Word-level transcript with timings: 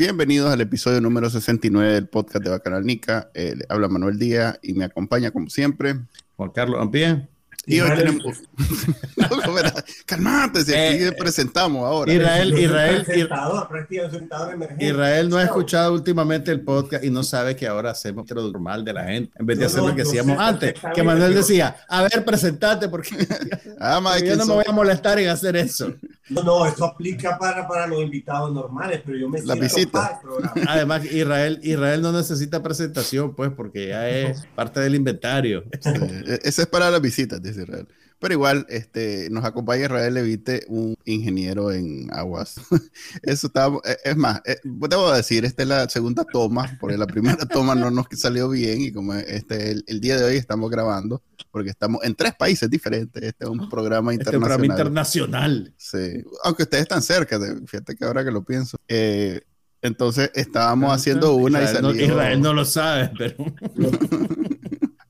Bienvenidos 0.00 0.50
al 0.50 0.62
episodio 0.62 0.98
número 1.02 1.28
69 1.28 1.92
del 1.92 2.08
podcast 2.08 2.42
de 2.42 2.48
Bacanal 2.48 2.86
Nica. 2.86 3.30
Eh, 3.34 3.54
habla 3.68 3.86
Manuel 3.86 4.18
Díaz 4.18 4.58
y 4.62 4.72
me 4.72 4.86
acompaña 4.86 5.30
como 5.30 5.50
siempre 5.50 5.94
Juan 6.36 6.52
Carlos 6.52 6.80
Ampie. 6.80 7.28
Y 7.66 7.80
hoy 7.80 7.90
tenemos. 7.94 8.42
no, 9.16 9.28
calmate, 10.06 10.64
si 10.64 10.74
aquí 10.74 11.04
eh, 11.04 11.12
presentamos 11.12 11.84
ahora. 11.84 12.12
Israel, 12.12 12.58
Israel, 12.58 13.06
Israel 14.78 15.28
no 15.28 15.36
ha 15.36 15.44
escuchado 15.44 15.92
últimamente 15.92 16.50
el 16.50 16.62
podcast 16.62 17.04
y 17.04 17.10
no 17.10 17.22
sabe 17.22 17.54
que 17.54 17.66
ahora 17.66 17.90
hacemos 17.90 18.28
lo 18.30 18.50
normal 18.50 18.84
de 18.84 18.92
la 18.92 19.04
gente, 19.04 19.32
en 19.38 19.46
vez 19.46 19.58
de 19.58 19.66
hacer 19.66 19.82
lo 19.82 19.94
que 19.94 20.02
hacíamos 20.02 20.38
antes. 20.38 20.74
Que 20.94 21.02
Manuel 21.02 21.34
decía, 21.34 21.76
a 21.88 22.02
ver, 22.02 22.24
presentate, 22.24 22.88
porque 22.88 23.10
ah, 23.80 24.00
yo 24.24 24.36
no 24.36 24.46
me 24.46 24.54
voy 24.54 24.64
a 24.66 24.72
molestar 24.72 25.18
en 25.18 25.28
hacer 25.28 25.56
eso. 25.56 25.92
No, 26.30 26.42
no, 26.44 26.64
esto 26.64 26.84
aplica 26.84 27.36
para, 27.38 27.66
para 27.66 27.86
los 27.88 28.00
invitados 28.00 28.52
normales, 28.52 29.02
pero 29.04 29.18
yo 29.18 29.28
me 29.28 29.42
La 29.42 29.56
visita. 29.56 30.20
Además, 30.68 31.04
Israel, 31.04 31.58
Israel 31.62 32.00
no 32.00 32.12
necesita 32.12 32.62
presentación, 32.62 33.34
pues, 33.34 33.50
porque 33.50 33.88
ya 33.88 34.08
es 34.08 34.46
parte 34.54 34.80
del 34.80 34.94
inventario. 34.94 35.64
E-, 35.72 36.38
ese 36.44 36.62
es 36.62 36.68
para 36.68 36.90
las 36.90 37.00
visitas, 37.00 37.42
dice 37.50 37.62
Israel. 37.62 37.88
Pero 38.20 38.34
igual, 38.34 38.66
este, 38.68 39.28
nos 39.30 39.44
acompaña 39.44 39.84
Israel 39.84 40.12
Levite, 40.12 40.64
un 40.68 40.94
ingeniero 41.06 41.72
en 41.72 42.08
aguas. 42.12 42.56
Eso 43.22 43.46
está, 43.46 43.68
e-, 43.84 44.10
es 44.10 44.16
más, 44.16 44.42
eh, 44.44 44.58
debo 44.62 45.10
decir, 45.10 45.46
esta 45.46 45.62
es 45.62 45.68
la 45.68 45.88
segunda 45.88 46.24
toma, 46.30 46.76
porque 46.78 46.98
la 46.98 47.06
primera 47.06 47.36
toma 47.50 47.74
no 47.74 47.90
nos 47.90 48.06
salió 48.12 48.50
bien 48.50 48.82
y 48.82 48.92
como 48.92 49.14
este, 49.14 49.70
el, 49.70 49.84
el 49.86 50.00
día 50.00 50.18
de 50.18 50.24
hoy 50.24 50.36
estamos 50.36 50.70
grabando, 50.70 51.22
porque 51.50 51.70
estamos 51.70 52.04
en 52.04 52.14
tres 52.14 52.34
países 52.34 52.68
diferentes. 52.68 53.22
Este 53.22 53.44
es 53.44 53.50
un 53.50 53.70
programa 53.70 54.12
internacional. 54.12 54.50
Este 54.50 54.56
programa 54.58 54.74
internacional. 54.74 55.74
Sí, 55.78 56.22
aunque 56.44 56.64
ustedes 56.64 56.82
están 56.82 57.00
cerca, 57.00 57.40
fíjate 57.66 57.96
que 57.96 58.04
ahora 58.04 58.22
que 58.22 58.30
lo 58.30 58.44
pienso. 58.44 58.76
Eh, 58.86 59.40
entonces 59.82 60.30
estábamos 60.34 60.92
haciendo 60.92 61.34
una 61.36 61.62
Israel 61.62 61.70
y 61.70 61.74
salió... 61.74 61.94
No, 61.94 62.12
Israel 62.12 62.40
no 62.42 62.52
lo 62.52 62.64
sabe, 62.66 63.10
pero... 63.16 63.34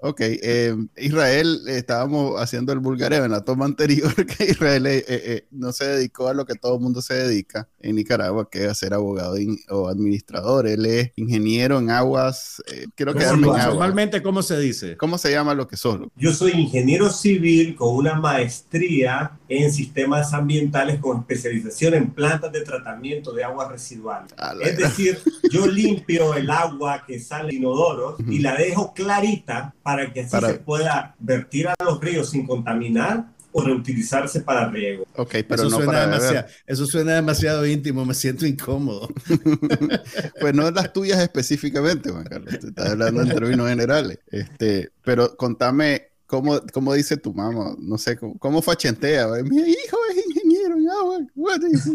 Ok, 0.03 0.21
eh, 0.23 0.75
Israel, 0.97 1.61
estábamos 1.67 2.41
haciendo 2.41 2.73
el 2.73 2.79
bulgareo 2.79 3.25
en 3.25 3.31
la 3.33 3.45
toma 3.45 3.67
anterior, 3.67 4.15
que 4.27 4.45
Israel 4.45 4.87
eh, 4.87 5.05
eh, 5.07 5.47
no 5.51 5.73
se 5.73 5.87
dedicó 5.87 6.29
a 6.29 6.35
lo 6.35 6.47
que 6.47 6.55
todo 6.55 6.77
el 6.77 6.81
mundo 6.81 7.03
se 7.03 7.15
dedica 7.15 7.69
en 7.81 7.97
Nicaragua, 7.97 8.49
que 8.51 8.67
es 8.67 8.79
ser 8.79 8.95
abogado 8.95 9.37
o 9.69 9.89
administrador. 9.89 10.67
Él 10.67 10.87
es 10.87 11.13
ingeniero 11.17 11.79
en 11.79 11.91
aguas. 11.91 12.63
quiero 12.95 13.15
quedarme 13.15 13.49
en 13.49 13.57
Normalmente, 13.57 14.23
¿cómo 14.23 14.43
se 14.43 14.59
dice? 14.59 14.97
¿Cómo 14.97 15.19
se 15.19 15.31
llama 15.31 15.55
lo 15.55 15.69
que 15.69 15.77
solo? 15.77 16.11
Yo 16.17 16.33
soy 16.33 16.53
ingeniero 16.53 17.11
civil 17.11 17.77
con 17.77 17.95
una 17.95 18.15
maestría 18.15 19.39
en 19.49 19.73
sistemas 19.73 20.33
ambientales 20.33 20.99
con 21.01 21.19
especialización 21.19 21.95
en 21.95 22.11
plantas 22.11 22.53
de 22.53 22.63
tratamiento 22.63 23.33
de 23.33 23.45
aguas 23.45 23.71
residuales. 23.71 24.33
Es 24.63 24.79
decir, 24.79 25.19
yo 25.51 25.67
limpio 25.67 26.35
el 26.35 26.51
agua 26.51 27.05
que 27.07 27.21
sale 27.21 27.55
inodoro 27.55 28.17
y 28.29 28.39
la 28.39 28.55
dejo 28.55 28.95
clarita 28.95 29.75
para 29.83 29.90
que 30.13 30.21
así 30.23 30.37
se 30.41 30.55
pueda 30.55 31.15
vertir 31.19 31.69
a 31.69 31.75
los 31.85 32.01
ríos 32.01 32.31
sin 32.31 32.47
contaminar 32.47 33.27
o 33.53 33.63
reutilizarse 33.63 34.41
para 34.41 34.69
riego. 34.71 35.05
Ok, 35.17 35.37
pero 35.49 35.55
eso 35.55 35.65
no 35.65 35.77
suena 35.77 35.93
para 35.93 36.07
demasiado, 36.07 36.49
Eso 36.67 36.87
suena 36.87 37.15
demasiado 37.15 37.67
íntimo, 37.67 38.05
me 38.05 38.15
siento 38.15 38.47
incómodo. 38.47 39.09
pues 40.41 40.55
no 40.55 40.71
las 40.71 40.93
tuyas 40.93 41.21
específicamente, 41.21 42.11
Juan 42.11 42.25
Carlos, 42.25 42.59
te 42.59 42.69
estás 42.69 42.91
hablando 42.91 43.23
en 43.23 43.29
términos 43.29 43.69
generales. 43.69 44.19
Este, 44.31 44.91
pero 45.03 45.37
contame 45.37 46.11
¿Cómo, 46.31 46.61
¿Cómo, 46.73 46.95
dice 46.95 47.17
tu 47.17 47.35
mamá? 47.35 47.75
No 47.77 47.99
sé, 47.99 48.17
¿cómo, 48.17 48.39
cómo 48.39 48.63
fachentea? 48.63 49.27
Mi 49.43 49.63
hijo 49.63 49.97
es 50.13 50.25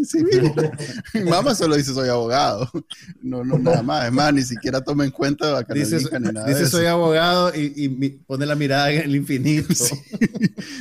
civil. 0.06 0.54
Mamá 1.26 1.56
solo 1.56 1.76
dice 1.76 1.94
soy 1.94 2.10
abogado. 2.10 2.70
No, 3.22 3.44
no, 3.44 3.58
nada 3.58 3.82
más. 3.82 4.06
Es 4.06 4.12
más, 4.12 4.34
ni 4.34 4.44
siquiera 4.44 4.82
toma 4.82 5.06
en 5.06 5.12
cuenta 5.12 5.64
Dice, 5.64 5.98
dice 5.98 6.68
soy 6.68 6.86
abogado 6.86 7.54
y, 7.56 7.74
y, 7.76 8.10
pone 8.10 8.46
la 8.46 8.56
mirada 8.56 8.92
en 8.92 9.02
el 9.04 9.16
infinito. 9.16 9.74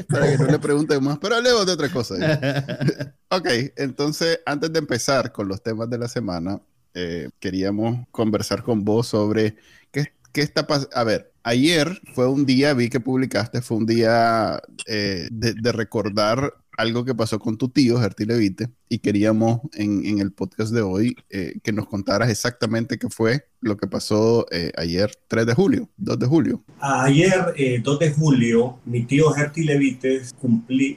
Para 0.09 0.31
que 0.31 0.39
no 0.39 0.47
le 0.47 0.59
pregunte 0.59 0.99
más, 1.01 1.19
pero 1.19 1.37
hablemos 1.37 1.67
de 1.67 1.73
otra 1.73 1.91
cosa. 1.91 2.15
ok, 3.31 3.49
entonces, 3.77 4.41
antes 4.47 4.73
de 4.73 4.79
empezar 4.79 5.33
con 5.33 5.49
los 5.49 5.63
temas 5.63 5.89
de 5.91 5.99
la 5.99 6.09
semana, 6.09 6.61
eh, 6.95 7.31
queríamos 7.41 8.07
conversar 8.11 8.63
con 8.63 8.85
vos 8.85 9.09
sobre 9.09 9.57
qué, 9.91 10.13
qué 10.33 10.43
está 10.43 10.67
pasando. 10.67 10.97
A 10.97 11.05
ver, 11.05 11.33
ayer 11.45 12.01
fue 12.15 12.27
un 12.27 12.45
día, 12.47 12.75
vi 12.75 12.89
que 12.89 13.01
publicaste, 13.01 13.63
fue 13.63 13.77
un 13.77 13.87
día 13.87 14.61
eh, 14.87 15.29
de, 15.31 15.73
recordar 15.73 16.55
algo 16.77 17.05
que 17.05 17.15
pasó 17.15 17.39
con 17.39 17.57
tu 17.57 17.69
tío, 17.69 17.99
Gerti 17.99 18.25
Levite, 18.25 18.71
y 18.89 18.99
queríamos 18.99 19.61
en, 19.75 20.19
el 20.19 20.33
podcast 20.33 20.73
de 20.73 20.83
hoy 20.83 21.17
eh, 21.31 21.55
que 21.63 21.73
nos 21.73 21.87
contaras 21.87 22.31
exactamente 22.31 22.99
qué 22.99 23.09
fue 23.09 23.47
lo 23.61 23.77
que 23.77 23.87
pasó 23.87 24.47
eh, 24.51 24.73
ayer, 24.77 25.11
3 25.29 25.47
de 25.47 25.55
julio, 25.55 25.89
2 25.97 26.19
de 26.19 26.27
julio. 26.27 26.65
Ayer, 26.81 27.83
2 27.83 27.99
de 27.99 28.11
julio, 28.13 28.79
mi 28.85 29.05
tío 29.05 29.31
Gerti 29.31 29.65
Levite 29.65 30.23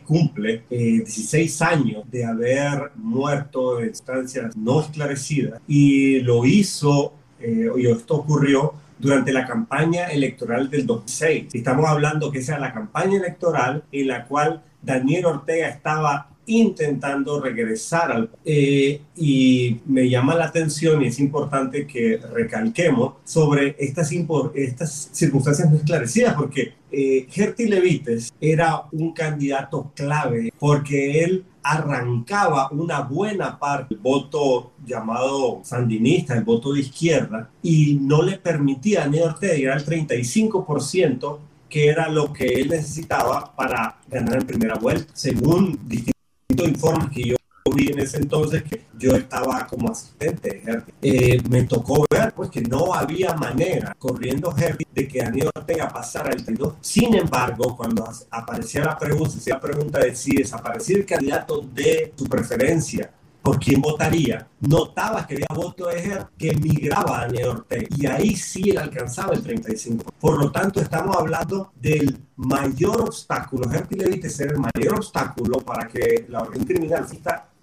cumple 0.05 0.63
16 0.69 1.61
años 1.61 2.03
de 2.11 2.25
haber 2.25 2.91
muerto 2.95 3.79
en 3.79 3.87
instancias 3.87 4.55
no 4.55 4.81
esclarecidas 4.81 5.61
y 5.67 6.19
lo 6.19 6.45
hizo, 6.45 7.13
y 7.39 7.87
esto 7.87 8.15
ocurrió 8.15 8.73
durante 8.99 9.31
la 9.31 9.45
campaña 9.45 10.07
electoral 10.07 10.69
del 10.69 10.85
2006. 10.85 11.53
Estamos 11.53 11.85
hablando 11.87 12.31
que 12.31 12.41
sea 12.41 12.59
la 12.59 12.73
campaña 12.73 13.17
electoral 13.17 13.83
en 13.91 14.07
la 14.07 14.25
cual 14.25 14.63
Daniel 14.87 15.25
Ortega 15.25 15.67
estaba 15.67 16.29
intentando 16.47 17.41
regresar 17.41 18.11
al... 18.11 18.29
Eh, 18.45 19.01
y 19.15 19.81
me 19.85 20.09
llama 20.09 20.33
la 20.35 20.45
atención 20.45 21.03
y 21.03 21.07
es 21.07 21.19
importante 21.19 21.85
que 21.85 22.19
recalquemos 22.33 23.15
sobre 23.23 23.75
estas, 23.77 24.11
estas 24.55 25.09
circunstancias 25.11 25.69
no 25.69 25.77
esclarecidas, 25.77 26.35
porque 26.35 26.73
eh, 26.89 27.27
Gerti 27.29 27.67
Levites 27.67 28.33
era 28.39 28.83
un 28.93 29.11
candidato 29.11 29.91
clave, 29.93 30.53
porque 30.57 31.23
él 31.23 31.45
arrancaba 31.61 32.69
una 32.71 33.01
buena 33.01 33.59
parte 33.59 33.95
del 33.95 34.01
voto 34.01 34.71
llamado 34.85 35.59
sandinista, 35.63 36.33
el 36.33 36.45
voto 36.45 36.71
de 36.71 36.79
izquierda, 36.79 37.49
y 37.61 37.99
no 38.01 38.21
le 38.21 38.37
permitía 38.37 39.03
a 39.03 39.07
Néstor 39.07 39.33
Ortega 39.33 39.53
llegar 39.55 39.77
al 39.77 39.85
35%, 39.85 41.39
que 41.69 41.87
era 41.87 42.09
lo 42.09 42.31
que 42.33 42.45
él 42.45 42.69
necesitaba 42.69 43.55
para 43.55 43.99
ganar 44.07 44.37
en 44.37 44.47
primera 44.47 44.75
vuelta, 44.75 45.11
según 45.13 45.79
distintos 45.87 46.67
informes 46.67 47.09
que 47.09 47.29
yo 47.29 47.37
vi 47.75 47.91
en 47.91 47.99
ese 47.99 48.17
entonces 48.17 48.63
que 48.63 48.85
yo 48.97 49.15
estaba 49.15 49.67
como 49.67 49.91
asistente 49.91 50.61
eh, 51.01 51.41
me 51.49 51.63
tocó 51.63 52.05
ver 52.09 52.33
pues 52.33 52.49
que 52.49 52.61
no 52.61 52.93
había 52.93 53.33
manera 53.33 53.95
corriendo 53.97 54.53
Herbie 54.57 54.87
de 54.93 55.07
que 55.07 55.19
Daniel 55.19 55.49
Ortega 55.53 55.89
pasara 55.89 56.31
el 56.31 56.43
32. 56.43 56.75
Sin 56.81 57.13
embargo, 57.13 57.75
cuando 57.75 58.09
aparecía 58.31 58.85
la 58.85 58.97
pregunta, 58.97 59.35
la 59.45 59.59
pregunta 59.59 59.99
de 59.99 60.15
si 60.15 60.35
desaparecía 60.35 60.97
el 60.97 61.05
candidato 61.05 61.61
de 61.61 62.13
su 62.15 62.25
preferencia 62.25 63.11
por 63.47 63.59
quién 63.59 63.79
votaría, 63.79 64.45
notaba 64.59 65.25
que 65.25 65.35
había 65.35 65.47
voto 65.55 65.87
de 65.87 66.01
Ger 66.01 66.27
que 66.37 66.53
migraba 66.55 67.21
a 67.21 67.27
Daniel 67.27 67.63
y 67.95 68.05
ahí 68.05 68.35
sí 68.35 68.71
él 68.71 68.77
alcanzaba 68.77 69.35
el 69.35 69.41
35. 69.41 70.03
Por 70.19 70.37
lo 70.37 70.51
tanto, 70.51 70.81
estamos 70.81 71.15
hablando 71.15 71.71
del 71.77 72.19
mayor 72.35 72.99
obstáculo, 73.03 73.69
Ger 73.69 73.87
Levite 73.89 74.29
ser 74.29 74.51
el 74.51 74.59
mayor 74.59 74.95
obstáculo 74.95 75.59
para 75.59 75.87
que 75.87 76.25
la 76.27 76.41
orden 76.41 76.65
criminal 76.65 77.07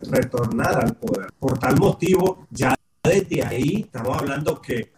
retornara 0.00 0.84
al 0.84 0.94
poder. 0.94 1.26
Por 1.38 1.58
tal 1.58 1.78
motivo, 1.78 2.46
ya 2.50 2.75
desde 3.02 3.44
ahí 3.44 3.82
estamos 3.84 4.16
hablando 4.16 4.62
que 4.62 4.94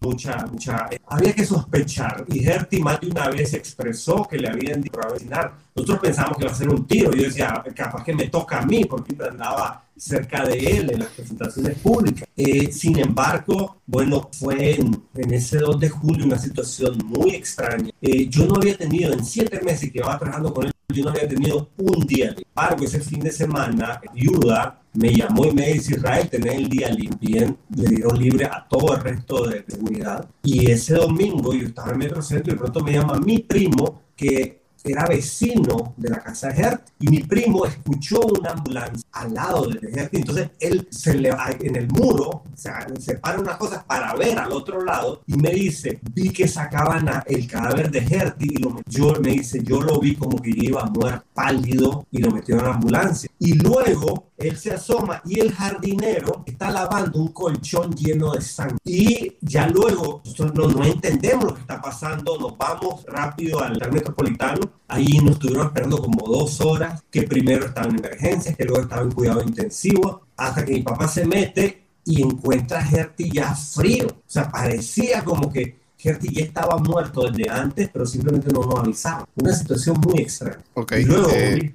mucha, 0.00 0.46
mucha, 0.46 0.88
había 1.06 1.32
que 1.34 1.44
sospechar 1.44 2.24
y 2.28 2.44
Herty 2.44 2.80
más 2.80 3.00
de 3.00 3.08
una 3.08 3.28
vez 3.28 3.54
expresó 3.54 4.26
que 4.28 4.38
le 4.38 4.48
habían 4.48 4.80
dicho 4.80 5.00
a. 5.00 5.52
Nosotros 5.74 6.00
pensamos 6.00 6.36
que 6.36 6.44
iba 6.44 6.52
a 6.52 6.56
ser 6.56 6.68
un 6.68 6.86
tiro. 6.86 7.12
Yo 7.12 7.22
decía, 7.22 7.62
capaz 7.74 8.04
que 8.04 8.14
me 8.14 8.28
toca 8.28 8.60
a 8.60 8.66
mí 8.66 8.84
porque 8.84 9.16
andaba 9.22 9.84
cerca 9.96 10.44
de 10.44 10.58
él 10.58 10.90
en 10.90 11.00
las 11.00 11.08
presentaciones 11.08 11.78
públicas. 11.78 12.28
Eh, 12.36 12.70
sin 12.72 12.98
embargo, 12.98 13.80
bueno, 13.86 14.28
fue 14.32 14.74
en, 14.74 15.02
en, 15.14 15.34
ese 15.34 15.58
2 15.58 15.80
de 15.80 15.88
julio 15.88 16.26
una 16.26 16.38
situación 16.38 16.98
muy 17.04 17.30
extraña. 17.30 17.90
Eh, 18.00 18.28
yo 18.28 18.46
no 18.46 18.56
había 18.56 18.76
tenido 18.76 19.12
en 19.12 19.24
siete 19.24 19.60
meses 19.62 19.90
que 19.92 19.98
iba 19.98 20.18
trabajando 20.18 20.52
con 20.52 20.66
él 20.66 20.72
yo 20.94 21.04
no 21.04 21.10
había 21.10 21.28
tenido 21.28 21.68
un 21.76 22.06
día. 22.06 22.34
Sin 22.34 22.46
embargo, 22.48 22.84
ese 22.84 23.00
fin 23.00 23.20
de 23.20 23.30
semana, 23.30 24.00
viuda 24.14 24.80
me 24.94 25.12
llamó 25.12 25.44
y 25.44 25.52
me 25.52 25.74
dice, 25.74 25.96
Israel, 25.96 26.28
tenés 26.30 26.54
el 26.54 26.68
día 26.68 26.88
libre. 26.88 27.18
Bien, 27.20 27.56
le 27.76 27.88
dieron 27.88 28.18
libre 28.18 28.46
a 28.46 28.66
todo 28.68 28.94
el 28.94 29.00
resto 29.02 29.46
de, 29.46 29.64
unidad. 29.78 30.26
Y 30.42 30.70
ese 30.70 30.94
domingo 30.94 31.52
yo 31.52 31.66
estaba 31.66 31.92
en 31.92 32.02
el 32.02 32.22
centro 32.22 32.52
y 32.52 32.54
de 32.54 32.60
pronto 32.60 32.80
me 32.82 32.92
llama 32.92 33.18
mi 33.18 33.38
primo 33.40 34.02
que 34.16 34.62
era 34.92 35.06
vecino 35.06 35.94
de 35.96 36.10
la 36.10 36.22
casa 36.22 36.48
de 36.48 36.62
Hert 36.62 36.88
y 37.00 37.08
mi 37.08 37.20
primo 37.20 37.66
escuchó 37.66 38.20
una 38.20 38.50
ambulancia 38.50 39.06
al 39.12 39.34
lado 39.34 39.66
de 39.66 39.88
Hert. 39.88 40.14
Entonces 40.14 40.50
él 40.60 40.86
se 40.90 41.14
le 41.14 41.28
en 41.60 41.76
el 41.76 41.88
muro, 41.88 42.28
o 42.28 42.56
sea, 42.56 42.86
se 42.98 43.16
para 43.18 43.38
unas 43.38 43.56
cosas 43.56 43.84
para 43.84 44.14
ver 44.14 44.38
al 44.38 44.52
otro 44.52 44.82
lado 44.82 45.22
y 45.26 45.36
me 45.36 45.50
dice, 45.50 46.00
vi 46.12 46.30
que 46.30 46.48
sacaban 46.48 47.08
el 47.26 47.46
cadáver 47.46 47.90
de 47.90 47.98
Hert 47.98 48.42
y 48.42 48.56
lo 48.58 48.80
yo 48.86 49.14
me 49.20 49.30
dice, 49.30 49.62
yo 49.62 49.80
lo 49.80 49.98
vi 50.00 50.16
como 50.16 50.40
que 50.40 50.50
iba 50.54 50.82
a 50.82 50.86
muerto, 50.86 51.24
pálido 51.34 52.06
y 52.10 52.18
lo 52.18 52.30
metió 52.30 52.58
en 52.58 52.64
la 52.64 52.74
ambulancia. 52.74 53.30
Y 53.38 53.54
luego 53.54 54.27
él 54.38 54.56
se 54.56 54.72
asoma 54.72 55.20
y 55.24 55.40
el 55.40 55.52
jardinero 55.52 56.42
está 56.46 56.70
lavando 56.70 57.18
un 57.18 57.28
colchón 57.28 57.92
lleno 57.94 58.32
de 58.32 58.40
sangre. 58.40 58.78
Y 58.84 59.36
ya 59.40 59.68
luego 59.68 60.22
nosotros 60.24 60.54
no, 60.54 60.68
no 60.68 60.84
entendemos 60.84 61.44
lo 61.44 61.54
que 61.54 61.60
está 61.60 61.80
pasando, 61.80 62.38
nos 62.38 62.56
vamos 62.56 63.04
rápido 63.06 63.60
al 63.60 63.78
metropolitano 63.92 64.78
Ahí 64.90 65.18
nos 65.22 65.32
estuvieron 65.32 65.66
esperando 65.66 65.98
como 65.98 66.26
dos 66.26 66.62
horas, 66.62 67.02
que 67.10 67.22
primero 67.24 67.66
estaban 67.66 67.90
en 67.90 67.98
emergencias, 67.98 68.56
que 68.56 68.64
luego 68.64 68.82
estaban 68.82 69.06
en 69.06 69.12
cuidado 69.12 69.42
intensivo, 69.42 70.22
hasta 70.34 70.64
que 70.64 70.72
mi 70.72 70.82
papá 70.82 71.06
se 71.06 71.26
mete 71.26 71.84
y 72.06 72.22
encuentra 72.22 72.78
a 72.78 72.84
Gertie 72.84 73.30
ya 73.30 73.54
frío. 73.54 74.06
O 74.06 74.22
sea, 74.26 74.50
parecía 74.50 75.22
como 75.24 75.52
que 75.52 75.76
Gertie 75.98 76.32
ya 76.32 76.44
estaba 76.44 76.78
muerto 76.78 77.30
desde 77.30 77.50
antes, 77.50 77.90
pero 77.92 78.06
simplemente 78.06 78.50
no 78.50 78.62
nos 78.62 78.78
avisaba. 78.80 79.28
Una 79.34 79.52
situación 79.52 80.00
muy 80.00 80.22
extraña. 80.22 80.64
Okay. 80.72 81.02
Y 81.02 81.04
luego, 81.04 81.28
eh, 81.34 81.74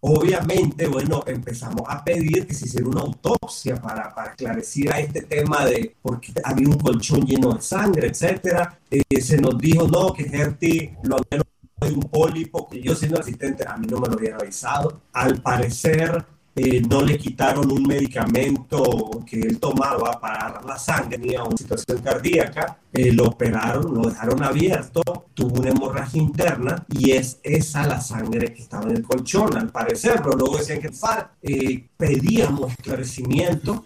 obviamente, 0.00 0.86
bueno, 0.86 1.22
empezamos 1.26 1.82
a 1.86 2.02
pedir 2.02 2.46
que 2.46 2.54
se 2.54 2.66
hiciera 2.66 2.88
una 2.88 3.02
autopsia 3.02 3.76
para, 3.76 4.14
para 4.14 4.30
esclarecer 4.30 4.92
a 4.92 5.00
este 5.00 5.22
tema 5.22 5.64
de 5.66 5.94
por 6.00 6.20
qué 6.20 6.32
había 6.42 6.68
un 6.68 6.78
colchón 6.78 7.26
lleno 7.26 7.52
de 7.52 7.60
sangre, 7.60 8.08
etcétera. 8.08 8.78
Eh, 8.90 9.20
se 9.20 9.38
nos 9.38 9.58
dijo, 9.58 9.86
no, 9.86 10.12
que 10.12 10.24
Gertie 10.24 10.96
lo 11.02 11.16
había 11.16 11.44
un 11.82 12.00
pólipo 12.00 12.68
que 12.68 12.82
yo 12.82 12.94
siendo 12.94 13.20
asistente 13.20 13.64
a 13.66 13.76
mí 13.76 13.86
no 13.86 13.98
me 13.98 14.08
lo 14.08 14.14
habían 14.14 14.34
avisado. 14.34 15.00
Al 15.12 15.40
parecer 15.40 16.24
eh, 16.62 16.82
no 16.82 17.00
le 17.00 17.16
quitaron 17.16 17.72
un 17.72 17.84
medicamento 17.84 19.22
que 19.24 19.40
él 19.40 19.58
tomaba 19.58 20.20
para 20.20 20.60
la 20.60 20.76
sangre, 20.76 21.16
tenía 21.16 21.42
una 21.42 21.56
situación 21.56 22.02
cardíaca, 22.02 22.78
eh, 22.92 23.12
lo 23.12 23.28
operaron, 23.28 23.94
lo 23.94 24.10
dejaron 24.10 24.42
abierto, 24.42 25.02
tuvo 25.32 25.60
una 25.60 25.70
hemorragia 25.70 26.20
interna 26.20 26.84
y 26.90 27.12
es 27.12 27.40
esa 27.42 27.86
la 27.86 27.98
sangre 27.98 28.52
que 28.52 28.60
estaba 28.60 28.90
en 28.90 28.98
el 28.98 29.02
colchón, 29.02 29.56
al 29.56 29.70
parecer, 29.70 30.20
pero 30.22 30.36
luego 30.36 30.58
decían 30.58 30.80
que 30.82 30.88
el 30.88 30.94
FAR 30.94 31.32
eh, 31.40 31.88
pedíamos 31.96 32.72
esclarecimiento 32.72 33.82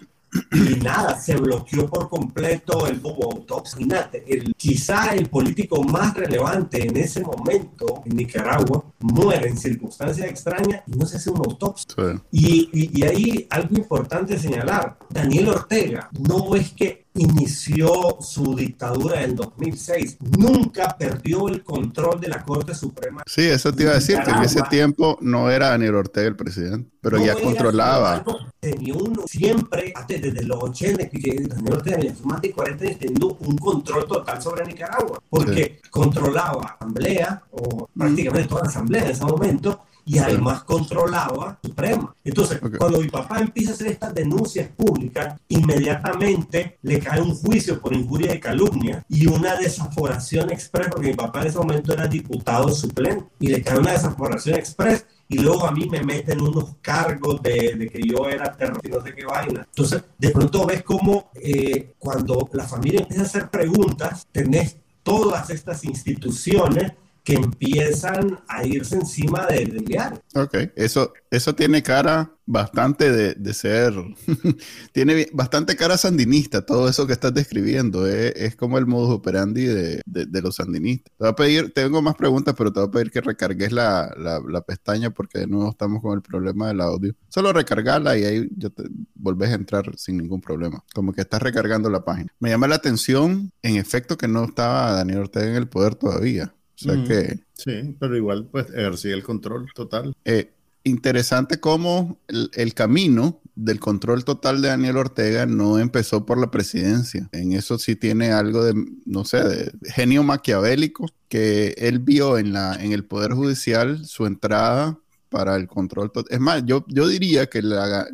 y 0.53 0.77
nada, 0.77 1.19
se 1.21 1.37
bloqueó 1.37 1.89
por 1.89 2.09
completo 2.09 2.87
el 2.87 2.99
bobo 2.99 3.33
autopsia. 3.33 4.11
el, 4.27 4.55
quizá 4.57 5.15
el 5.15 5.29
político 5.29 5.83
más 5.83 6.15
relevante 6.15 6.87
en 6.87 6.97
ese 6.97 7.21
momento 7.21 8.03
en 8.05 8.17
Nicaragua 8.17 8.85
muere 9.01 9.49
en 9.49 9.57
circunstancias 9.57 10.29
extrañas 10.29 10.83
y 10.87 10.97
no 10.97 11.07
se 11.07 11.17
hace 11.17 11.31
una 11.31 11.43
autopsia. 11.47 12.23
Y, 12.31 12.69
y, 12.73 13.01
y 13.01 13.03
ahí 13.05 13.47
algo 13.51 13.77
importante 13.77 14.39
señalar, 14.39 14.99
Daniel 15.11 15.49
Ortega 15.49 16.09
no 16.19 16.55
es 16.55 16.73
que 16.73 17.04
inició 17.15 18.19
su 18.21 18.57
dictadura 18.57 19.23
en 19.23 19.37
2006, 19.37 20.19
nunca 20.37 20.97
perdió 20.99 21.49
el 21.49 21.63
control 21.63 22.21
de 22.21 22.29
la 22.29 22.45
Corte 22.45 22.75
Suprema. 22.75 23.23
Sí, 23.27 23.43
eso 23.43 23.73
te 23.73 23.85
iba 23.85 23.93
a 23.93 23.97
decir, 23.97 24.19
que 24.25 24.31
en 24.31 24.43
ese 24.43 24.63
tiempo 24.63 25.17
no 25.21 25.49
era 25.51 25.71
Daniel 25.71 25.95
Ortega 25.95 26.27
el 26.27 26.37
presidente, 26.37 26.91
pero 27.01 27.25
ya 27.25 27.35
controlaba. 27.35 28.25
Tenía 28.59 28.95
uno. 28.95 29.23
Siempre, 29.27 29.95
desde 30.09 30.43
los 30.43 30.63
80, 30.63 31.09
que 31.09 31.47
Daniel 31.49 31.75
Ortega 31.75 31.99
en 31.99 32.17
más 32.25 32.41
de 32.41 32.51
40 32.51 32.85
años 32.85 32.99
teniendo 32.99 33.37
un 33.41 33.59
control 33.59 34.07
total 34.07 34.43
sobre 34.43 34.67
Nicaragua, 34.67 35.21
porque 35.31 35.81
controlaba 35.91 36.77
asamblea, 36.81 37.43
o 37.53 37.89
prácticamente 37.97 38.49
toda 38.49 38.63
la 38.63 38.69
asamblea 38.71 39.05
en 39.05 39.11
ese 39.11 39.25
momento, 39.25 39.81
y 40.05 40.19
además 40.19 40.65
controlaba 40.65 41.59
Suprema. 41.63 42.15
Entonces, 42.25 42.61
cuando 42.79 43.01
mi 43.01 43.09
papá 43.09 43.41
empieza 43.41 43.71
a 43.71 43.75
hacer 43.75 43.89
estas 43.89 44.15
denuncias 44.15 44.69
públicas, 44.69 45.39
inmediatamente 45.49 46.79
le 46.83 46.99
cae 46.99 47.21
un 47.21 47.35
juicio 47.35 47.81
por 47.81 47.93
injuria 47.93 48.33
de 48.33 48.41
calumnia 48.41 49.05
y 49.09 49.27
una 49.27 49.57
desaforación 49.57 50.51
express, 50.51 50.89
porque 50.89 51.09
mi 51.09 51.15
papá 51.15 51.43
en 51.43 51.49
ese 51.49 51.59
momento 51.59 51.93
era 51.93 52.07
diputado 52.07 52.69
suplente, 52.69 53.25
y 53.41 53.49
le 53.49 53.63
cae 53.63 53.79
una 53.79 53.93
desaforación 53.93 54.57
express 54.57 55.07
y 55.29 55.39
luego 55.39 55.67
a 55.67 55.73
mí 55.73 55.89
me 55.89 56.03
meten 56.03 56.41
unos 56.41 56.77
cargos 56.83 57.43
de, 57.43 57.91
que 57.91 58.03
yo 58.07 58.29
era 58.29 58.53
terrorista 58.53 58.89
y 58.89 58.91
no 58.91 59.03
sé 59.03 59.15
qué 59.15 59.25
vaina. 59.25 59.67
Entonces, 59.69 60.05
de 60.19 60.31
pronto 60.31 60.67
ves 60.67 60.83
como 60.83 61.31
eh, 61.35 61.95
cuando 61.99 62.49
la 62.53 62.65
familia 62.65 63.01
empieza 63.01 63.23
a 63.23 63.27
hacer 63.27 63.51
preguntas, 63.51 64.27
tenés 64.31 64.77
todas 65.03 65.51
estas 65.51 65.85
instituciones 65.85 66.93
que 67.25 67.35
empiezan 67.35 68.39
a 68.47 68.67
irse 68.67 68.97
encima 68.97 69.47
de 69.47 69.65
diario. 69.65 70.23
Ok, 70.35 70.59
eso, 70.77 71.15
eso 71.31 71.55
tiene 71.55 71.83
cara 71.83 72.31
bastante 72.47 73.11
de, 73.11 73.55
ser, 73.55 73.95
tiene 74.93 75.29
bastante 75.33 75.75
cara 75.75 75.97
sandinista, 75.97 76.67
todo 76.67 76.87
eso 76.87 77.07
que 77.07 77.15
estás 77.15 77.33
describiendo, 77.33 78.07
eh, 78.07 78.35
es 78.37 78.57
como 78.57 78.77
el 78.77 78.85
modus 78.85 79.15
operandi 79.15 79.65
de, 79.65 80.03
los 80.43 80.57
sandinistas. 80.57 81.11
Te 81.17 81.25
voy 81.25 81.29
a 81.31 81.35
pedir, 81.35 81.73
tengo 81.73 82.03
más 82.03 82.15
preguntas, 82.15 82.55
pero 82.57 82.71
te 82.71 82.81
voy 82.81 82.89
a 82.91 82.93
pedir 82.93 83.11
que 83.11 83.23
recargues 83.23 83.73
la, 83.73 84.63
pestaña 84.67 85.11
porque 85.11 85.41
de 85.41 85.47
nuevo 85.47 85.71
estamos 85.71 86.03
con 86.03 86.15
el 86.15 86.23
problema 86.23 86.69
del 86.69 86.83
audio. 86.83 87.15
Solo 87.29 87.53
recargarla 87.55 88.19
y 88.19 88.25
ahí 88.25 88.49
ya 88.57 88.69
te 88.69 88.85
volvés 89.15 89.51
a 89.51 89.55
entrar 89.55 89.91
sin 89.97 90.19
ningún 90.19 90.43
problema, 90.43 90.85
como 90.95 91.15
que 91.15 91.23
estás 91.23 91.41
recargando 91.41 91.89
la 91.89 92.05
página. 92.05 92.31
Me 92.39 92.51
llama 92.51 92.69
la 92.69 92.75
atención, 92.75 93.51
en 93.63 93.77
efecto, 93.77 94.19
que 94.19 94.29
no 94.29 94.45
estaba 94.45 94.93
Daniel 94.93 95.21
Ortega 95.21 95.47
en 95.47 95.57
el 95.57 95.69
poder 95.69 95.95
todavía. 95.95 96.55
O 96.75 96.85
sea 96.85 97.05
que... 97.05 97.41
Sí, 97.55 97.97
pero 97.99 98.17
igual 98.17 98.49
pues 98.51 98.67
ejercía 98.71 99.15
el 99.15 99.23
control 99.23 99.69
total. 99.75 100.15
Eh, 100.25 100.51
interesante 100.83 101.61
cómo 101.61 102.19
el, 102.29 102.75
camino 102.75 103.41
del 103.55 103.81
control 103.81 104.25
total 104.25 104.61
de 104.61 104.69
Daniel 104.69 104.99
Ortega 104.99 105.47
no 105.47 105.79
empezó 105.79 106.27
por 106.27 106.39
la 106.39 106.51
presidencia. 106.51 107.29
En 107.33 107.53
eso 107.53 107.79
sí 107.79 107.97
tiene 107.97 108.33
algo 108.33 108.65
de, 108.65 108.75
no 109.07 109.25
sé, 109.25 109.43
de 109.45 109.73
genio 109.85 110.23
maquiavélico 110.23 111.07
que 111.29 111.75
él 111.79 112.01
vio 112.01 112.39
en, 112.39 112.53
la, 112.53 112.75
en 112.75 112.93
el 112.93 113.05
Poder 113.05 113.33
Judicial 113.33 114.05
su 114.05 114.27
entrada 114.27 114.99
para 115.35 115.57
el 115.57 115.67
control 115.67 116.13
total. 116.13 116.33
Es 116.33 116.39
más, 116.39 116.65
yo, 116.65 116.85
yo 116.87 117.09
diría 117.09 117.47
que 117.47 117.61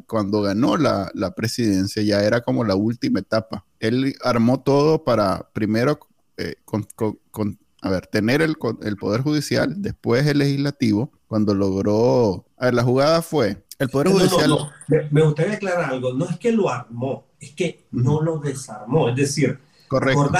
cuando 0.06 0.40
ganó 0.40 0.79
la, 0.79 1.34
presidencia 1.36 2.02
ya 2.02 2.22
era 2.22 2.40
como 2.40 2.64
la 2.64 2.76
última 2.76 3.20
etapa. 3.20 3.67
Él 3.79 4.14
armó 4.22 4.62
todo 4.62 5.05
para 5.05 5.50
primero 5.52 5.98
eh, 6.38 6.55
con, 6.64 7.58
a 7.82 7.91
ver, 7.91 8.06
tener 8.06 8.43
el, 8.43 8.56
el 8.82 8.96
Poder 8.96 9.22
Judicial, 9.22 9.81
después 9.81 10.27
el 10.27 10.39
Legislativo, 10.39 11.13
cuando 11.27 11.55
logró... 11.55 12.44
A 12.58 12.67
ver, 12.67 12.75
la 12.75 12.82
jugada 12.82 13.22
fue, 13.22 13.65
el 13.79 13.89
Poder 13.89 14.08
Judicial... 14.08 14.72
Me, 15.10 15.22
gustaría 15.22 15.55
aclarar 15.55 15.91
algo, 15.91 16.13
no 16.13 16.29
es 16.29 16.39
que 16.39 16.53
lo 16.53 16.69
armó, 16.69 17.27
es 17.39 17.53
que 17.53 17.87
no 17.91 18.20
lo 18.20 18.39
desarmó, 18.39 19.08
es 19.08 19.17
decir, 19.17 19.58
Correcto. 19.89 20.31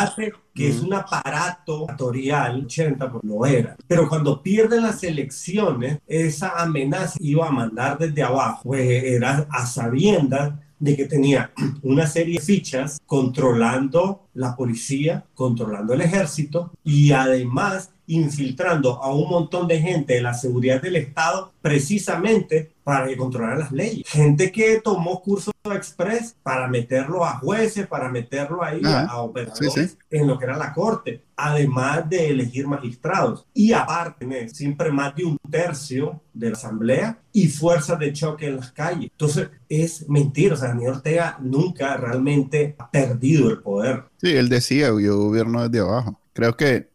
que 0.54 0.68
es 0.68 0.80
un 0.80 0.94
aparato 0.94 1.90
actorial, 1.90 2.64
80 2.66 3.11
pues 3.11 3.25
lo 3.25 3.47
era. 3.47 3.76
Pero 3.88 4.09
cuando 4.09 4.42
pierden 4.42 4.82
las 4.82 5.02
elecciones, 5.02 5.99
esa 6.06 6.61
amenaza 6.61 7.16
iba 7.20 7.49
a 7.49 7.50
mandar 7.50 7.99
desde 7.99 8.23
abajo, 8.23 8.61
pues 8.64 8.88
era 9.04 9.47
a 9.50 9.66
sabiendas 9.66 10.52
de 10.80 10.96
que 10.96 11.04
tenía 11.04 11.52
una 11.82 12.06
serie 12.06 12.40
de 12.40 12.44
fichas 12.44 12.99
controlando 13.06 14.28
la 14.34 14.56
policía, 14.56 15.25
controlando 15.34 15.94
el 15.94 16.00
ejército 16.00 16.72
y 16.82 17.12
además 17.12 17.92
infiltrando 18.10 19.02
a 19.02 19.12
un 19.12 19.28
montón 19.28 19.68
de 19.68 19.80
gente 19.80 20.14
de 20.14 20.22
la 20.22 20.34
seguridad 20.34 20.82
del 20.82 20.96
Estado 20.96 21.52
precisamente 21.62 22.72
para 22.82 23.06
que 23.06 23.16
controlaran 23.16 23.60
las 23.60 23.72
leyes. 23.72 24.08
Gente 24.08 24.50
que 24.50 24.80
tomó 24.80 25.22
cursos 25.22 25.52
express 25.64 26.34
para 26.42 26.66
meterlo 26.68 27.24
a 27.24 27.38
jueces, 27.38 27.86
para 27.86 28.08
meterlo 28.08 28.64
ahí 28.64 28.80
a, 28.84 29.18
operadores 29.18 29.96
en 30.10 30.26
lo 30.26 30.38
que 30.38 30.44
era 30.46 30.56
la 30.56 30.72
corte, 30.72 31.22
además 31.36 32.08
de 32.08 32.30
elegir 32.30 32.66
magistrados. 32.66 33.46
Y 33.54 33.72
aparte, 33.72 34.48
siempre 34.48 34.90
más 34.90 35.14
de 35.14 35.24
un 35.24 35.36
tercio 35.50 36.20
de 36.32 36.50
la 36.50 36.56
asamblea 36.56 37.18
y 37.32 37.48
fuerzas 37.48 37.98
de 37.98 38.12
choque 38.12 38.46
en 38.46 38.56
las 38.56 38.72
calles. 38.72 39.10
Entonces, 39.12 39.50
es 39.68 40.08
mentira. 40.08 40.54
O 40.54 40.56
sea, 40.56 40.68
Daniel 40.68 40.94
Ortega 40.94 41.38
nunca 41.40 41.96
realmente 41.96 42.74
ha 42.78 42.90
perdido 42.90 43.50
el 43.50 43.58
poder. 43.58 44.04
Sí, 44.20 44.34
él 44.34 44.48
decía, 44.48 44.88
yo 44.88 45.18
gobierno 45.18 45.68
desde 45.68 45.86
abajo. 45.86 46.18
Creo 46.32 46.56
que 46.56 46.89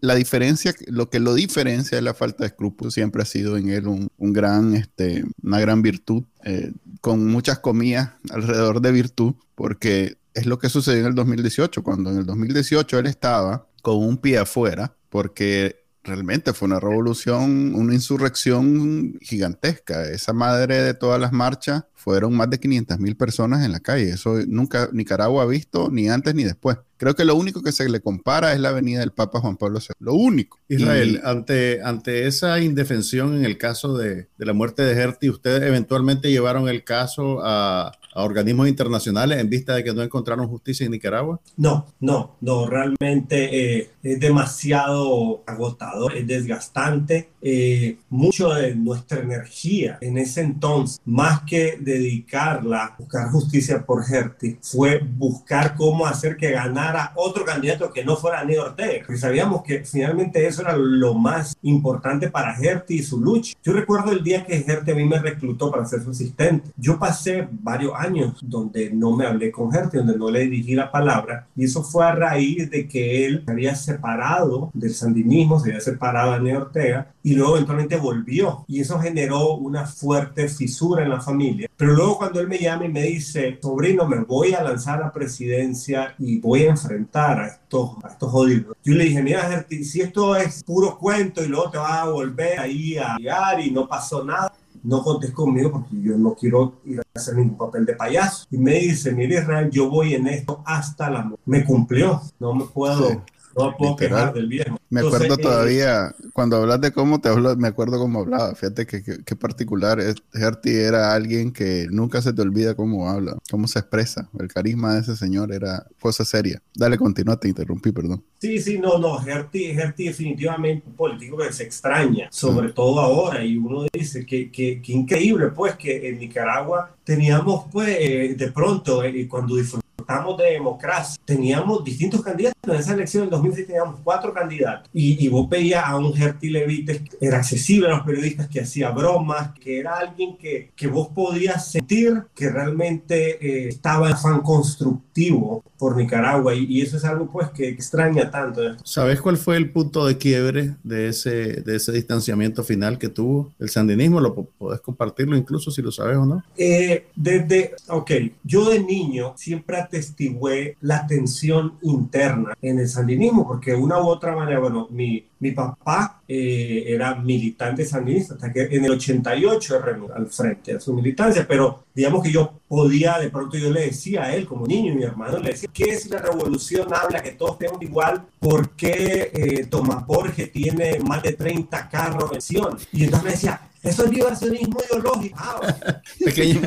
la 0.00 0.14
diferencia, 0.14 0.74
lo 0.86 1.10
que 1.10 1.20
lo 1.20 1.34
diferencia 1.34 1.96
de 1.96 2.02
la 2.02 2.14
falta 2.14 2.44
de 2.44 2.48
escrúpulos 2.48 2.94
siempre 2.94 3.22
ha 3.22 3.26
sido 3.26 3.56
en 3.56 3.68
él 3.70 3.86
un, 3.86 4.10
gran, 4.18 4.74
este, 4.74 5.24
una 5.42 5.60
gran 5.60 5.82
virtud, 5.82 6.24
eh, 6.44 6.72
con 7.00 7.26
muchas 7.26 7.58
comillas 7.58 8.10
alrededor 8.30 8.80
de 8.80 8.92
virtud, 8.92 9.34
porque 9.54 10.18
es 10.34 10.46
lo 10.46 10.58
que 10.58 10.68
sucedió 10.68 11.00
en 11.00 11.06
el 11.06 11.14
2018, 11.14 11.82
cuando 11.82 12.10
en 12.10 12.18
el 12.18 12.26
2018 12.26 12.98
él 12.98 13.06
estaba 13.06 13.66
con 13.82 13.96
un 13.96 14.18
pie 14.18 14.38
afuera, 14.38 14.94
porque 15.08 15.84
realmente 16.02 16.52
fue 16.52 16.66
una 16.66 16.80
revolución, 16.80 17.74
una 17.74 17.94
insurrección 17.94 19.18
gigantesca. 19.20 20.04
Esa 20.10 20.32
madre 20.32 20.82
de 20.82 20.94
todas 20.94 21.20
las 21.20 21.32
marchas 21.32 21.84
fueron 22.00 22.34
más 22.34 22.48
de 22.48 22.58
500 22.58 22.98
mil 22.98 23.16
personas 23.16 23.64
en 23.64 23.72
la 23.72 23.80
calle. 23.80 24.10
Eso 24.10 24.38
nunca 24.46 24.88
Nicaragua 24.92 25.42
ha 25.42 25.46
visto, 25.46 25.90
ni 25.90 26.08
antes 26.08 26.34
ni 26.34 26.44
después. 26.44 26.78
Creo 26.96 27.14
que 27.14 27.24
lo 27.24 27.34
único 27.34 27.62
que 27.62 27.72
se 27.72 27.88
le 27.88 28.00
compara 28.00 28.52
es 28.52 28.60
la 28.60 28.72
venida 28.72 29.00
del 29.00 29.12
Papa 29.12 29.40
Juan 29.40 29.56
Pablo 29.56 29.78
II. 29.78 29.94
Lo 30.00 30.14
único. 30.14 30.58
Israel, 30.68 31.20
ante, 31.24 31.80
ante 31.82 32.26
esa 32.26 32.60
indefensión 32.60 33.36
en 33.36 33.44
el 33.44 33.58
caso 33.58 33.96
de, 33.96 34.28
de 34.36 34.46
la 34.46 34.52
muerte 34.52 34.82
de 34.82 35.00
Herty, 35.00 35.30
ustedes 35.30 35.62
eventualmente 35.62 36.30
llevaron 36.30 36.68
el 36.68 36.84
caso 36.84 37.40
a, 37.42 37.92
a 38.14 38.24
organismos 38.24 38.68
internacionales 38.68 39.38
en 39.38 39.48
vista 39.48 39.74
de 39.74 39.84
que 39.84 39.92
no 39.92 40.02
encontraron 40.02 40.48
justicia 40.48 40.84
en 40.84 40.92
Nicaragua? 40.92 41.40
No, 41.56 41.86
no, 42.00 42.36
no, 42.40 42.66
realmente 42.66 43.78
eh, 43.78 43.90
es 44.02 44.20
demasiado 44.20 45.42
agotador, 45.46 46.16
es 46.16 46.26
desgastante. 46.26 47.30
Eh, 47.42 47.96
mucho 48.10 48.52
de 48.52 48.74
nuestra 48.74 49.20
energía 49.20 49.98
en 50.00 50.18
ese 50.18 50.42
entonces, 50.42 51.00
más 51.04 51.42
que 51.42 51.78
dedicarla 51.92 52.84
a 52.84 52.96
buscar 52.98 53.30
justicia 53.30 53.84
por 53.84 54.04
Herty, 54.08 54.58
fue 54.62 54.98
buscar 54.98 55.74
cómo 55.76 56.06
hacer 56.06 56.36
que 56.36 56.50
ganara 56.50 57.12
otro 57.16 57.44
candidato 57.44 57.92
que 57.92 58.04
no 58.04 58.16
fuera 58.16 58.40
Aníbal 58.40 58.68
Ortega, 58.68 59.04
porque 59.06 59.20
sabíamos 59.20 59.62
que 59.62 59.84
finalmente 59.84 60.46
eso 60.46 60.62
era 60.62 60.76
lo 60.76 61.14
más 61.14 61.56
importante 61.62 62.30
para 62.30 62.56
Herty 62.56 62.96
y 62.96 63.02
su 63.02 63.20
lucha. 63.20 63.54
Yo 63.62 63.72
recuerdo 63.72 64.12
el 64.12 64.22
día 64.22 64.44
que 64.44 64.64
Herty 64.66 64.90
a 64.90 64.94
mí 64.94 65.04
me 65.04 65.18
reclutó 65.18 65.70
para 65.70 65.86
ser 65.86 66.02
su 66.02 66.10
asistente. 66.10 66.70
Yo 66.76 66.98
pasé 66.98 67.48
varios 67.50 67.92
años 67.96 68.38
donde 68.42 68.90
no 68.90 69.16
me 69.16 69.26
hablé 69.26 69.50
con 69.50 69.74
Herty, 69.74 69.98
donde 69.98 70.16
no 70.16 70.30
le 70.30 70.40
dirigí 70.40 70.74
la 70.74 70.90
palabra, 70.90 71.46
y 71.56 71.64
eso 71.64 71.82
fue 71.82 72.04
a 72.04 72.14
raíz 72.14 72.70
de 72.70 72.88
que 72.88 73.26
él 73.26 73.42
se 73.44 73.50
había 73.50 73.74
separado 73.74 74.70
del 74.74 74.94
sandinismo, 74.94 75.58
se 75.58 75.70
había 75.70 75.80
separado 75.80 76.32
de 76.32 76.38
Daniel 76.38 76.56
Ortega, 76.56 77.12
y 77.22 77.34
luego 77.34 77.56
eventualmente 77.56 77.96
volvió, 77.96 78.64
y 78.66 78.80
eso 78.80 78.98
generó 78.98 79.54
una 79.54 79.86
fuerte 79.86 80.48
fisura 80.48 81.02
en 81.02 81.10
la 81.10 81.20
familia. 81.20 81.68
Pero 81.76 81.94
luego 81.94 82.18
cuando 82.18 82.40
él 82.40 82.48
me 82.48 82.58
llama 82.58 82.86
y 82.86 82.88
me 82.88 83.02
dice, 83.02 83.58
sobrino, 83.62 84.06
me 84.06 84.20
voy 84.20 84.54
a 84.54 84.62
lanzar 84.62 85.00
a 85.00 85.06
la 85.06 85.12
presidencia 85.12 86.14
y 86.18 86.38
voy 86.38 86.64
a 86.64 86.70
enfrentar 86.70 87.40
a 87.40 87.46
estos, 87.48 87.92
a 88.02 88.08
estos 88.08 88.30
jodidos. 88.30 88.76
Yo 88.84 88.94
le 88.94 89.04
dije, 89.04 89.22
mira, 89.22 89.50
Herty, 89.52 89.84
si 89.84 90.00
esto 90.00 90.36
es 90.36 90.62
puro 90.64 90.98
cuento 90.98 91.44
y 91.44 91.48
luego 91.48 91.70
te 91.70 91.78
vas 91.78 91.92
a 91.92 92.08
volver 92.08 92.58
ahí 92.58 92.96
a 92.96 93.16
llegar 93.16 93.60
y 93.60 93.70
no 93.70 93.86
pasó 93.86 94.24
nada, 94.24 94.52
no 94.82 95.02
contes 95.02 95.30
conmigo 95.32 95.70
porque 95.72 96.00
yo 96.00 96.16
no 96.16 96.34
quiero 96.34 96.80
ir 96.84 97.00
a 97.00 97.02
hacer 97.14 97.36
ningún 97.36 97.56
papel 97.56 97.84
de 97.84 97.94
payaso. 97.94 98.46
Y 98.50 98.58
me 98.58 98.74
dice, 98.74 99.12
mire 99.12 99.40
Israel, 99.40 99.70
yo 99.70 99.90
voy 99.90 100.14
en 100.14 100.26
esto 100.26 100.62
hasta 100.64 101.10
la 101.10 101.22
muerte. 101.22 101.42
Me 101.46 101.64
cumplió, 101.64 102.20
no 102.38 102.54
me 102.54 102.64
puedo, 102.64 103.22
no 103.56 103.76
puedo 103.76 103.96
quejar 103.96 104.32
del 104.32 104.48
viejo. 104.48 104.78
Me 104.90 105.00
acuerdo 105.00 105.34
eh, 105.34 105.38
todavía, 105.38 106.14
cuando 106.32 106.56
hablas 106.56 106.80
de 106.80 106.92
cómo 106.92 107.20
te 107.20 107.28
hablo, 107.28 107.54
me 107.56 107.68
acuerdo 107.68 107.98
cómo 107.98 108.20
hablaba. 108.20 108.54
Fíjate 108.54 108.86
que, 108.86 109.02
que, 109.02 109.36
particular. 109.36 110.00
Herty 110.32 110.70
era 110.70 111.14
alguien 111.14 111.52
que 111.52 111.86
nunca 111.90 112.20
se 112.22 112.32
te 112.32 112.42
olvida 112.42 112.74
cómo 112.74 113.08
habla, 113.08 113.36
cómo 113.50 113.68
se 113.68 113.78
expresa. 113.78 114.28
El 114.38 114.48
carisma 114.48 114.94
de 114.94 115.00
ese 115.00 115.16
señor 115.16 115.52
era 115.52 115.86
cosa 116.00 116.24
seria. 116.24 116.60
Dale, 116.74 116.98
continúa, 116.98 117.38
te 117.38 117.48
interrumpí, 117.48 117.92
perdón. 117.92 118.22
Sí, 118.40 118.58
sí, 118.58 118.78
no, 118.78 118.98
no. 118.98 119.24
Herty, 119.24 119.66
Herty 119.66 120.08
definitivamente 120.08 120.84
un 120.88 120.94
político 120.94 121.36
que 121.36 121.52
se 121.52 121.64
extraña, 121.64 122.28
sobre 122.30 122.72
todo 122.72 123.00
ahora. 123.00 123.44
Y 123.44 123.56
uno 123.56 123.84
dice 123.92 124.26
que, 124.26 124.50
que, 124.50 124.80
que, 124.82 124.92
increíble, 124.92 125.48
pues, 125.48 125.76
que 125.76 126.08
en 126.08 126.18
Nicaragua 126.18 126.96
teníamos, 127.04 127.66
pues, 127.70 127.96
eh, 128.00 128.34
de 128.36 128.52
pronto, 128.52 129.04
eh, 129.04 129.28
cuando 129.28 129.56
disfrutamos 129.56 129.89
de 130.38 130.52
democracia, 130.52 131.20
teníamos 131.24 131.84
distintos 131.84 132.22
candidatos. 132.22 132.56
En 132.62 132.74
esa 132.74 132.94
elección 132.94 133.22
del 133.24 133.30
2006 133.30 133.66
teníamos 133.66 134.00
cuatro 134.02 134.32
candidatos. 134.32 134.88
Y, 134.92 135.24
y 135.24 135.28
vos 135.28 135.48
veías 135.48 135.84
a 135.84 135.96
un 135.96 136.12
Gerti 136.14 136.50
Levites 136.50 137.02
que 137.02 137.16
era 137.20 137.38
accesible 137.38 137.88
a 137.88 137.96
los 137.96 138.06
periodistas, 138.06 138.48
que 138.48 138.60
hacía 138.60 138.90
bromas, 138.90 139.52
que 139.58 139.78
era 139.78 139.98
alguien 139.98 140.36
que, 140.36 140.70
que 140.76 140.86
vos 140.86 141.08
podías 141.14 141.70
sentir 141.70 142.24
que 142.34 142.50
realmente 142.50 143.38
eh, 143.40 143.68
estaba 143.68 144.08
en 144.08 144.14
afán 144.14 144.40
constructivo 144.40 145.64
por 145.78 145.96
Nicaragua. 145.96 146.54
Y, 146.54 146.80
eso 146.80 146.96
es 146.96 147.04
algo 147.04 147.30
pues 147.30 147.50
que, 147.50 147.68
extraña 147.68 148.30
tanto. 148.30 148.60
¿Sabes 148.84 149.20
cuál 149.20 149.36
fue 149.36 149.56
el 149.56 149.70
punto 149.70 150.06
de 150.06 150.18
quiebre 150.18 150.76
de 150.82 151.08
ese, 151.08 151.62
de 151.62 151.76
ese 151.76 151.92
distanciamiento 151.92 152.62
final 152.64 152.98
que 152.98 153.08
tuvo 153.08 153.52
el 153.58 153.70
sandinismo? 153.70 154.20
¿Lo 154.20 154.34
podés 154.34 154.80
compartirlo 154.80 155.36
incluso 155.36 155.70
si 155.70 155.82
lo 155.82 155.90
sabes 155.90 156.16
o 156.16 156.26
no? 156.26 156.44
Eh, 156.56 157.06
desde, 157.16 157.74
ok, 157.88 158.10
yo 158.44 158.68
de 158.70 158.80
niño 158.80 159.34
siempre 159.36 159.78
atestigué 159.90 160.76
la 160.80 161.06
tensión 161.06 161.74
interna 161.82 162.56
en 162.62 162.78
el 162.78 162.88
sandinismo, 162.88 163.46
porque 163.46 163.72
de 163.72 163.76
una 163.76 164.00
u 164.00 164.06
otra 164.06 164.34
manera, 164.34 164.60
bueno, 164.60 164.86
mi, 164.90 165.26
mi 165.40 165.50
papá 165.50 166.22
eh, 166.28 166.84
era 166.86 167.16
militante 167.16 167.84
sandinista, 167.84 168.34
hasta 168.34 168.52
que 168.52 168.62
en 168.70 168.84
el 168.84 168.92
88 168.92 169.80
al 170.14 170.26
frente 170.28 170.74
a 170.74 170.80
su 170.80 170.94
militancia, 170.94 171.44
pero 171.46 171.84
digamos 171.92 172.22
que 172.22 172.30
yo 172.30 172.60
podía, 172.68 173.18
de 173.18 173.30
pronto 173.30 173.58
yo 173.58 173.70
le 173.70 173.86
decía 173.86 174.24
a 174.24 174.34
él 174.34 174.46
como 174.46 174.66
niño 174.66 174.94
mi 174.94 175.02
hermano 175.02 175.38
le 175.38 175.50
decía, 175.50 175.68
¿qué 175.72 175.90
es 175.90 176.08
la 176.08 176.18
revolución 176.18 176.88
habla 176.94 177.22
que 177.22 177.32
todos 177.32 177.58
tenemos 177.58 177.82
igual? 177.82 178.24
¿Por 178.38 178.70
qué 178.70 179.30
eh, 179.34 179.66
Tomás 179.66 180.06
Borges 180.06 180.52
tiene 180.52 181.00
más 181.00 181.22
de 181.22 181.32
30 181.32 181.88
carros 181.88 182.30
en 182.32 182.40
Sion? 182.40 182.78
Y 182.92 183.04
entonces 183.04 183.24
me 183.24 183.30
decía, 183.32 183.60
eso 183.82 184.04
es 184.04 184.10
diversionismo 184.10 184.78
ideológico. 184.88 185.36
Ah, 185.40 185.60
pequeño, 186.24 186.60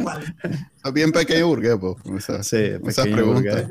bien 0.91 1.11
pequeño 1.11 1.47
burgués, 1.47 1.77
pues. 1.79 1.95
Esa, 2.17 2.43
sí, 2.43 2.57
esa 2.85 3.03
pregunta. 3.03 3.67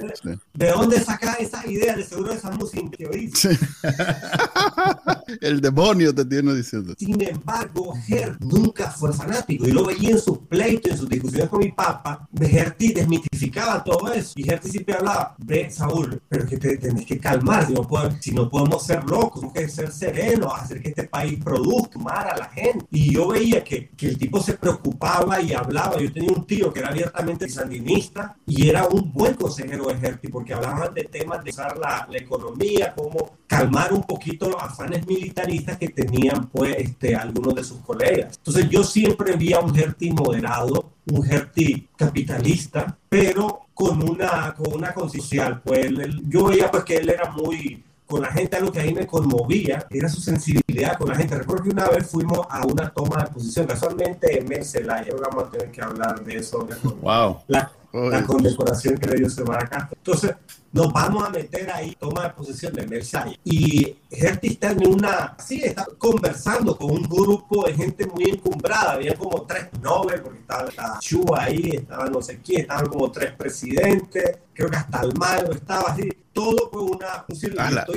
¿De 0.55 0.69
dónde 0.71 1.01
sacas 1.01 1.41
esa 1.41 1.67
idea? 1.67 1.97
De 1.97 2.05
seguro 2.05 2.33
esa 2.33 2.51
música 2.51 2.89
que 2.97 3.07
oíste. 3.07 3.59
El 5.41 5.61
demonio 5.61 6.15
te 6.15 6.25
tiene 6.25 6.55
diciendo. 6.55 6.95
Sin 6.99 7.21
embargo, 7.23 7.95
Gert 8.07 8.41
nunca 8.41 8.91
fue 8.91 9.13
fanático. 9.13 9.67
Y 9.67 9.73
lo 9.73 9.85
veía 9.85 10.11
en 10.11 10.19
sus 10.19 10.39
pleitos, 10.39 10.93
en 10.93 10.99
sus 10.99 11.09
discusiones 11.09 11.49
con 11.49 11.61
mi 11.61 11.73
papá. 11.73 12.29
Gerti 12.41 12.93
desmitificaba 12.93 13.83
todo 13.83 14.13
eso. 14.13 14.33
Y 14.37 14.45
Gerti 14.45 14.71
siempre 14.71 14.95
hablaba, 14.95 15.35
ve, 15.39 15.71
Saúl, 15.71 16.21
pero 16.29 16.47
que 16.47 16.57
te 16.57 16.77
tenés 16.77 17.07
que 17.07 17.19
calmar. 17.19 17.67
Si 17.67 17.73
no, 17.73 17.87
podemos, 17.87 18.17
si 18.21 18.33
no 18.33 18.49
podemos 18.49 18.85
ser 18.85 19.05
locos, 19.05 19.41
tenemos 19.41 19.55
que 19.55 19.69
ser 19.69 19.93
serenos, 19.93 20.53
hacer 20.55 20.83
que 20.83 20.91
este 20.91 21.05
país 21.05 21.43
produzca, 21.43 21.99
más 21.99 22.27
a 22.27 22.37
la 22.37 22.49
gente. 22.51 22.87
Y 22.91 23.15
yo 23.15 23.29
veía 23.29 23.63
que, 23.65 23.91
que, 23.91 24.09
el 24.09 24.19
tipo 24.19 24.41
se 24.43 24.55
preocupaba 24.55 25.41
y 25.41 25.53
hablaba. 25.53 26.01
Yo 26.01 26.13
tenía 26.13 26.33
un 26.33 26.47
tío 26.47 26.73
que 26.73 26.81
era 26.81 26.93
abiertamente 27.03 27.49
sandinista 27.49 28.37
y 28.47 28.69
era 28.69 28.87
un 28.87 29.13
buen 29.13 29.35
consejero 29.35 29.87
de 29.87 30.07
Herty 30.07 30.29
porque 30.29 30.55
hablaban 30.55 30.95
de 30.95 31.05
temas 31.05 31.43
de 31.43 31.51
usar 31.51 31.77
la, 31.79 32.07
la, 32.11 32.19
economía, 32.19 32.95
cómo 32.95 33.39
calmar 33.47 33.93
un 33.93 34.03
poquito 34.03 34.49
los 34.49 34.63
afanes 34.63 35.07
militaristas 35.07 35.79
que 35.79 35.89
tenían 35.89 36.49
pues 36.49 36.77
este, 36.79 37.17
algunos 37.17 37.55
de 37.55 37.65
sus 37.65 37.81
colegas. 37.81 38.37
Entonces 38.39 38.69
yo 38.71 38.85
siempre 38.85 39.37
vi 39.37 39.53
a 39.53 39.61
un 39.61 39.77
Herty 39.77 40.11
moderado, 40.11 40.93
un 41.11 41.31
Herty 41.31 41.89
capitalista, 41.97 42.97
pero 43.09 43.67
con 43.75 44.09
una, 44.09 44.55
con 44.55 44.75
una 44.75 44.93
conciencia. 44.93 45.61
Pues 45.65 45.91
yo 46.29 46.47
veía 46.47 46.71
pues 46.71 46.85
que 46.85 46.97
él 46.97 47.09
era 47.09 47.31
muy 47.31 47.83
con 48.07 48.23
la 48.23 48.33
gente, 48.33 48.57
algo 48.57 48.71
que 48.71 48.81
a 48.81 48.85
mí 48.85 48.93
me 48.93 49.07
conmovía 49.07 49.87
era 49.91 50.09
su 50.09 50.21
sensibilidad 50.21 50.99
con 50.99 51.09
la 51.09 51.15
gente. 51.15 51.37
Recuerdo 51.37 51.65
que 51.65 51.71
una 51.71 51.89
vez 51.89 52.07
fuimos 52.07 52.47
a 52.51 52.67
una 52.67 52.91
toma 52.91 53.25
de 53.25 53.31
posición, 53.31 53.67
casualmente 53.67 54.39
en 54.39 54.49
Mercelaya, 54.49 55.13
vamos 55.21 55.45
a 55.45 55.51
tener 55.51 55.71
que 55.71 55.83
hablar 55.83 56.23
de 56.23 56.37
eso. 56.37 56.69
wow. 57.01 57.39
La, 57.49 57.73
la 57.93 58.25
condecoración 58.25 58.97
que 58.97 59.09
le 59.09 59.17
dio 59.17 59.53
acá. 59.53 59.89
Entonces, 59.93 60.35
nos 60.73 60.91
vamos 60.93 61.25
a 61.25 61.31
meter 61.31 61.71
ahí, 61.71 61.95
toma 62.01 62.23
de 62.25 62.31
posesión 62.31 62.73
de 62.73 62.87
Mercelaya. 62.87 63.37
Y 63.45 63.97
Gerti 64.11 64.49
está 64.49 64.71
en 64.71 64.87
una, 64.87 65.37
sí, 65.39 65.63
está 65.63 65.87
conversando 65.99 66.77
con 66.77 66.91
un 66.91 67.03
grupo 67.03 67.67
de 67.67 67.75
gente 67.75 68.07
muy 68.07 68.31
encumbrada. 68.31 68.93
Había 68.93 69.15
como 69.15 69.43
tres 69.43 69.67
Nobel, 69.83 70.23
porque 70.23 70.41
estaba 70.41 70.69
la 70.77 70.99
Chua 71.01 71.45
ahí, 71.45 71.71
estaba 71.75 72.07
no 72.07 72.23
sé 72.23 72.41
quién, 72.43 72.63
estaban 72.63 72.87
como 72.87 73.11
tres 73.11 73.33
presidentes, 73.33 74.39
creo 74.55 74.71
que 74.71 74.77
hasta 74.77 75.03
el 75.03 75.15
malo 75.15 75.53
estaba 75.53 75.91
así 75.91 76.09
todo 76.33 76.71
fue 76.71 76.83
una 76.83 77.25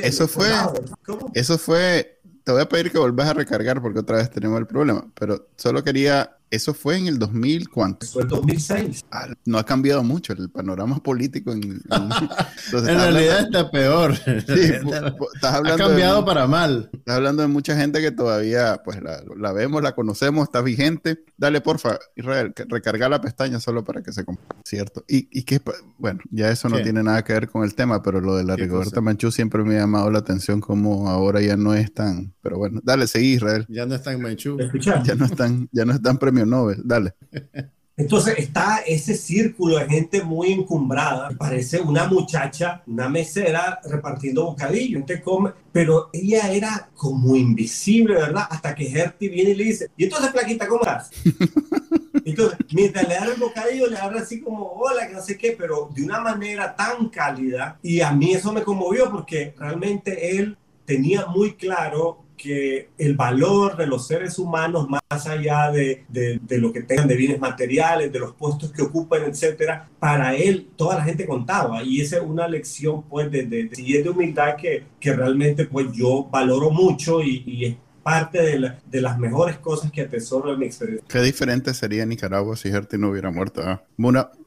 eso 0.01 0.27
fue, 0.27 0.47
eso 1.33 1.57
fue, 1.57 2.19
te 2.43 2.51
voy 2.51 2.61
a 2.61 2.69
pedir 2.69 2.91
que 2.91 2.97
volvás 2.97 3.29
a 3.29 3.33
recargar 3.33 3.81
porque 3.81 3.99
otra 3.99 4.17
vez 4.17 4.29
tenemos 4.29 4.59
el 4.59 4.67
problema, 4.67 5.07
pero 5.17 5.47
solo 5.55 5.83
quería 5.83 6.37
eso 6.51 6.73
fue 6.73 6.97
en 6.97 7.07
el 7.07 7.19
2000, 7.19 7.69
¿cuánto? 7.69 8.05
Fue 8.05 8.23
el 8.23 8.27
2006. 8.27 9.05
Ah, 9.11 9.27
no 9.45 9.57
ha 9.57 9.65
cambiado 9.65 10.03
mucho 10.03 10.33
el 10.33 10.49
panorama 10.49 11.01
político. 11.01 11.51
En, 11.51 11.63
en, 11.63 11.79
realidad 12.71 13.41
está 13.41 13.69
peor. 13.71 14.15
Sí, 14.15 14.23
estás 14.45 15.53
hablando 15.53 15.83
ha 15.83 15.87
cambiado 15.87 16.25
para 16.25 16.47
mal. 16.47 16.89
Estás 16.93 17.15
hablando 17.15 17.41
de 17.41 17.47
mucha 17.47 17.75
gente 17.75 18.01
que 18.01 18.11
todavía 18.11 18.81
pues 18.83 18.99
la, 19.01 19.51
vemos, 19.53 19.81
la 19.81 19.93
conocemos, 19.93 20.43
está 20.43 20.61
vigente. 20.61 21.23
Dale, 21.37 21.61
porfa, 21.61 21.99
Israel, 22.15 22.53
recarga 22.69 23.09
la 23.09 23.21
pestaña 23.21 23.59
solo 23.59 23.83
para 23.83 24.01
que 24.01 24.13
se 24.13 24.23
comparta, 24.23 24.55
¿cierto? 24.63 25.03
Y, 25.07 25.27
y 25.31 25.43
que, 25.43 25.61
bueno, 25.97 26.21
ya 26.29 26.49
eso 26.49 26.69
no 26.69 26.81
tiene 26.81 27.03
nada 27.03 27.23
que 27.23 27.33
ver 27.33 27.49
con 27.49 27.63
el 27.63 27.75
tema, 27.75 28.01
pero 28.01 28.21
lo 28.21 28.35
de 28.35 28.43
la 28.43 28.55
Rigoberta 28.55 29.01
Manchú 29.01 29.31
siempre 29.31 29.63
me 29.63 29.75
ha 29.75 29.79
llamado 29.81 30.09
la 30.11 30.19
atención 30.19 30.61
como 30.61 31.09
ahora 31.09 31.41
ya 31.41 31.57
no 31.57 31.73
es 31.73 31.93
tan... 31.93 32.33
Pero 32.41 32.57
bueno, 32.57 32.79
dale, 32.83 33.07
seguí, 33.07 33.33
Israel. 33.33 33.65
Ya 33.67 33.85
no 33.85 33.95
están 33.95 34.21
Manchú. 34.21 34.57
Ya 35.03 35.15
no 35.15 35.25
están, 35.25 35.67
ya 35.71 35.83
no 35.83 35.93
están 35.93 36.17
premio 36.35 36.45
Nobel. 36.45 36.81
Dale. 36.83 37.13
Entonces 37.97 38.35
está 38.37 38.79
ese 38.85 39.15
círculo 39.15 39.77
de 39.77 39.87
gente 39.87 40.21
muy 40.21 40.51
encumbrada. 40.51 41.29
Parece 41.37 41.79
una 41.79 42.05
muchacha, 42.07 42.83
una 42.87 43.07
mesera 43.07 43.79
repartiendo 43.85 44.43
bocadillo. 44.43 44.97
Gente 44.97 45.21
come, 45.21 45.51
pero 45.71 46.09
ella 46.11 46.51
era 46.51 46.89
como 46.93 47.37
invisible, 47.37 48.15
¿verdad? 48.15 48.47
Hasta 48.49 48.75
que 48.75 48.85
Gertie 48.85 49.29
viene 49.29 49.51
y 49.51 49.55
le 49.55 49.63
dice, 49.63 49.91
¿y 49.95 50.03
entonces, 50.03 50.31
Plaquita, 50.31 50.67
cómo 50.67 50.81
estás? 50.81 51.09
Entonces, 52.25 52.57
mientras 52.73 53.07
le 53.07 53.13
da 53.13 53.25
el 53.25 53.39
bocadillo, 53.39 53.87
le 53.87 53.97
habla 53.97 54.21
así 54.21 54.41
como, 54.41 54.65
hola, 54.71 55.07
que 55.07 55.13
no 55.13 55.21
sé 55.21 55.37
qué, 55.37 55.55
pero 55.55 55.89
de 55.93 56.03
una 56.03 56.19
manera 56.21 56.75
tan 56.75 57.09
cálida. 57.09 57.77
Y 57.83 58.01
a 58.01 58.11
mí 58.11 58.33
eso 58.33 58.51
me 58.51 58.63
conmovió 58.63 59.11
porque 59.11 59.53
realmente 59.55 60.35
él 60.35 60.57
tenía 60.85 61.27
muy 61.27 61.53
claro 61.53 62.25
que 62.37 62.89
el 62.97 63.15
valor 63.15 63.77
de 63.77 63.87
los 63.87 64.07
seres 64.07 64.37
humanos, 64.37 64.87
más 64.89 65.27
allá 65.27 65.71
de, 65.71 66.03
de, 66.09 66.57
lo 66.57 66.71
que 66.71 66.81
tengan 66.81 67.07
de 67.07 67.15
bienes 67.15 67.39
materiales, 67.39 68.11
de 68.11 68.19
los 68.19 68.33
puestos 68.33 68.71
que 68.71 68.81
ocupan, 68.81 69.23
etcétera, 69.23 69.89
para 69.99 70.35
él 70.35 70.69
toda 70.75 70.95
la 70.95 71.03
gente 71.03 71.25
contaba. 71.25 71.83
Y 71.83 72.01
esa 72.01 72.17
es 72.17 72.23
una 72.23 72.47
lección, 72.47 73.03
pues, 73.03 73.31
de, 73.31 73.45
de, 73.45 73.65
de 73.65 74.09
humildad 74.09 74.55
que, 74.55 74.83
que 74.99 75.13
realmente, 75.13 75.65
pues, 75.65 75.87
yo 75.93 76.27
valoro 76.31 76.71
mucho 76.71 77.21
y, 77.21 77.43
y 77.45 77.77
parte 78.03 78.39
de, 78.39 78.71
de, 78.85 79.01
las 79.01 79.17
mejores 79.17 79.57
cosas 79.57 79.91
que 79.91 80.01
atesoro 80.01 80.53
en 80.53 80.59
mi 80.59 80.67
experiencia. 80.67 81.07
Qué 81.09 81.21
diferente 81.21 81.73
sería 81.73 82.05
Nicaragua 82.05 82.55
si 82.55 82.69
Gertie 82.69 82.99
no 82.99 83.09
hubiera 83.09 83.31
muerto. 83.31 83.61
¿ah? 83.63 83.81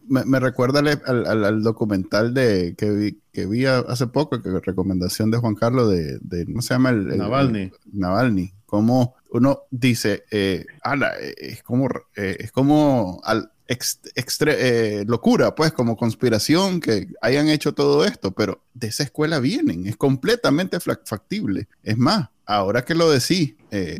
Me, 0.08 0.40
recuerda 0.40 0.80
al, 0.80 1.44
al, 1.44 1.62
documental 1.62 2.34
de 2.34 2.74
que 2.76 2.90
vi, 2.90 3.20
que 3.32 3.46
vi 3.46 3.66
hace 3.66 4.06
poco, 4.06 4.42
que 4.42 4.60
recomendación 4.60 5.30
de 5.30 5.38
Juan 5.38 5.54
Carlos 5.54 5.90
de, 5.90 6.18
de 6.20 6.46
¿cómo 6.46 6.62
se 6.62 6.74
llama? 6.74 6.90
El, 6.90 7.18
Navalny. 7.18 7.70
Navalny. 7.92 8.52
Como 8.66 9.14
uno 9.30 9.62
dice, 9.70 10.24
eh, 10.30 10.66
ala, 10.82 11.12
es 11.18 11.62
como, 11.62 11.88
eh, 12.16 12.36
es 12.40 12.52
como 12.52 13.20
al, 13.24 13.50
eh, 13.68 15.04
locura, 15.06 15.54
pues, 15.54 15.72
como 15.72 15.96
conspiración 15.96 16.80
que 16.80 17.08
hayan 17.20 17.48
hecho 17.48 17.74
todo 17.74 18.04
esto, 18.04 18.32
pero 18.32 18.62
de 18.78 18.88
esa 18.88 19.02
escuela 19.02 19.40
vienen, 19.40 19.86
es 19.86 19.96
completamente 19.96 20.78
factible. 20.80 21.68
Es 21.82 21.98
más, 21.98 22.28
ahora 22.46 22.84
que 22.84 22.94
lo 22.94 23.10
decís, 23.10 23.54
eh, 23.70 23.98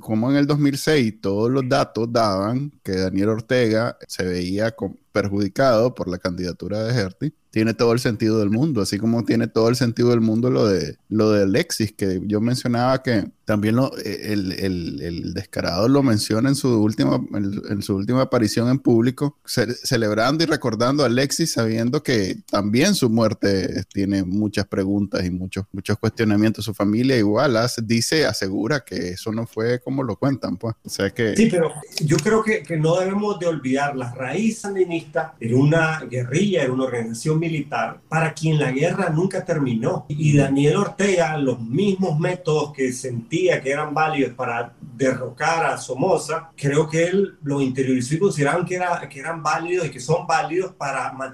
como 0.00 0.30
en 0.30 0.36
el 0.36 0.46
2006 0.46 1.20
todos 1.20 1.50
los 1.50 1.66
datos 1.68 2.12
daban 2.12 2.70
que 2.82 2.92
Daniel 2.92 3.30
Ortega 3.30 3.96
se 4.06 4.24
veía 4.24 4.74
perjudicado 5.12 5.94
por 5.94 6.08
la 6.08 6.18
candidatura 6.18 6.84
de 6.84 6.94
Herty, 6.94 7.32
tiene 7.50 7.74
todo 7.74 7.92
el 7.92 7.98
sentido 7.98 8.38
del 8.38 8.50
mundo, 8.50 8.82
así 8.82 8.98
como 8.98 9.24
tiene 9.24 9.48
todo 9.48 9.68
el 9.68 9.76
sentido 9.76 10.10
del 10.10 10.20
mundo 10.20 10.50
lo 10.50 10.66
de 10.66 10.96
lo 11.08 11.32
de 11.32 11.44
Alexis, 11.44 11.92
que 11.92 12.20
yo 12.24 12.40
mencionaba 12.40 13.02
que 13.02 13.30
también 13.44 13.76
lo, 13.76 13.96
eh, 13.98 14.32
el, 14.32 14.52
el, 14.52 15.00
el, 15.02 15.34
descarado 15.34 15.88
lo 15.88 16.02
menciona 16.02 16.50
en 16.50 16.54
su 16.54 16.68
última, 16.82 17.18
en, 17.34 17.82
su 17.82 17.96
última 17.96 18.22
aparición 18.22 18.68
en 18.68 18.78
público, 18.78 19.38
celebrando 19.46 20.44
y 20.44 20.46
recordando 20.46 21.02
a 21.02 21.06
Alexis, 21.06 21.52
sabiendo 21.52 22.02
que 22.02 22.36
también 22.50 22.94
su 22.94 23.08
muerte 23.08 23.84
tiene 23.92 24.07
muchas 24.24 24.66
preguntas 24.66 25.24
y 25.24 25.30
muchos, 25.30 25.64
muchos 25.72 25.98
cuestionamientos. 25.98 26.64
Su 26.64 26.74
familia 26.74 27.16
igual 27.16 27.56
hace, 27.56 27.82
dice, 27.82 28.26
asegura 28.26 28.80
que 28.80 29.10
eso 29.10 29.32
no 29.32 29.46
fue 29.46 29.80
como 29.80 30.02
lo 30.02 30.16
cuentan, 30.16 30.56
pues. 30.56 30.74
O 30.84 30.88
sea 30.88 31.10
que... 31.10 31.36
Sí, 31.36 31.48
pero 31.50 31.72
yo 32.00 32.16
creo 32.16 32.42
que, 32.42 32.62
que 32.62 32.76
no 32.76 32.96
debemos 32.98 33.38
de 33.38 33.46
olvidar 33.46 33.96
la 33.96 34.12
raíz 34.12 34.60
sandinista 34.60 35.34
en 35.40 35.54
una 35.54 36.00
guerrilla, 36.00 36.64
en 36.64 36.72
una 36.72 36.84
organización 36.84 37.38
militar, 37.38 38.00
para 38.08 38.34
quien 38.34 38.58
la 38.58 38.72
guerra 38.72 39.10
nunca 39.10 39.44
terminó. 39.44 40.06
Y 40.08 40.36
Daniel 40.36 40.76
Ortega, 40.76 41.36
los 41.38 41.60
mismos 41.60 42.18
métodos 42.18 42.72
que 42.72 42.92
sentía 42.92 43.60
que 43.60 43.70
eran 43.70 43.94
válidos 43.94 44.34
para 44.34 44.74
derrocar 44.96 45.66
a 45.66 45.78
Somoza, 45.78 46.50
creo 46.56 46.88
que 46.88 47.04
él 47.04 47.38
lo 47.42 47.60
interiorizó 47.60 48.14
y 48.14 48.18
consideraron 48.18 48.66
que, 48.66 48.74
era, 48.74 49.08
que 49.08 49.20
eran 49.20 49.42
válidos 49.42 49.86
y 49.86 49.90
que 49.90 50.00
son 50.00 50.26
válidos 50.26 50.72
para 50.72 51.12
mantener. 51.12 51.28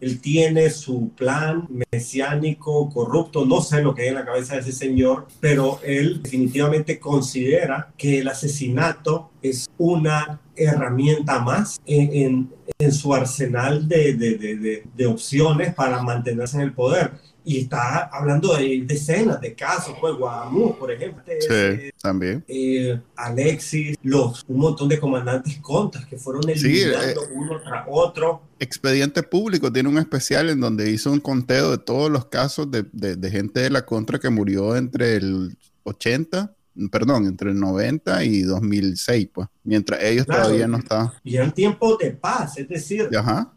Él 0.00 0.20
tiene 0.20 0.70
su 0.70 1.10
plan 1.16 1.66
corrupto, 2.58 3.44
no 3.44 3.60
sé 3.60 3.82
lo 3.82 3.94
que 3.94 4.02
hay 4.02 4.08
en 4.08 4.14
la 4.14 4.24
cabeza 4.24 4.54
de 4.54 4.60
ese 4.60 4.72
señor, 4.72 5.26
pero 5.40 5.80
él 5.82 6.22
definitivamente 6.22 6.98
considera 6.98 7.92
que 7.96 8.20
el 8.20 8.28
asesinato 8.28 9.30
es 9.42 9.68
una 9.78 10.40
herramienta 10.56 11.40
más 11.40 11.80
en, 11.86 12.50
en, 12.78 12.92
su 12.92 13.14
arsenal 13.14 13.88
de, 13.88 14.14
de, 14.14 14.36
de, 14.36 14.84
de 14.94 15.06
opciones 15.06 15.74
para 15.74 16.02
mantenerse 16.02 16.56
en 16.56 16.62
el 16.62 16.72
poder 16.72 17.12
y 17.44 17.60
está 17.60 18.08
hablando 18.12 18.56
de 18.56 18.82
decenas 18.84 19.40
de 19.40 19.54
casos, 19.54 19.94
pues 20.00 20.14
Guadamú, 20.14 20.76
por 20.76 20.90
ejemplo. 20.90 21.22
Sí, 21.26 21.46
eh, 21.50 21.90
también. 22.00 22.44
Eh, 22.48 23.00
Alexis, 23.16 23.96
los, 24.02 24.44
un 24.48 24.58
montón 24.58 24.88
de 24.88 24.98
comandantes 24.98 25.58
contras 25.58 26.06
que 26.06 26.16
fueron 26.16 26.48
eliminando 26.48 27.22
eh, 27.22 27.28
uno 27.34 27.60
tras 27.60 27.86
otro. 27.88 28.42
Expediente 28.58 29.22
Público 29.22 29.72
tiene 29.72 29.88
un 29.88 29.98
especial 29.98 30.50
en 30.50 30.60
donde 30.60 30.90
hizo 30.90 31.10
un 31.10 31.20
conteo 31.20 31.70
de 31.70 31.78
todos 31.78 32.10
los 32.10 32.26
casos 32.26 32.70
de, 32.70 32.84
de, 32.92 33.16
de 33.16 33.30
gente 33.30 33.60
de 33.60 33.70
la 33.70 33.86
contra 33.86 34.18
que 34.18 34.28
murió 34.28 34.76
entre 34.76 35.16
el 35.16 35.56
80 35.84 36.54
perdón, 36.90 37.26
entre 37.26 37.50
el 37.50 37.60
90 37.60 38.24
y 38.24 38.42
2006, 38.42 39.28
pues, 39.32 39.48
mientras 39.64 40.02
ellos 40.02 40.26
todavía 40.26 40.66
no 40.66 40.78
estaban. 40.78 41.10
Y 41.24 41.36
en 41.36 41.52
tiempos 41.52 41.98
de 41.98 42.10
paz, 42.12 42.58
es 42.58 42.68
decir, 42.68 43.08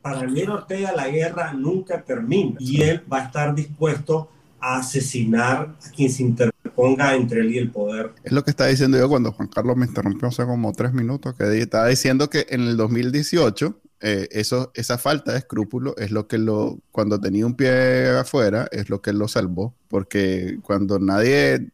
para 0.01 0.19
Daniel 0.19 0.51
Ortega 0.51 0.91
la 0.91 1.07
guerra 1.07 1.53
nunca 1.53 2.03
termina 2.03 2.55
y 2.59 2.81
él 2.81 3.03
va 3.11 3.19
a 3.19 3.25
estar 3.25 3.55
dispuesto 3.55 4.29
a 4.59 4.77
asesinar 4.77 5.75
a 5.85 5.91
quien 5.91 6.09
se 6.09 6.23
interponga 6.23 7.15
entre 7.15 7.41
él 7.41 7.53
y 7.53 7.57
el 7.57 7.71
poder. 7.71 8.13
Es 8.23 8.31
lo 8.31 8.43
que 8.43 8.51
estaba 8.51 8.69
diciendo 8.69 8.97
yo 8.97 9.09
cuando 9.09 9.31
Juan 9.31 9.49
Carlos 9.49 9.75
me 9.75 9.85
interrumpió 9.85 10.29
hace 10.29 10.45
como 10.45 10.71
tres 10.71 10.93
minutos, 10.93 11.35
que 11.35 11.59
estaba 11.59 11.87
diciendo 11.87 12.29
que 12.29 12.47
en 12.49 12.61
el 12.61 12.77
2018 12.77 13.81
eh, 14.05 14.27
eso, 14.31 14.71
esa 14.73 14.97
falta 14.97 15.31
de 15.31 15.37
escrúpulo 15.37 15.95
es 15.97 16.11
lo 16.11 16.27
que 16.27 16.37
lo, 16.37 16.79
cuando 16.91 17.21
tenía 17.21 17.45
un 17.45 17.55
pie 17.55 18.09
afuera, 18.09 18.67
es 18.71 18.89
lo 18.89 19.01
que 19.01 19.13
lo 19.13 19.29
salvó, 19.29 19.75
porque 19.87 20.59
cuando 20.61 20.99
nadie 20.99 21.69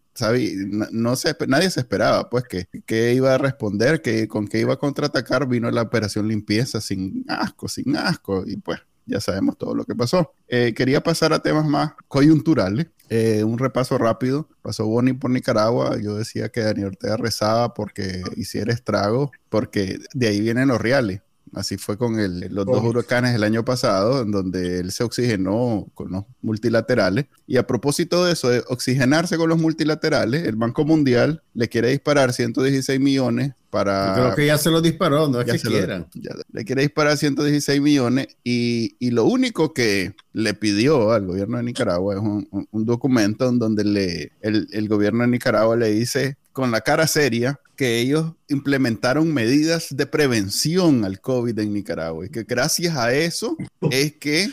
no, 0.91 1.15
se, 1.15 1.35
nadie 1.47 1.69
se 1.69 1.79
esperaba, 1.81 2.29
pues, 2.29 2.43
que, 2.45 2.65
que 2.85 3.13
iba 3.13 3.33
a 3.33 3.37
responder, 3.37 4.01
que 4.01 4.27
con 4.27 4.47
qué 4.47 4.59
iba 4.59 4.73
a 4.73 4.79
contraatacar, 4.79 5.47
vino 5.47 5.69
la 5.71 5.81
operación 5.81 6.27
limpieza 6.27 6.81
sin 6.81 7.25
asco, 7.27 7.67
sin 7.67 7.95
asco, 7.95 8.43
y 8.45 8.57
pues 8.57 8.79
ya 9.09 9.19
sabemos 9.19 9.57
todo 9.57 9.75
lo 9.75 9.83
que 9.85 9.95
pasó. 9.95 10.33
Eh, 10.47 10.73
quería 10.75 11.01
pasar 11.01 11.33
a 11.33 11.39
temas 11.39 11.65
más 11.65 11.93
coyunturales. 12.07 12.87
Eh, 13.09 13.43
un 13.43 13.57
repaso 13.57 13.97
rápido. 13.97 14.47
Pasó 14.61 14.85
Bonnie 14.85 15.15
por 15.15 15.31
Nicaragua. 15.31 15.97
Yo 15.99 16.15
decía 16.15 16.49
que 16.49 16.61
Daniel 16.61 16.89
Ortega 16.89 17.17
rezaba 17.17 17.73
porque 17.73 18.23
hiciera 18.35 18.71
estrago, 18.71 19.31
porque 19.49 19.97
de 20.13 20.27
ahí 20.27 20.39
vienen 20.39 20.67
los 20.67 20.79
reales. 20.79 21.21
Así 21.53 21.77
fue 21.77 21.97
con 21.97 22.15
los 22.17 22.65
dos 22.65 22.83
huracanes 22.83 23.35
el 23.35 23.43
año 23.43 23.65
pasado, 23.65 24.21
en 24.21 24.31
donde 24.31 24.79
él 24.79 24.91
se 24.91 25.03
oxigenó 25.03 25.87
con 25.93 26.11
los 26.11 26.23
multilaterales. 26.41 27.25
Y 27.47 27.57
a 27.57 27.65
propósito 27.65 28.25
de 28.25 28.33
eso, 28.33 28.49
de 28.49 28.63
oxigenarse 28.67 29.37
con 29.37 29.49
los 29.49 29.59
multilaterales, 29.59 30.45
el 30.45 30.55
Banco 30.55 30.85
Mundial 30.85 31.41
le 31.53 31.67
quiere 31.69 31.89
disparar 31.89 32.33
116 32.33 32.99
millones 32.99 33.53
para... 33.69 34.13
creo 34.15 34.35
que 34.35 34.45
ya 34.47 34.57
se 34.57 34.71
lo 34.71 34.81
disparó, 34.81 35.27
no 35.27 35.41
es 35.41 35.51
que 35.51 35.59
quieran. 35.59 36.07
le 36.51 36.65
quiere 36.65 36.81
disparar 36.81 37.17
116 37.17 37.81
millones 37.81 38.27
y, 38.43 38.95
y, 38.99 39.11
lo 39.11 39.25
único 39.25 39.73
que 39.73 40.15
le 40.33 40.53
pidió 40.55 41.11
al 41.11 41.27
gobierno 41.27 41.57
de 41.57 41.63
Nicaragua 41.63 42.15
es 42.15 42.21
un, 42.21 42.67
un, 42.71 42.85
documento 42.85 43.47
en 43.47 43.59
donde 43.59 43.83
le, 43.83 44.31
el, 44.41 44.67
el 44.71 44.87
gobierno 44.87 45.21
de 45.21 45.29
Nicaragua 45.29 45.75
le 45.75 45.91
dice 45.91 46.37
con 46.51 46.71
la 46.71 46.81
cara 46.81 47.05
seria 47.07 47.59
que 47.79 48.01
ellos 48.01 48.33
implementaron 48.49 49.33
medidas 49.33 49.87
de 49.95 50.05
prevención 50.05 51.05
al 51.05 51.21
COVID 51.21 51.57
en 51.59 51.73
Nicaragua 51.73 52.25
y 52.25 52.29
que 52.29 52.43
gracias 52.43 52.97
a 52.97 53.13
eso 53.13 53.55
es 53.89 54.17
que 54.17 54.43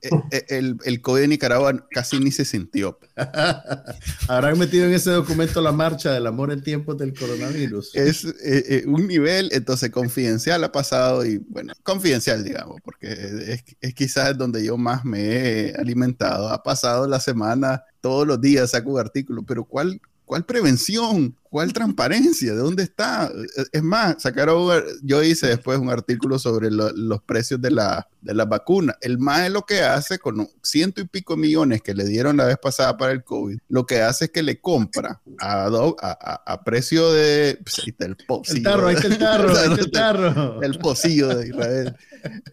eh, 0.00 0.10
eh, 0.32 0.44
el, 0.48 0.76
el 0.84 1.00
COVID 1.00 1.20
de 1.20 1.28
Nicaragua 1.28 1.86
casi 1.92 2.18
ni 2.18 2.32
se 2.32 2.44
sintió. 2.44 2.98
Habrán 4.28 4.58
metido 4.58 4.86
en 4.86 4.94
ese 4.94 5.12
documento 5.12 5.60
la 5.60 5.70
marcha 5.70 6.10
del 6.10 6.26
amor 6.26 6.50
en 6.50 6.60
tiempos 6.60 6.98
del 6.98 7.16
coronavirus. 7.16 7.94
Es 7.94 8.24
eh, 8.44 8.82
un 8.88 9.06
nivel, 9.06 9.50
entonces, 9.52 9.90
confidencial 9.90 10.64
ha 10.64 10.72
pasado 10.72 11.24
y, 11.24 11.38
bueno, 11.38 11.74
confidencial, 11.84 12.42
digamos, 12.42 12.80
porque 12.84 13.12
es, 13.12 13.64
es 13.80 13.94
quizás 13.94 14.36
donde 14.36 14.64
yo 14.64 14.76
más 14.76 15.04
me 15.04 15.20
he 15.20 15.74
alimentado. 15.76 16.48
Ha 16.48 16.64
pasado 16.64 17.06
la 17.06 17.20
semana, 17.20 17.84
todos 18.00 18.26
los 18.26 18.40
días 18.40 18.72
saco 18.72 18.90
un 18.90 18.98
artículo, 18.98 19.44
pero 19.44 19.62
¿cuál, 19.62 20.00
¿Cuál 20.32 20.46
prevención? 20.46 21.36
¿Cuál 21.52 21.74
transparencia? 21.74 22.54
¿De 22.54 22.58
dónde 22.58 22.82
está? 22.82 23.30
Es 23.72 23.82
más, 23.82 24.22
sacaron, 24.22 24.82
yo 25.02 25.22
hice 25.22 25.48
después 25.48 25.78
un 25.78 25.90
artículo 25.90 26.38
sobre 26.38 26.70
los 26.70 27.22
precios 27.24 27.60
de 27.60 27.70
la, 27.70 28.08
de 28.22 28.32
la 28.32 28.46
vacuna. 28.46 28.96
El 29.02 29.18
MAE 29.18 29.50
lo 29.50 29.66
que 29.66 29.82
hace 29.82 30.18
con 30.18 30.48
ciento 30.62 31.02
y 31.02 31.04
pico 31.04 31.36
millones 31.36 31.82
que 31.82 31.92
le 31.92 32.06
dieron 32.06 32.38
la 32.38 32.46
vez 32.46 32.56
pasada 32.56 32.96
para 32.96 33.12
el 33.12 33.22
COVID, 33.22 33.58
lo 33.68 33.84
que 33.84 34.00
hace 34.00 34.24
es 34.24 34.30
que 34.30 34.42
le 34.42 34.62
compra 34.62 35.20
a, 35.40 35.66
a, 35.66 36.42
a, 36.46 36.64
precio 36.64 37.12
de... 37.12 37.58
Pues, 37.62 37.80
ahí 37.80 37.90
está 37.90 38.06
el 38.06 38.16
pocillo. 38.16 38.56
El 38.56 38.62
tarro, 38.62 38.86
ahí 38.86 38.94
está 38.94 39.08
el 39.08 39.18
tarro, 39.18 39.58
ahí 39.58 39.72
está 39.72 39.80
el 39.82 39.90
tarro. 39.90 40.62
El 40.62 40.78
pocillo 40.78 41.28
de 41.36 41.48
Israel. 41.48 41.96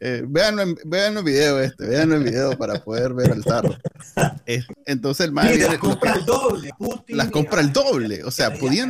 Eh, 0.02 0.24
vean, 0.28 0.60
el 0.60 1.24
video 1.24 1.60
este, 1.60 1.86
vean 1.86 2.12
el 2.12 2.24
video 2.24 2.58
para 2.58 2.84
poder 2.84 3.14
ver 3.14 3.32
el 3.32 3.46
tarro. 3.46 3.78
entonces 4.86 5.28
el 5.28 5.32
MAE... 5.32 5.58
las 5.58 5.78
compra 5.78 6.16
el 6.16 6.26
doble. 6.26 6.72
las 7.08 7.32
compra 7.32 7.62
el 7.62 7.72
doble. 7.72 8.24
O 8.24 8.32
sea, 8.32 8.54
pudiendo 8.56 8.89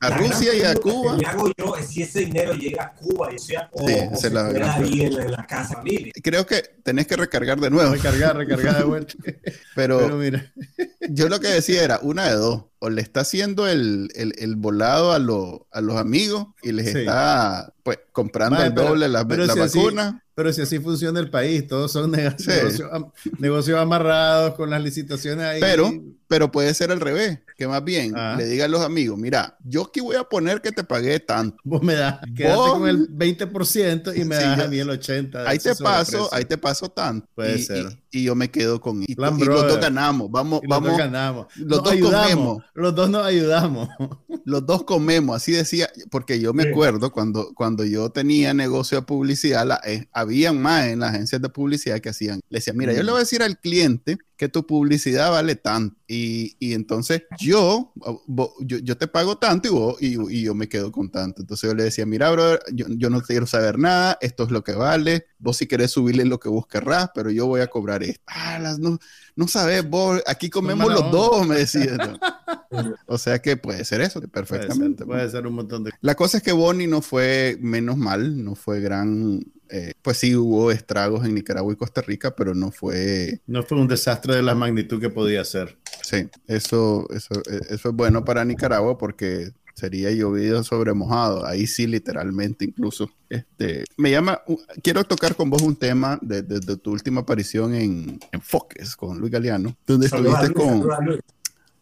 a 0.00 0.10
Rusia 0.10 0.54
y 0.54 0.62
a 0.62 0.74
Cuba. 0.74 1.16
Lo 1.16 1.28
hago 1.28 1.52
yo 1.56 1.76
es 1.76 1.86
si 1.88 2.02
ese 2.02 2.20
dinero 2.20 2.54
llega 2.54 2.84
a 2.84 2.92
Cuba, 2.94 3.32
y 3.32 3.38
sea, 3.38 3.68
o, 3.72 3.86
sí, 3.86 3.94
o 4.12 4.16
se 4.16 4.30
la 4.30 4.46
ahí 4.46 5.02
en, 5.02 5.30
la 5.30 5.46
casa 5.46 5.74
familia. 5.74 6.12
Creo 6.22 6.46
que 6.46 6.62
tenés 6.82 7.06
que 7.06 7.16
recargar 7.16 7.60
de 7.60 7.70
nuevo. 7.70 7.92
Recargar, 7.92 8.36
recargar 8.36 8.78
de 8.78 8.84
vuelta. 8.84 9.14
Pero, 9.74 9.98
Pero 9.98 10.16
mira. 10.16 10.52
yo 11.10 11.28
lo 11.28 11.40
que 11.40 11.48
decía 11.48 11.82
era 11.84 11.98
una 12.02 12.26
de 12.26 12.34
dos 12.34 12.69
o 12.80 12.88
le 12.88 13.02
está 13.02 13.20
haciendo 13.20 13.68
el, 13.68 14.10
el, 14.14 14.34
el 14.38 14.56
volado 14.56 15.12
a, 15.12 15.18
lo, 15.18 15.68
a 15.70 15.82
los 15.82 15.96
amigos 15.96 16.46
y 16.62 16.72
les 16.72 16.94
está 16.94 17.72
pues 17.82 17.98
comprando 18.12 18.62
el 18.62 18.74
doble 18.74 19.08
la, 19.08 19.24
la 19.24 19.54
vacuna. 19.54 20.22
pero 20.34 20.52
si 20.52 20.62
así 20.62 20.78
funciona 20.78 21.20
el 21.20 21.30
país, 21.30 21.66
todos 21.66 21.92
son 21.92 22.10
negocios, 22.12 22.90
negocios, 23.38 23.78
amarrados 23.78 24.54
con 24.54 24.70
las 24.70 24.82
licitaciones 24.82 25.44
ahí. 25.44 25.60
Pero, 25.60 25.92
pero 26.26 26.50
puede 26.50 26.72
ser 26.74 26.90
al 26.90 27.00
revés, 27.00 27.40
que 27.56 27.66
más 27.66 27.82
bien 27.84 28.14
ah. 28.16 28.34
le 28.36 28.46
digan 28.46 28.66
a 28.66 28.68
los 28.68 28.82
amigos, 28.82 29.18
mira, 29.18 29.56
yo 29.64 29.82
aquí 29.82 30.00
voy 30.00 30.16
a 30.16 30.24
poner 30.24 30.60
que 30.60 30.72
te 30.72 30.84
pagué 30.84 31.20
tanto. 31.20 31.56
Vos 31.64 31.82
me 31.82 31.94
das, 31.94 32.20
quédate 32.34 32.70
con 32.70 32.88
el 32.88 33.08
20% 33.10 34.16
y 34.16 34.24
me 34.24 34.36
das 34.36 34.58
a 34.58 34.68
mí 34.68 34.78
el 34.78 34.88
80%. 34.88 35.44
Ahí 35.46 35.58
te 35.58 35.74
paso, 35.76 36.28
ahí 36.32 36.44
te 36.44 36.58
paso 36.58 36.88
tanto. 36.88 37.28
Puede 37.34 37.58
ser. 37.58 37.98
Y, 38.10 38.24
yo 38.24 38.34
me 38.34 38.50
quedo 38.50 38.80
con... 38.80 39.02
Y, 39.02 39.14
los 39.14 39.38
dos 39.38 39.80
ganamos, 39.80 40.30
vamos, 40.30 40.60
vamos. 40.66 40.88
Los 40.88 40.90
dos 40.90 40.98
ganamos. 40.98 41.46
Los 41.56 41.82
dos 41.82 41.94
comemos. 41.96 42.62
Los 42.74 42.94
dos 42.94 43.10
nos 43.10 43.26
ayudamos. 43.26 43.88
Los 44.44 44.66
dos 44.66 44.84
comemos, 44.84 45.36
así 45.36 45.52
decía, 45.52 45.90
porque 46.10 46.40
yo 46.40 46.52
me 46.54 46.64
acuerdo 46.64 47.12
cuando, 47.12 47.52
cuando 47.54 47.84
yo 47.84 48.10
tenía 48.10 48.54
negocio 48.54 48.98
de 48.98 49.06
publicidad, 49.06 49.66
la, 49.66 49.80
eh, 49.84 50.08
habían 50.12 50.60
más 50.60 50.86
en 50.86 51.00
las 51.00 51.10
agencias 51.10 51.42
de 51.42 51.48
publicidad 51.48 52.00
que 52.00 52.08
hacían, 52.08 52.40
le 52.48 52.58
decía, 52.58 52.72
mira, 52.72 52.92
yo 52.92 53.02
le 53.02 53.10
voy 53.10 53.18
a 53.18 53.24
decir 53.24 53.42
al 53.42 53.58
cliente 53.58 54.18
que 54.40 54.48
tu 54.48 54.66
publicidad 54.66 55.30
vale 55.30 55.54
tanto. 55.54 56.00
Y, 56.08 56.56
y 56.58 56.72
entonces 56.72 57.24
yo, 57.38 57.92
yo, 58.26 58.78
yo, 58.78 58.96
te 58.96 59.06
pago 59.06 59.36
tanto 59.36 59.68
y, 59.68 59.70
vos, 59.70 59.96
y, 60.00 60.38
y, 60.38 60.42
yo 60.44 60.54
me 60.54 60.66
quedo 60.66 60.90
con 60.90 61.10
tanto. 61.10 61.42
Entonces 61.42 61.68
yo 61.68 61.74
le 61.76 61.82
decía, 61.84 62.06
mira, 62.06 62.30
brother, 62.30 62.62
yo, 62.72 62.86
yo, 62.88 63.10
no 63.10 63.20
quiero 63.20 63.46
saber 63.46 63.78
nada, 63.78 64.16
esto 64.22 64.44
es 64.44 64.50
lo 64.50 64.64
que 64.64 64.72
vale, 64.72 65.26
vos 65.38 65.58
si 65.58 65.66
querés 65.66 65.90
subirle 65.90 66.24
lo 66.24 66.40
que 66.40 66.48
vos 66.48 66.66
querrás, 66.66 67.10
pero 67.14 67.30
yo 67.30 67.46
voy 67.48 67.60
a 67.60 67.66
cobrar 67.66 68.02
esto. 68.02 68.22
Ah, 68.28 68.58
las, 68.58 68.78
no, 68.78 68.98
no 69.36 69.46
sabes, 69.46 69.86
vos, 69.86 70.22
aquí 70.26 70.48
comemos 70.48 70.90
los 70.90 71.10
dos, 71.10 71.46
me 71.46 71.56
decía. 71.56 71.98
o 73.06 73.18
sea 73.18 73.40
que 73.40 73.58
puede 73.58 73.84
ser 73.84 74.00
eso, 74.00 74.22
perfectamente. 74.22 75.04
Puede 75.04 75.28
ser, 75.28 75.46
un 75.46 75.52
montón 75.52 75.84
de... 75.84 75.90
La 76.00 76.14
cosa 76.14 76.38
es 76.38 76.42
que 76.42 76.52
Bonnie 76.52 76.86
no 76.86 77.02
fue 77.02 77.58
menos 77.60 77.98
mal, 77.98 78.42
no 78.42 78.54
fue 78.54 78.80
gran 78.80 79.44
eh, 79.70 79.92
pues 80.02 80.18
sí 80.18 80.34
hubo 80.34 80.70
estragos 80.70 81.24
en 81.24 81.34
Nicaragua 81.34 81.72
y 81.72 81.76
Costa 81.76 82.00
Rica, 82.00 82.34
pero 82.34 82.54
no 82.54 82.70
fue... 82.70 83.40
No 83.46 83.62
fue 83.62 83.78
un 83.78 83.88
desastre 83.88 84.36
de 84.36 84.42
la 84.42 84.54
magnitud 84.54 85.00
que 85.00 85.10
podía 85.10 85.44
ser. 85.44 85.78
Sí, 86.02 86.28
eso, 86.46 87.06
eso, 87.10 87.34
eh, 87.50 87.60
eso 87.70 87.88
es 87.90 87.94
bueno 87.94 88.24
para 88.24 88.44
Nicaragua 88.44 88.98
porque 88.98 89.52
sería 89.74 90.10
llovido 90.10 90.62
sobre 90.62 90.92
mojado, 90.92 91.46
ahí 91.46 91.66
sí 91.66 91.86
literalmente 91.86 92.64
incluso. 92.64 93.10
Este, 93.28 93.84
me 93.96 94.10
llama, 94.10 94.42
quiero 94.82 95.04
tocar 95.04 95.34
con 95.34 95.48
vos 95.48 95.62
un 95.62 95.76
tema 95.76 96.18
de, 96.20 96.42
tu 96.76 96.92
última 96.92 97.22
aparición 97.22 97.74
en 97.74 98.20
Enfoques 98.32 98.94
con 98.96 99.18
Luis 99.18 99.32
Galeano, 99.32 99.76
donde 99.86 100.06
estuviste 100.06 100.52
con... 100.52 100.86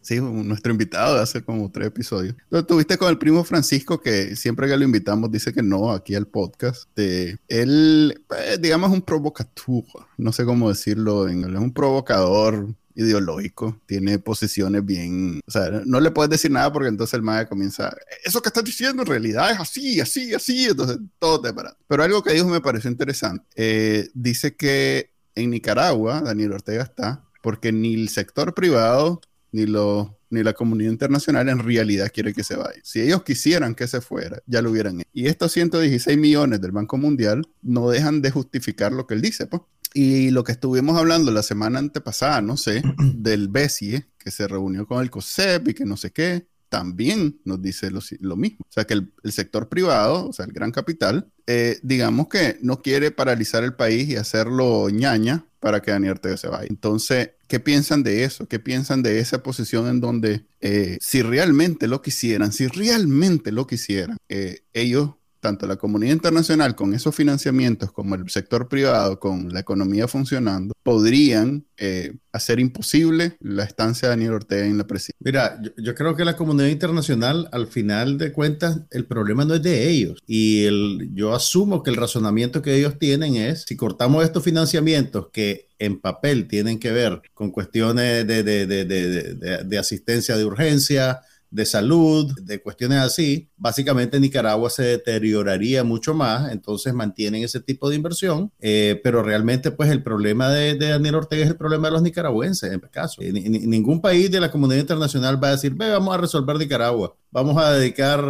Sí, 0.00 0.20
nuestro 0.20 0.72
invitado 0.72 1.16
de 1.16 1.22
hace 1.22 1.42
como 1.42 1.70
tres 1.70 1.88
episodios. 1.88 2.34
Entonces, 2.44 2.66
tuviste 2.66 2.96
con 2.96 3.10
el 3.10 3.18
primo 3.18 3.44
Francisco, 3.44 4.00
que 4.00 4.36
siempre 4.36 4.68
que 4.68 4.76
lo 4.76 4.84
invitamos 4.84 5.30
dice 5.30 5.52
que 5.52 5.62
no 5.62 5.92
aquí 5.92 6.14
al 6.14 6.26
podcast. 6.26 6.88
De, 6.96 7.38
él, 7.48 8.22
pues, 8.26 8.60
digamos, 8.60 8.90
un 8.90 9.02
provocador, 9.02 9.84
no 10.16 10.32
sé 10.32 10.44
cómo 10.44 10.68
decirlo, 10.68 11.28
en, 11.28 11.44
es 11.44 11.60
un 11.60 11.72
provocador 11.72 12.68
ideológico, 12.98 13.80
tiene 13.86 14.18
posiciones 14.18 14.84
bien, 14.84 15.40
o 15.46 15.50
sea, 15.50 15.70
no 15.86 16.00
le 16.00 16.10
puedes 16.10 16.30
decir 16.30 16.50
nada 16.50 16.72
porque 16.72 16.88
entonces 16.88 17.14
el 17.14 17.22
MAE 17.22 17.46
comienza, 17.46 17.96
eso 18.24 18.42
que 18.42 18.48
estás 18.48 18.64
diciendo 18.64 19.02
en 19.02 19.08
realidad 19.08 19.52
es 19.52 19.60
así, 19.60 20.00
así, 20.00 20.34
así, 20.34 20.64
entonces 20.64 20.98
todo 21.20 21.40
te 21.40 21.52
para. 21.52 21.76
Pero 21.86 22.02
algo 22.02 22.24
que 22.24 22.32
dijo 22.32 22.48
me 22.48 22.60
pareció 22.60 22.90
interesante. 22.90 23.44
Eh, 23.54 24.08
dice 24.14 24.56
que 24.56 25.12
en 25.36 25.50
Nicaragua, 25.50 26.22
Daniel 26.22 26.54
Ortega 26.54 26.82
está, 26.82 27.24
porque 27.40 27.70
ni 27.70 27.94
el 27.94 28.08
sector 28.08 28.52
privado 28.52 29.20
ni, 29.52 29.66
lo, 29.66 30.18
ni 30.30 30.42
la 30.42 30.52
comunidad 30.52 30.90
internacional 30.90 31.48
en 31.48 31.58
realidad 31.58 32.10
quiere 32.12 32.34
que 32.34 32.44
se 32.44 32.56
vaya. 32.56 32.80
Si 32.82 33.00
ellos 33.00 33.22
quisieran 33.22 33.74
que 33.74 33.86
se 33.86 34.00
fuera, 34.00 34.42
ya 34.46 34.62
lo 34.62 34.70
hubieran 34.70 35.00
hecho. 35.00 35.10
Y 35.12 35.26
estos 35.26 35.52
116 35.52 36.16
millones 36.18 36.60
del 36.60 36.72
Banco 36.72 36.96
Mundial 36.96 37.48
no 37.62 37.90
dejan 37.90 38.22
de 38.22 38.30
justificar 38.30 38.92
lo 38.92 39.06
que 39.06 39.14
él 39.14 39.22
dice, 39.22 39.46
pues. 39.46 39.62
Y 39.94 40.30
lo 40.30 40.44
que 40.44 40.52
estuvimos 40.52 40.98
hablando 40.98 41.30
la 41.30 41.42
semana 41.42 41.78
antepasada, 41.78 42.42
no 42.42 42.56
sé, 42.56 42.82
del 43.14 43.48
BESIE, 43.48 44.06
que 44.18 44.30
se 44.30 44.46
reunió 44.46 44.86
con 44.86 45.02
el 45.02 45.10
COSEP 45.10 45.68
y 45.68 45.74
que 45.74 45.84
no 45.84 45.96
sé 45.96 46.10
qué, 46.10 46.46
también 46.68 47.40
nos 47.44 47.60
dice 47.62 47.90
lo, 47.90 48.36
mismo. 48.36 48.58
O 48.68 48.72
sea, 48.72 48.84
que 48.84 48.94
el, 48.94 49.12
sector 49.32 49.68
privado, 49.68 50.28
o 50.28 50.32
sea, 50.32 50.44
el 50.44 50.52
gran 50.52 50.72
capital, 50.72 51.30
eh, 51.46 51.78
digamos 51.82 52.28
que 52.28 52.58
no 52.62 52.82
quiere 52.82 53.10
paralizar 53.10 53.64
el 53.64 53.74
país 53.74 54.08
y 54.08 54.16
hacerlo 54.16 54.90
ñaña 54.90 55.46
para 55.60 55.80
que 55.80 55.90
Daniel 55.90 56.12
Ortega 56.12 56.36
se 56.36 56.48
vaya. 56.48 56.66
Entonces, 56.68 57.30
¿qué 57.48 57.60
piensan 57.60 58.02
de 58.02 58.24
eso? 58.24 58.46
¿Qué 58.46 58.58
piensan 58.58 59.02
de 59.02 59.18
esa 59.18 59.42
posición 59.42 59.88
en 59.88 60.00
donde 60.00 60.46
eh, 60.60 60.98
si 61.00 61.22
realmente 61.22 61.88
lo 61.88 62.02
quisieran, 62.02 62.52
si 62.52 62.66
realmente 62.66 63.50
lo 63.52 63.66
quisieran, 63.66 64.18
eh, 64.28 64.60
ellos 64.72 65.14
tanto 65.48 65.66
la 65.66 65.76
comunidad 65.76 66.12
internacional 66.12 66.74
con 66.74 66.92
esos 66.92 67.14
financiamientos 67.14 67.90
como 67.90 68.14
el 68.14 68.28
sector 68.28 68.68
privado 68.68 69.18
con 69.18 69.48
la 69.48 69.60
economía 69.60 70.06
funcionando, 70.06 70.74
podrían 70.82 71.64
eh, 71.78 72.12
hacer 72.32 72.60
imposible 72.60 73.38
la 73.40 73.64
estancia 73.64 74.08
de 74.08 74.12
Daniel 74.16 74.34
Ortega 74.34 74.66
en 74.66 74.76
la 74.76 74.86
presidencia. 74.86 75.16
Mira, 75.20 75.58
yo, 75.78 75.94
creo 75.94 76.14
que 76.14 76.26
la 76.26 76.36
comunidad 76.36 76.68
internacional, 76.68 77.48
al 77.50 77.66
final 77.66 78.18
de 78.18 78.30
cuentas, 78.30 78.80
el 78.90 79.06
problema 79.06 79.46
no 79.46 79.54
es 79.54 79.62
de 79.62 79.88
ellos. 79.88 80.20
Y 80.26 80.64
el, 80.64 81.08
yo 81.14 81.34
asumo 81.34 81.82
que 81.82 81.90
el 81.90 81.96
razonamiento 81.96 82.60
que 82.60 82.76
ellos 82.76 82.98
tienen 82.98 83.36
es, 83.36 83.64
si 83.66 83.74
cortamos 83.74 84.24
estos 84.24 84.44
financiamientos 84.44 85.28
que 85.32 85.68
en 85.78 85.98
papel 85.98 86.46
tienen 86.46 86.78
que 86.78 86.92
ver 86.92 87.22
con 87.32 87.50
cuestiones 87.50 88.26
de, 88.26 88.42
de, 88.42 88.66
de, 88.66 89.64
de 89.64 89.78
asistencia 89.78 90.36
de 90.36 90.44
urgencia, 90.44 91.22
de 91.50 91.66
salud, 91.66 92.32
de 92.42 92.60
cuestiones 92.60 92.98
así, 92.98 93.48
básicamente 93.56 94.20
Nicaragua 94.20 94.70
se 94.70 94.82
deterioraría 94.82 95.84
mucho 95.84 96.14
más, 96.14 96.52
entonces 96.52 96.92
mantienen 96.92 97.42
ese 97.42 97.60
tipo 97.60 97.88
de 97.88 97.96
inversión, 97.96 98.52
eh, 98.60 99.00
pero 99.02 99.22
realmente 99.22 99.70
pues 99.70 99.90
el 99.90 100.02
problema 100.02 100.50
de, 100.50 100.76
Daniel 100.76 101.16
Ortega 101.16 101.44
es 101.44 101.50
el 101.50 101.56
problema 101.56 101.88
de 101.88 101.92
los 101.92 102.02
nicaragüenses, 102.02 102.70
en 102.70 102.76
este 102.76 102.90
caso. 102.90 103.22
ningún 103.22 104.00
país 104.00 104.30
de 104.30 104.40
la 104.40 104.50
comunidad 104.50 104.80
internacional 104.80 105.42
va 105.42 105.48
a 105.48 105.52
decir, 105.52 105.74
ve, 105.74 105.90
vamos 105.90 106.14
a 106.14 106.18
resolver 106.18 106.56
Nicaragua, 106.56 107.14
vamos 107.30 107.56
a 107.56 107.72
dedicar, 107.72 108.22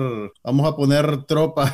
vamos 0.42 0.66
a 0.66 0.76
poner 0.76 1.24
tropas 1.24 1.72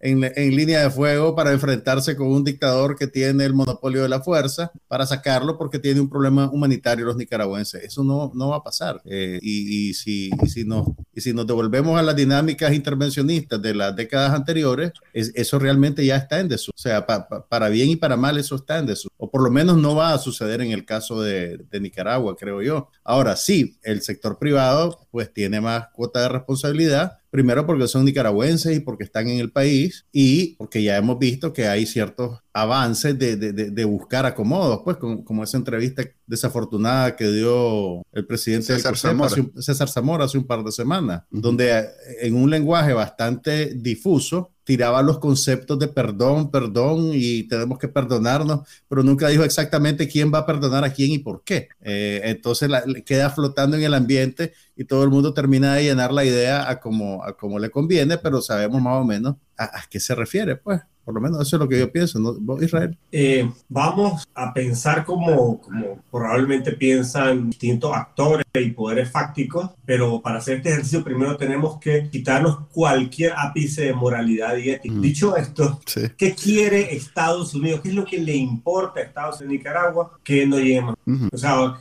en, 0.00 0.20
línea 0.56 0.82
de 0.82 0.90
fuego 0.90 1.34
para 1.34 1.52
enfrentarse 1.52 2.16
con 2.16 2.28
un 2.28 2.44
dictador 2.44 2.96
que 2.96 3.06
tiene 3.06 3.44
el 3.44 3.54
monopolio 3.54 4.02
de 4.02 4.08
la 4.08 4.20
fuerza, 4.20 4.70
para 4.86 5.06
sacarlo 5.06 5.58
porque 5.58 5.78
tiene 5.78 6.00
un 6.00 6.08
problema 6.08 6.50
humanitario 6.50 7.04
los 7.04 7.16
nicaragüenses. 7.16 7.82
Eso 7.82 8.04
no, 8.04 8.30
no 8.34 8.50
va 8.50 8.56
a 8.56 8.62
pasar. 8.62 9.02
Eh, 9.04 9.38
y, 9.42 9.94
si, 9.94 10.30
si 10.46 10.64
nos, 10.64 10.88
y 11.18 11.20
si 11.20 11.32
nos 11.32 11.48
devolvemos 11.48 11.98
a 11.98 12.02
las 12.02 12.14
dinámicas 12.14 12.72
intervencionistas 12.72 13.60
de 13.60 13.74
las 13.74 13.96
décadas 13.96 14.32
anteriores, 14.34 14.92
eso 15.12 15.58
realmente 15.58 16.06
ya 16.06 16.16
está 16.16 16.38
en 16.38 16.48
desuso. 16.48 16.70
O 16.76 16.80
sea, 16.80 17.04
para 17.04 17.68
bien 17.70 17.88
y 17.88 17.96
para 17.96 18.16
mal 18.16 18.38
eso 18.38 18.54
está 18.54 18.78
en 18.78 18.86
desuso. 18.86 19.12
O 19.16 19.28
por 19.28 19.42
lo 19.42 19.50
menos 19.50 19.78
no 19.78 19.96
va 19.96 20.14
a 20.14 20.18
suceder 20.18 20.60
en 20.60 20.70
el 20.70 20.84
caso 20.84 21.20
de, 21.20 21.58
de 21.70 21.80
Nicaragua, 21.80 22.36
creo 22.36 22.62
yo. 22.62 22.88
Ahora 23.02 23.34
sí, 23.34 23.78
el 23.82 24.02
sector 24.02 24.38
privado 24.38 25.08
pues 25.10 25.32
tiene 25.32 25.60
más 25.60 25.88
cuota 25.92 26.22
de 26.22 26.28
responsabilidad 26.28 27.18
Primero 27.30 27.66
porque 27.66 27.88
son 27.88 28.06
nicaragüenses 28.06 28.74
y 28.74 28.80
porque 28.80 29.04
están 29.04 29.28
en 29.28 29.38
el 29.38 29.52
país 29.52 30.06
y 30.12 30.54
porque 30.56 30.82
ya 30.82 30.96
hemos 30.96 31.18
visto 31.18 31.52
que 31.52 31.66
hay 31.66 31.84
ciertos 31.84 32.40
avances 32.52 33.18
de, 33.18 33.36
de, 33.36 33.52
de 33.52 33.84
buscar 33.84 34.26
acomodos, 34.26 34.80
pues 34.84 34.96
como 34.96 35.44
esa 35.44 35.56
entrevista 35.56 36.02
desafortunada 36.26 37.14
que 37.16 37.30
dio 37.30 38.02
el 38.12 38.26
presidente 38.26 38.74
César, 38.74 38.96
Zamora. 38.96 39.34
César 39.58 39.88
Zamora 39.88 40.24
hace 40.24 40.38
un 40.38 40.46
par 40.46 40.64
de 40.64 40.72
semanas, 40.72 41.22
donde 41.30 41.86
en 42.20 42.34
un 42.34 42.50
lenguaje 42.50 42.92
bastante 42.92 43.74
difuso 43.74 44.50
tiraba 44.64 45.00
los 45.00 45.18
conceptos 45.18 45.78
de 45.78 45.88
perdón, 45.88 46.50
perdón 46.50 47.12
y 47.14 47.44
tenemos 47.44 47.78
que 47.78 47.88
perdonarnos, 47.88 48.68
pero 48.86 49.02
nunca 49.02 49.28
dijo 49.28 49.42
exactamente 49.42 50.06
quién 50.06 50.30
va 50.32 50.40
a 50.40 50.46
perdonar 50.46 50.84
a 50.84 50.92
quién 50.92 51.12
y 51.12 51.18
por 51.18 51.42
qué. 51.42 51.68
Eh, 51.80 52.20
entonces 52.24 52.68
queda 53.06 53.30
flotando 53.30 53.78
en 53.78 53.84
el 53.84 53.94
ambiente 53.94 54.52
y 54.76 54.84
todo 54.84 55.04
el 55.04 55.10
mundo 55.10 55.32
termina 55.32 55.74
de 55.74 55.84
llenar 55.84 56.12
la 56.12 56.24
idea 56.24 56.68
a 56.68 56.80
como, 56.80 57.24
a 57.24 57.34
como 57.34 57.58
le 57.58 57.70
conviene, 57.70 58.18
pero 58.18 58.42
sabemos 58.42 58.82
más 58.82 59.00
o 59.00 59.04
menos 59.04 59.36
a, 59.56 59.64
a 59.64 59.84
qué 59.88 60.00
se 60.00 60.14
refiere, 60.14 60.56
pues. 60.56 60.82
Por 61.08 61.14
lo 61.14 61.22
menos 61.22 61.40
eso 61.40 61.56
es 61.56 61.60
lo 61.60 61.66
que 61.66 61.78
yo 61.78 61.90
pienso, 61.90 62.18
¿no? 62.18 62.62
Israel? 62.62 62.94
Eh, 63.10 63.50
vamos 63.66 64.28
a 64.34 64.52
pensar 64.52 65.06
como, 65.06 65.58
como 65.58 66.02
probablemente 66.10 66.72
piensan 66.72 67.48
distintos 67.48 67.94
actores 67.94 68.44
y 68.54 68.70
poderes 68.70 69.10
fácticos, 69.10 69.70
pero 69.84 70.20
para 70.20 70.38
hacer 70.38 70.58
este 70.58 70.70
ejercicio 70.70 71.04
primero 71.04 71.36
tenemos 71.36 71.78
que 71.78 72.08
quitarnos 72.10 72.66
cualquier 72.72 73.32
ápice 73.36 73.84
de 73.84 73.92
moralidad 73.92 74.56
y 74.56 74.70
ética. 74.70 74.94
Mm. 74.94 75.00
Dicho 75.00 75.36
esto, 75.36 75.80
¿qué 76.16 76.34
quiere 76.34 76.94
Estados 76.94 77.54
Unidos? 77.54 77.80
¿Qué 77.82 77.90
es 77.90 77.94
lo 77.94 78.04
que 78.04 78.18
le 78.18 78.34
importa 78.34 79.00
a 79.00 79.04
Estados 79.04 79.40
Unidos 79.40 79.54
y 79.54 79.58
Nicaragua? 79.58 80.18
Que 80.24 80.46
no 80.46 80.58
lleguemos. 80.58 80.96
O 81.32 81.36
sea, 81.36 81.74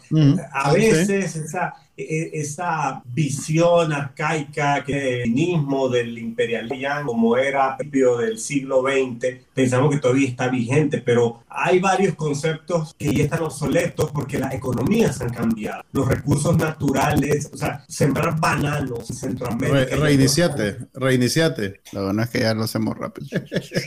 a 0.54 0.74
veces 0.74 1.36
esa 1.36 1.74
e, 1.98 2.04
e, 2.04 2.42
esa 2.42 3.02
visión 3.06 3.92
arcaica 3.92 4.84
que 4.84 5.22
el 5.22 5.24
feminismo 5.24 5.90
del 5.90 6.16
imperialismo 6.20 7.08
como 7.08 7.38
era 7.38 7.74
a 7.74 7.78
principios 7.78 8.20
del 8.20 8.38
siglo 8.38 8.84
XX, 8.84 9.46
pensamos 9.52 9.90
que 9.90 10.00
todavía 10.00 10.28
está 10.28 10.48
vigente, 10.48 11.00
pero 11.00 11.40
hay 11.50 11.80
varios 11.80 12.14
conceptos 12.14 12.94
que 13.00 13.12
ya 13.12 13.24
están 13.24 13.42
obsoletos 13.42 14.12
porque 14.12 14.38
las 14.38 14.54
economías 14.54 15.20
han 15.22 15.30
cambiado, 15.30 15.84
los 15.92 16.08
recursos 16.08 16.56
naturales, 16.70 17.50
o 17.54 17.58
sea, 17.58 17.84
sembrar 17.88 18.40
bananos 18.40 19.10
en 19.10 19.16
Centroamérica. 19.16 19.96
reiniciate, 19.96 20.78
reiniciate. 20.94 21.82
La 21.92 22.02
verdad 22.02 22.26
es 22.26 22.30
que 22.30 22.40
ya 22.40 22.54
lo 22.54 22.64
hacemos 22.64 22.98
rápido. 22.98 23.28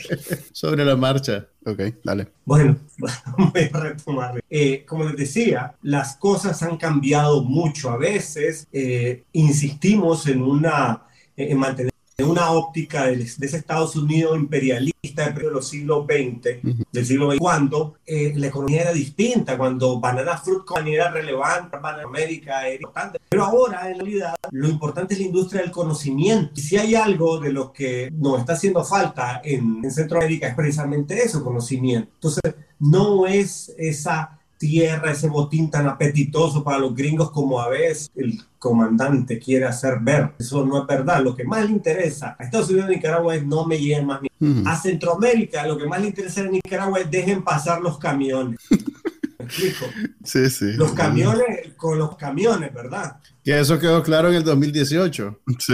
Sobre 0.51 0.85
la 0.85 0.95
marcha. 0.95 1.47
Ok, 1.65 1.79
dale. 2.03 2.27
Bueno, 2.45 2.77
voy 3.37 3.69
a 3.71 3.79
retomar. 3.79 4.43
Eh, 4.49 4.83
como 4.85 5.05
les 5.05 5.17
decía, 5.17 5.75
las 5.83 6.15
cosas 6.15 6.61
han 6.63 6.77
cambiado 6.77 7.43
mucho. 7.43 7.91
A 7.91 7.97
veces 7.97 8.67
eh, 8.71 9.23
insistimos 9.31 10.27
en 10.27 10.41
una 10.41 11.03
en 11.37 11.57
mantener 11.57 11.90
una 12.23 12.51
óptica 12.51 13.05
de, 13.05 13.23
ese 13.23 13.57
Estados 13.57 13.95
Unidos 13.95 14.37
imperialista 14.37 15.29
de 15.29 15.49
los 15.49 15.67
siglos 15.67 16.05
XX, 16.05 16.85
del 16.91 17.05
siglo 17.05 17.31
XX, 17.31 17.39
cuando 17.39 17.95
eh, 18.05 18.33
la 18.35 18.47
economía 18.47 18.81
era 18.81 18.93
distinta, 18.93 19.57
cuando 19.57 19.99
Banana 19.99 20.37
Fruit 20.37 20.63
Company 20.65 20.95
era 20.95 21.11
relevante, 21.11 21.77
Banana 21.77 22.03
América 22.03 22.67
era 22.67 22.75
importante. 22.75 23.19
Pero 23.29 23.45
ahora, 23.45 23.89
en 23.89 23.95
realidad, 23.97 24.35
lo 24.51 24.67
importante 24.67 25.13
es 25.13 25.19
la 25.19 25.25
industria 25.25 25.61
del 25.61 25.71
conocimiento. 25.71 26.51
Y 26.55 26.61
si 26.61 26.77
hay 26.77 26.95
algo 26.95 27.39
de 27.39 27.51
lo 27.51 27.71
que 27.71 28.11
nos 28.11 28.39
está 28.39 28.53
haciendo 28.53 28.83
falta 28.83 29.41
en, 29.43 29.81
en 29.83 29.91
Centroamérica, 29.91 30.47
es 30.47 30.55
precisamente 30.55 31.23
eso, 31.23 31.43
conocimiento. 31.43 32.11
Entonces, 32.15 32.55
no 32.79 33.27
es 33.27 33.73
esa 33.77 34.40
tierra, 34.61 35.11
ese 35.11 35.27
botín 35.27 35.71
tan 35.71 35.87
apetitoso 35.87 36.63
para 36.63 36.77
los 36.77 36.93
gringos 36.93 37.31
como 37.31 37.59
a 37.59 37.67
veces 37.67 38.11
el 38.15 38.39
comandante 38.59 39.39
quiere 39.39 39.65
hacer 39.65 39.97
ver. 40.01 40.33
Eso 40.37 40.63
no 40.63 40.81
es 40.81 40.87
verdad. 40.87 41.23
Lo 41.23 41.35
que 41.35 41.43
más 41.43 41.65
le 41.65 41.71
interesa 41.71 42.35
a 42.37 42.43
Estados 42.43 42.69
Unidos 42.69 42.91
y 42.91 42.95
Nicaragua 42.95 43.35
es 43.35 43.43
no 43.43 43.65
me 43.65 43.79
lleguen 43.79 44.05
más. 44.05 44.21
A 44.65 44.75
Centroamérica 44.75 45.65
lo 45.65 45.79
que 45.79 45.87
más 45.87 45.99
le 45.99 46.09
interesa 46.09 46.41
a 46.41 46.43
Nicaragua 46.43 46.99
es 46.99 47.09
dejen 47.09 47.43
pasar 47.43 47.81
los 47.81 47.97
camiones. 47.97 48.59
explico? 49.39 49.85
Sí, 50.23 50.49
sí. 50.49 50.73
Los 50.73 50.93
camiones, 50.93 51.73
con 51.75 51.97
los 51.97 52.15
camiones, 52.15 52.71
¿verdad? 52.71 53.17
Que 53.43 53.59
eso 53.59 53.79
quedó 53.79 54.03
claro 54.03 54.29
en 54.29 54.35
el 54.35 54.43
2018. 54.43 55.39
Sí. 55.57 55.73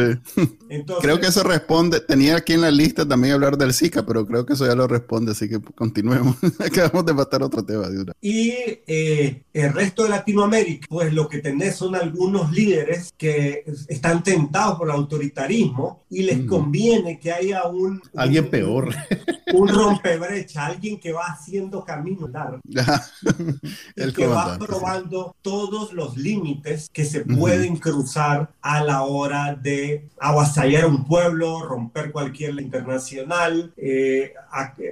creo 1.01 1.19
que 1.19 1.27
eso 1.27 1.43
responde. 1.43 1.99
Tenía 1.99 2.37
aquí 2.37 2.53
en 2.53 2.61
la 2.61 2.71
lista 2.71 3.05
también 3.05 3.33
hablar 3.33 3.57
del 3.57 3.73
Zika, 3.73 4.05
pero 4.05 4.25
creo 4.25 4.45
que 4.45 4.53
eso 4.53 4.65
ya 4.65 4.75
lo 4.75 4.87
responde, 4.87 5.33
así 5.33 5.49
que 5.49 5.59
continuemos. 5.59 6.37
Acabamos 6.59 7.05
de 7.05 7.13
matar 7.13 7.43
otro 7.43 7.65
tema 7.65 7.89
de 7.89 8.01
una. 8.01 8.13
Y 8.21 8.51
eh, 8.87 9.43
el 9.53 9.73
resto 9.73 10.03
de 10.03 10.09
Latinoamérica, 10.09 10.87
pues 10.89 11.13
lo 11.13 11.27
que 11.27 11.39
tenés 11.39 11.75
son 11.75 11.95
algunos 11.95 12.51
líderes 12.53 13.13
que 13.17 13.65
están 13.89 14.23
tentados 14.23 14.77
por 14.77 14.87
el 14.87 14.95
autoritarismo 14.95 16.05
y 16.09 16.23
les 16.23 16.39
mm. 16.39 16.47
conviene 16.47 17.19
que 17.19 17.33
haya 17.33 17.65
un. 17.67 18.01
Alguien 18.15 18.49
peor. 18.49 18.95
Un 19.53 19.67
rompebrecha, 19.67 20.65
alguien 20.65 20.99
que 20.99 21.11
va 21.11 21.25
haciendo 21.25 21.83
camino 21.83 22.27
largo. 22.27 22.59
el 23.95 24.13
que 24.13 24.27
va 24.27 24.57
probando 24.57 25.35
todos 25.41 25.93
los 25.93 26.17
límites 26.17 26.89
que 26.91 27.05
se 27.05 27.21
pueden 27.21 27.56
pueden 27.57 27.77
cruzar 27.77 28.51
a 28.61 28.83
la 28.83 29.03
hora 29.03 29.55
de 29.55 30.07
avasallar 30.19 30.85
un 30.85 31.05
pueblo, 31.05 31.63
romper 31.63 32.11
cualquier 32.11 32.55
ley 32.55 32.65
internacional, 32.65 33.73
eh, 33.77 34.33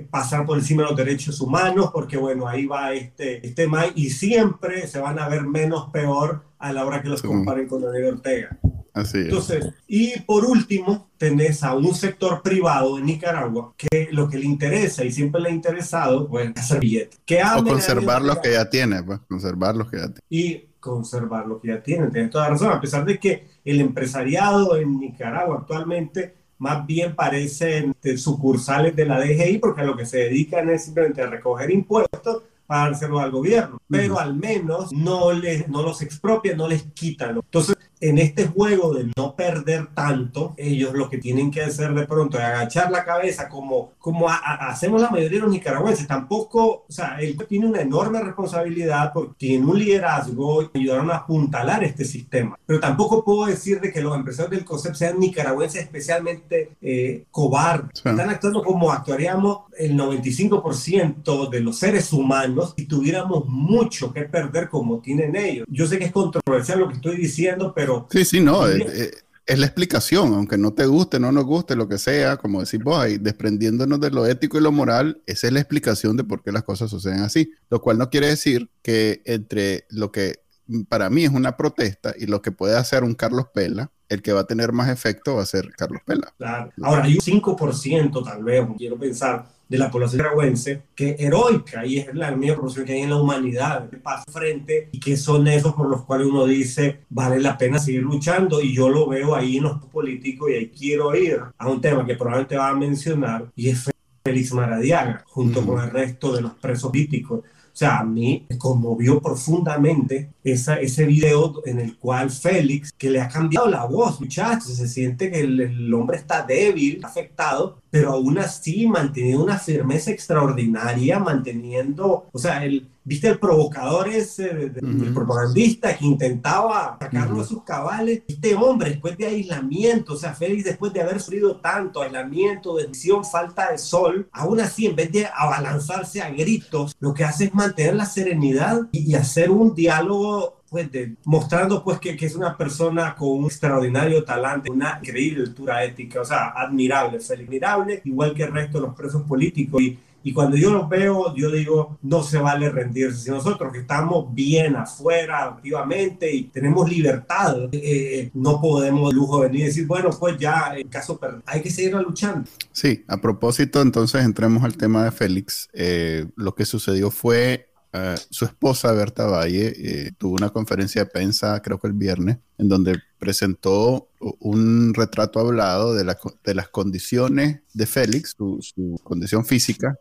pasar 0.09 0.45
por 0.45 0.57
encima 0.57 0.83
de 0.83 0.89
los 0.89 0.97
derechos 0.97 1.39
humanos, 1.41 1.89
porque 1.93 2.17
bueno, 2.17 2.47
ahí 2.47 2.65
va 2.65 2.93
este, 2.93 3.45
este 3.45 3.63
tema 3.63 3.85
y 3.93 4.09
siempre 4.09 4.87
se 4.87 4.99
van 4.99 5.19
a 5.19 5.29
ver 5.29 5.43
menos 5.43 5.89
peor 5.91 6.43
a 6.59 6.73
la 6.73 6.85
hora 6.85 7.01
que 7.01 7.09
los 7.09 7.21
comparen 7.21 7.67
con 7.67 7.81
Daniel 7.81 8.15
Ortega. 8.15 8.57
Así 8.93 9.19
es. 9.19 9.25
Entonces, 9.25 9.73
y 9.87 10.19
por 10.21 10.45
último, 10.45 11.09
tenés 11.17 11.63
a 11.63 11.75
un 11.75 11.93
sector 11.93 12.41
privado 12.41 12.97
en 12.97 13.05
Nicaragua 13.05 13.73
que 13.77 14.07
lo 14.11 14.29
que 14.29 14.37
le 14.37 14.45
interesa 14.45 15.03
y 15.03 15.11
siempre 15.11 15.41
le 15.41 15.49
ha 15.49 15.51
interesado, 15.51 16.29
pues, 16.29 16.53
hacer 16.55 16.79
billetes. 16.79 17.19
Que 17.25 17.43
o 17.43 17.63
conservar 17.63 18.21
los 18.21 18.37
que 18.39 18.53
ya 18.53 18.69
tiene, 18.69 19.03
pues, 19.03 19.19
conservar 19.27 19.75
los 19.75 19.91
que 19.91 19.97
ya 19.97 20.07
tiene. 20.07 20.21
Y 20.29 20.69
conservar 20.85 21.47
lo 21.47 21.59
que 21.59 21.69
ya 21.69 21.81
tienen. 21.81 22.11
Tienes 22.11 22.29
toda 22.29 22.49
razón, 22.49 22.71
a 22.71 22.79
pesar 22.79 23.03
de 23.03 23.19
que 23.19 23.47
el 23.65 23.81
empresariado 23.81 24.77
en 24.77 24.99
Nicaragua 24.99 25.57
actualmente 25.59 26.35
más 26.59 26.85
bien 26.85 27.15
parecen 27.15 27.95
sucursales 28.17 28.95
de 28.95 29.05
la 29.05 29.19
DGI 29.19 29.57
porque 29.57 29.81
a 29.81 29.85
lo 29.85 29.97
que 29.97 30.05
se 30.05 30.19
dedican 30.19 30.69
es 30.69 30.85
simplemente 30.85 31.21
a 31.21 31.27
recoger 31.27 31.71
impuestos 31.71 32.43
para 32.65 32.89
dárselo 32.89 33.19
al 33.19 33.31
gobierno, 33.31 33.79
pero 33.87 34.19
al 34.19 34.35
menos 34.35 34.91
no, 34.91 35.31
les, 35.31 35.67
no 35.67 35.83
los 35.83 36.01
expropian, 36.01 36.57
no 36.57 36.67
les 36.67 36.83
quitan. 36.93 37.35
Entonces, 37.35 37.75
en 37.99 38.17
este 38.17 38.47
juego 38.47 38.93
de 38.93 39.11
no 39.15 39.35
perder 39.35 39.87
tanto, 39.93 40.53
ellos 40.57 40.93
lo 40.93 41.09
que 41.09 41.17
tienen 41.17 41.51
que 41.51 41.61
hacer 41.61 41.93
de 41.93 42.05
pronto 42.05 42.37
es 42.37 42.43
agachar 42.43 42.91
la 42.91 43.05
cabeza 43.05 43.49
como, 43.49 43.93
como 43.99 44.27
hacemos 44.29 45.01
la 45.01 45.09
mayoría 45.09 45.39
de 45.39 45.43
los 45.45 45.51
nicaragüenses. 45.51 46.07
Tampoco, 46.07 46.85
o 46.87 46.91
sea, 46.91 47.17
él 47.19 47.37
tiene 47.47 47.67
una 47.67 47.81
enorme 47.81 48.21
responsabilidad 48.21 49.11
porque 49.13 49.33
tiene 49.37 49.65
un 49.65 49.79
liderazgo 49.79 50.63
y 50.73 50.79
ayudaron 50.79 51.11
a 51.11 51.17
apuntalar 51.17 51.83
este 51.83 52.05
sistema. 52.05 52.57
Pero 52.65 52.79
tampoco 52.79 53.23
puedo 53.23 53.45
decir 53.45 53.79
de 53.79 53.91
que 53.91 54.01
los 54.01 54.15
empresarios 54.15 54.51
del 54.51 54.65
COSEP 54.65 54.95
sean 54.95 55.19
nicaragüenses 55.19 55.81
especialmente 55.81 56.71
eh, 56.81 57.25
cobardes. 57.31 57.91
Están 57.95 58.29
actuando 58.29 58.63
como 58.63 58.91
actuaríamos 58.91 59.65
el 59.77 59.97
95% 59.97 61.49
de 61.49 61.59
los 61.59 61.77
seres 61.77 62.11
humanos 62.13 62.73
si 62.77 62.85
tuviéramos 62.85 63.45
mucho 63.47 64.13
que 64.13 64.23
perder 64.23 64.69
como 64.69 64.99
tienen 64.99 65.35
ellos. 65.35 65.65
Yo 65.69 65.85
sé 65.87 65.99
que 65.99 66.05
es 66.05 66.11
controversial 66.11 66.79
lo 66.79 66.87
que 66.87 66.95
estoy 66.95 67.17
diciendo, 67.17 67.73
pero 67.75 67.84
Sí, 68.09 68.25
sí, 68.25 68.39
no, 68.39 68.67
es, 68.67 68.81
eh, 68.81 68.87
eh, 68.95 69.11
es, 69.45 69.59
la 69.59 69.65
explicación, 69.65 70.33
aunque 70.33 70.57
no 70.57 70.73
te 70.73 70.85
guste, 70.85 71.19
no 71.19 71.31
nos 71.31 71.45
guste, 71.45 71.75
lo 71.75 71.87
que 71.87 71.97
sea, 71.97 72.37
como 72.37 72.61
decís 72.63 72.83
vos, 72.83 72.99
ahí, 72.99 73.17
desprendiéndonos 73.17 73.99
de 73.99 74.11
lo 74.11 74.25
ético 74.25 74.57
y 74.57 74.61
lo 74.61 74.71
moral, 74.71 75.21
esa 75.25 75.47
es 75.47 75.53
la 75.53 75.59
explicación 75.59 76.17
de 76.17 76.23
por 76.23 76.43
qué 76.43 76.51
las 76.51 76.63
cosas 76.63 76.89
suceden 76.89 77.21
así, 77.21 77.51
lo 77.69 77.81
cual 77.81 77.97
no 77.97 78.09
quiere 78.09 78.27
decir 78.27 78.69
que 78.81 79.21
entre 79.25 79.85
lo 79.89 80.11
que 80.11 80.44
para 80.87 81.09
mí 81.09 81.23
es 81.23 81.31
una 81.31 81.57
protesta 81.57 82.13
y 82.17 82.25
lo 82.25 82.41
que 82.41 82.51
puede 82.51 82.77
hacer 82.77 83.03
un 83.03 83.13
Carlos 83.13 83.47
Pela, 83.53 83.91
el 84.09 84.21
que 84.21 84.33
va 84.33 84.41
a 84.41 84.47
tener 84.47 84.71
más 84.71 84.89
efecto 84.89 85.35
va 85.35 85.43
a 85.43 85.47
ser 85.47 85.71
Carlos 85.75 86.01
Pela. 86.05 86.33
Claro. 86.37 86.71
Ahora, 86.81 87.03
hay 87.03 87.13
un 87.13 87.19
5% 87.19 88.23
tal 88.23 88.43
vez, 88.43 88.65
quiero 88.77 88.97
pensar, 88.97 89.47
de 89.67 89.77
la 89.77 89.89
población 89.89 90.19
nicaragüense 90.19 90.83
que 90.93 91.15
heroica 91.17 91.85
y 91.85 91.97
es 91.97 92.13
la 92.13 92.31
misma 92.31 92.55
proporción 92.55 92.85
que 92.85 92.93
hay 92.93 93.01
en 93.01 93.09
la 93.09 93.17
humanidad, 93.17 93.89
que 93.89 93.97
pasa 93.97 94.23
frente 94.31 94.89
y 94.91 94.99
que 94.99 95.17
son 95.17 95.47
esos 95.47 95.73
por 95.73 95.89
los 95.89 96.03
cuales 96.03 96.27
uno 96.27 96.45
dice 96.45 97.01
vale 97.09 97.39
la 97.39 97.57
pena 97.57 97.79
seguir 97.79 98.03
luchando 98.03 98.61
y 98.61 98.75
yo 98.75 98.89
lo 98.89 99.07
veo 99.07 99.35
ahí 99.35 99.57
en 99.57 99.63
los 99.63 99.83
políticos 99.85 100.51
y 100.51 100.53
ahí 100.53 100.67
quiero 100.69 101.15
ir 101.15 101.41
a 101.57 101.67
un 101.67 101.81
tema 101.81 102.05
que 102.05 102.15
probablemente 102.15 102.57
va 102.57 102.69
a 102.69 102.75
mencionar 102.75 103.51
y 103.55 103.69
es 103.69 103.89
Félix 104.23 104.53
Maradiaga 104.53 105.23
junto 105.27 105.65
con 105.65 105.83
el 105.83 105.89
resto 105.89 106.35
de 106.35 106.41
los 106.41 106.53
presos 106.53 106.91
políticos 106.91 107.41
o 107.75 107.77
sea, 107.77 107.99
a 107.99 108.05
mí 108.05 108.45
me 108.49 108.57
conmovió 108.57 109.19
profundamente 109.19 110.29
esa, 110.45 110.75
ese 110.75 111.03
video 111.03 111.61
en 111.65 111.81
el 111.81 111.97
cual 111.97 112.31
Félix, 112.31 112.93
que 112.97 113.09
le 113.09 113.19
ha 113.19 113.27
cambiado 113.27 113.67
la 113.67 113.83
voz, 113.83 114.21
muchachos, 114.21 114.73
se 114.77 114.87
siente 114.87 115.29
que 115.29 115.41
el, 115.41 115.59
el 115.59 115.93
hombre 115.93 116.15
está 116.15 116.43
débil, 116.43 117.03
afectado, 117.03 117.81
pero 117.89 118.13
aún 118.13 118.37
así 118.37 118.87
manteniendo 118.87 119.43
una 119.43 119.59
firmeza 119.59 120.09
extraordinaria, 120.09 121.19
manteniendo, 121.19 122.29
o 122.31 122.39
sea, 122.39 122.63
el, 122.63 122.87
¿Viste 123.07 123.27
el 123.27 123.37
provocador 123.37 124.09
ese, 124.09 124.49
el 124.49 125.13
propagandista 125.13 125.95
que 125.95 126.05
intentaba 126.05 126.97
sacarlo 126.99 127.41
a 127.41 127.45
sus 127.45 127.61
cabales? 127.61 128.23
Este 128.27 128.55
hombre, 128.55 128.89
después 128.89 129.15
de 129.15 129.27
aislamiento, 129.27 130.13
o 130.13 130.17
sea, 130.17 130.33
Félix, 130.33 130.63
después 130.63 130.91
de 130.91 131.01
haber 131.01 131.21
sufrido 131.21 131.57
tanto 131.57 132.01
aislamiento, 132.01 132.75
decisión, 132.75 133.23
falta 133.23 133.71
de 133.71 133.77
sol, 133.77 134.27
aún 134.31 134.59
así, 134.59 134.87
en 134.87 134.95
vez 134.95 135.11
de 135.11 135.27
abalanzarse 135.27 136.19
a 136.19 136.31
gritos, 136.31 136.95
lo 136.99 137.13
que 137.13 137.23
hace 137.23 137.45
es 137.45 137.53
mantener 137.53 137.95
la 137.95 138.07
serenidad 138.07 138.87
y, 138.91 139.13
hacer 139.13 139.51
un 139.51 139.75
diálogo 139.75 140.63
pues, 140.71 140.91
de, 140.91 141.15
mostrando 141.25 141.83
pues 141.83 141.99
que, 141.99 142.17
que, 142.17 142.25
es 142.25 142.35
una 142.35 142.57
persona 142.57 143.15
con 143.15 143.29
un 143.29 143.45
extraordinario 143.45 144.23
talante, 144.23 144.71
una 144.71 144.97
increíble 144.99 145.43
altura 145.43 145.83
ética, 145.83 146.21
o 146.21 146.25
sea, 146.25 146.49
admirable, 146.55 147.19
Félix, 147.19 147.47
admirable, 147.47 148.01
igual 148.03 148.33
que 148.33 148.43
el 148.43 148.51
resto 148.51 148.79
de 148.79 148.87
los 148.87 148.95
presos 148.95 149.21
políticos. 149.21 149.79
Y 149.83 149.99
y 150.25 150.33
cuando 150.33 150.57
yo 150.57 150.71
los 150.71 150.89
veo, 150.89 151.35
yo 151.35 151.51
digo, 151.51 151.99
no 152.01 152.23
se 152.23 152.39
vale 152.39 152.71
rendirse. 152.71 153.25
Si 153.25 153.29
nosotros 153.29 153.71
que 153.71 153.81
estamos 153.81 154.33
bien 154.33 154.75
afuera, 154.75 155.43
activamente 155.43 156.33
y 156.33 156.45
tenemos 156.45 156.89
libertad, 156.89 157.69
eh, 157.71 158.31
no 158.33 158.59
podemos 158.59 159.13
lujo 159.13 159.41
venir 159.41 159.61
y 159.61 159.63
decir, 159.65 159.85
bueno, 159.85 160.09
pues 160.19 160.39
ya, 160.39 160.73
en 160.75 160.87
caso 160.87 161.19
hay 161.45 161.61
que 161.61 161.69
seguir 161.69 161.93
luchando. 161.93 162.49
Sí, 162.71 163.05
a 163.07 163.21
propósito, 163.21 163.83
entonces 163.83 164.25
entremos 164.25 164.63
al 164.63 164.77
tema 164.77 165.03
de 165.03 165.11
Félix. 165.11 165.69
Eh, 165.73 166.25
lo 166.35 166.55
que 166.55 166.65
sucedió 166.65 167.11
fue 167.11 167.69
eh, 167.95 168.15
su 168.29 168.43
esposa 168.43 168.91
Berta 168.91 169.25
Valle 169.25 169.73
eh, 169.77 170.11
tuvo 170.17 170.35
una 170.35 170.49
conferencia 170.49 171.05
de 171.05 171.09
prensa, 171.09 171.61
creo 171.61 171.79
que 171.79 171.87
el 171.87 171.93
viernes, 171.93 172.39
en 172.57 172.67
donde 172.67 172.99
presentó 173.17 174.09
un 174.19 174.93
retrato 174.93 175.39
hablado 175.39 175.93
de, 175.93 176.03
de 176.43 176.53
las 176.55 176.67
condiciones 176.67 177.61
de 177.73 177.85
Félix, 177.85 178.35
su, 178.37 178.99
condición 179.03 179.45
física 179.45 179.97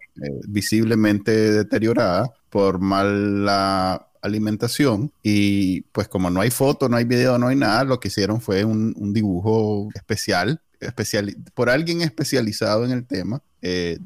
visiblemente 0.48 1.52
deteriorada 1.52 2.32
por 2.50 2.80
mala 2.80 4.08
alimentación. 4.22 5.12
Y 5.22 5.82
pues 5.92 6.08
como 6.08 6.30
no 6.30 6.40
hay 6.40 6.50
foto, 6.50 6.88
no 6.88 6.96
hay 6.96 7.04
video, 7.04 7.38
no 7.38 7.48
hay 7.48 7.56
nada, 7.56 7.84
lo 7.84 8.00
que 8.00 8.08
hicieron 8.08 8.40
fue 8.40 8.64
un, 8.64 9.12
dibujo 9.12 9.88
especial 9.94 10.60
especial, 10.80 11.34
por 11.54 11.70
alguien 11.70 12.02
especializado 12.02 12.84
en 12.84 12.90
el 12.90 13.06
tema, 13.06 13.40
eh, 13.62 13.98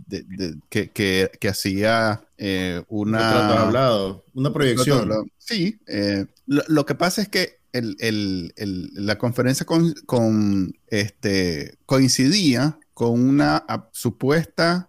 que, 0.69 0.91
que, 0.91 1.49
hacía 1.49 2.23
eh, 2.39 2.83
una... 2.89 3.65
hablado, 3.65 4.25
una 4.35 4.53
proyección. 4.53 5.11
Sí, 5.39 5.81
eh, 5.87 6.27
lo, 6.47 6.87
que 6.87 6.95
pasa 6.95 7.21
es 7.23 7.29
que 7.29 7.59
el, 7.73 7.97
el, 7.99 8.91
la 8.95 9.19
conferencia 9.19 9.67
con, 9.67 9.93
con, 10.07 10.75
este, 10.87 11.77
coincidía 11.87 12.79
con 12.95 13.21
una 13.21 13.65
supuesta 13.93 14.89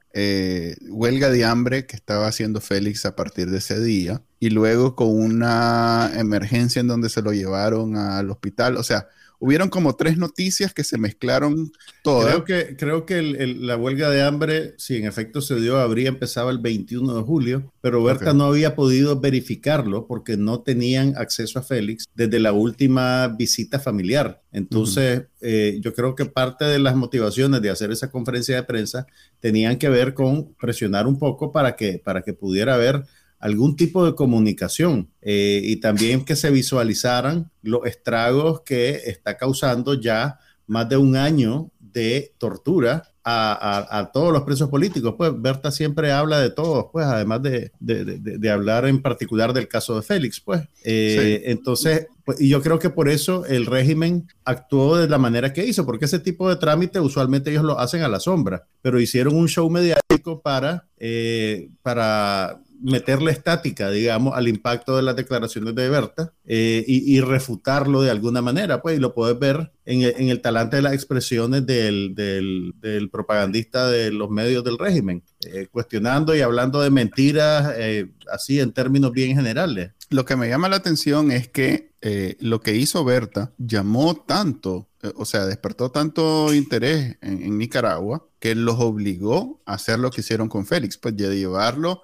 huelga 0.90 1.30
de 1.30 1.46
hambre 1.46 1.86
que 1.86 1.96
estaba 1.96 2.28
haciendo 2.28 2.60
Félix 2.60 3.06
a 3.06 3.16
partir 3.16 3.50
de 3.52 3.60
ese 3.60 3.80
día 3.80 4.22
y 4.40 4.50
luego 4.50 4.96
con 4.96 5.10
una 5.10 6.12
emergencia 6.16 6.80
en 6.80 6.88
donde 6.88 7.10
se 7.10 7.22
lo 7.22 7.32
llevaron 7.32 7.96
al 7.98 8.30
hospital. 8.30 8.78
O 8.78 8.84
sea, 8.84 9.08
hubieron 9.40 9.70
como 9.70 9.96
tres 9.96 10.18
noticias 10.18 10.74
que 10.74 10.84
se 10.84 10.98
mezclaron 10.98 11.72
todas. 12.04 12.28
Creo 12.28 12.44
que, 12.44 12.76
creo 12.76 13.06
que 13.06 13.22
la 13.22 13.78
huelga 13.78 14.10
de 14.10 14.22
hambre, 14.22 14.76
si 14.78 14.98
en 14.98 15.06
efecto 15.06 15.42
se 15.42 15.56
dio, 15.56 15.78
habría 15.80 16.10
empezado 16.10 16.50
el 16.50 16.60
21 16.60 17.16
de 17.16 17.22
julio, 17.22 17.74
pero 17.82 18.04
Berta 18.04 18.34
no 18.34 18.46
había 18.46 18.76
podido 18.76 19.20
verificarlo 19.20 20.08
porque 20.08 20.38
no 20.38 20.62
tenían 20.62 21.14
acceso 21.18 21.60
a 21.60 21.64
Félix 21.64 22.06
desde 22.14 22.40
la 22.40 22.52
última 22.52 23.28
visita 23.30 23.80
familiar. 23.80 24.42
Entonces, 24.52 25.24
eh, 25.42 25.80
yo 25.82 25.94
creo 25.94 26.16
que 26.16 26.26
parte 26.26 26.66
de 26.66 26.80
las 26.80 26.96
motivaciones 26.96 27.62
de 27.62 27.70
hacer 27.70 27.92
esa 27.92 28.12
conferencia 28.12 28.56
de 28.56 28.64
prensa 28.64 29.08
tenían 29.40 29.78
que 29.78 29.90
ver 29.90 30.14
con 30.14 30.54
presionar 30.56 31.08
un 31.08 31.18
poco 31.18 31.52
para 31.52 31.76
que, 31.76 32.02
para 32.04 32.22
que 32.24 32.34
pudiera 32.34 32.74
haber 32.74 33.06
algún 33.40 33.76
tipo 33.76 34.06
de 34.06 34.16
comunicación 34.16 35.10
eh, 35.22 35.62
y 35.64 35.78
también 35.78 36.26
que 36.26 36.36
se 36.36 36.52
visualizaran 36.52 37.50
los 37.62 37.86
estragos 37.86 38.62
que 38.62 39.02
está 39.06 39.38
causando 39.38 39.94
ya 39.94 40.40
más 40.68 40.88
de 40.90 40.98
un 40.98 41.16
año 41.16 41.72
de 41.80 42.34
tortura 42.38 43.10
a, 43.32 44.10
todos 44.14 44.34
los 44.34 44.44
presos 44.44 44.70
políticos. 44.70 45.16
Pues 45.18 45.32
Berta 45.40 45.72
siempre 45.72 46.12
habla 46.12 46.40
de 46.40 46.50
todos, 46.50 46.88
pues 46.92 47.06
además 47.06 47.44
de, 47.44 47.72
de, 47.80 48.50
hablar 48.50 48.88
en 48.88 49.02
particular 49.02 49.54
del 49.54 49.68
caso 49.68 49.96
de 49.96 50.02
Félix, 50.02 50.40
pues. 50.40 50.62
Eh, 50.84 51.44
entonces, 51.46 52.08
pues, 52.26 52.42
y 52.42 52.50
yo 52.50 52.62
creo 52.62 52.80
que 52.80 52.90
por 52.90 53.10
eso 53.10 53.46
el 53.46 53.66
régimen 53.66 54.28
actuó 54.46 54.98
de 54.98 55.08
la 55.08 55.18
manera 55.18 55.54
que 55.54 55.66
hizo, 55.66 55.86
porque 55.86 56.06
ese 56.06 56.20
tipo 56.20 56.50
de 56.50 56.56
trámite 56.56 57.00
usualmente 57.00 57.52
ellos 57.52 57.64
lo 57.64 57.80
hacen 57.80 58.02
a 58.02 58.08
la 58.08 58.20
sombra, 58.20 58.66
pero 58.82 59.00
hicieron 59.00 59.36
un 59.36 59.48
show 59.48 59.70
mediático 59.70 60.42
para, 60.42 60.88
eh, 60.98 61.70
para 61.84 62.62
meterle 62.82 63.32
estática, 63.32 63.90
digamos, 63.90 64.36
al 64.36 64.48
impacto 64.48 64.96
de 64.96 65.04
las 65.04 65.16
declaraciones 65.16 65.76
de 65.76 65.90
Berta 65.90 66.34
eh, 66.46 66.84
y, 66.88 67.20
refutarlo 67.22 68.02
de 68.02 68.12
alguna 68.12 68.42
manera, 68.42 68.82
pues, 68.82 68.98
y 68.98 69.02
lo 69.02 69.14
puedes 69.14 69.38
ver 69.38 69.72
en 69.86 70.30
el, 70.30 70.42
talante 70.42 70.78
de 70.78 70.82
las 70.84 70.94
expresiones 70.94 71.66
del, 71.66 73.10
propagandista 73.12 73.90
de 73.90 74.12
los 74.12 74.30
medios 74.30 74.64
del 74.64 74.78
régimen, 74.78 75.24
eh, 75.46 75.68
cuestionando 75.72 76.36
y 76.36 76.42
hablando 76.42 76.82
de 76.82 76.90
mentiras, 76.90 77.74
eh, 77.78 78.08
así 78.32 78.60
en 78.60 78.72
términos 78.72 79.12
bien 79.12 79.36
generales. 79.36 79.92
Lo 80.10 80.26
que 80.26 80.36
me 80.36 80.48
llama 80.48 80.70
la 80.70 80.78
atención 80.78 81.32
es 81.32 81.48
que 81.48 81.89
lo 82.02 82.62
que 82.62 82.76
hizo 82.76 83.04
Berta 83.04 83.52
llamó 83.58 84.16
tanto 84.16 84.90
eh, 85.02 85.14
o 85.16 85.24
sea, 85.24 85.46
despertó 85.46 85.92
tanto 85.92 86.54
interés 86.54 87.18
en, 87.22 87.58
Nicaragua 87.58 88.26
que 88.40 88.54
los 88.54 88.80
obligó 88.80 89.62
a 89.66 89.74
hacer 89.74 89.98
lo 89.98 90.12
que 90.12 90.22
hicieron 90.22 90.50
con 90.50 90.66
Félix, 90.66 90.98
pues 90.98 91.16
de 91.16 91.38
llevarlo. 91.38 92.02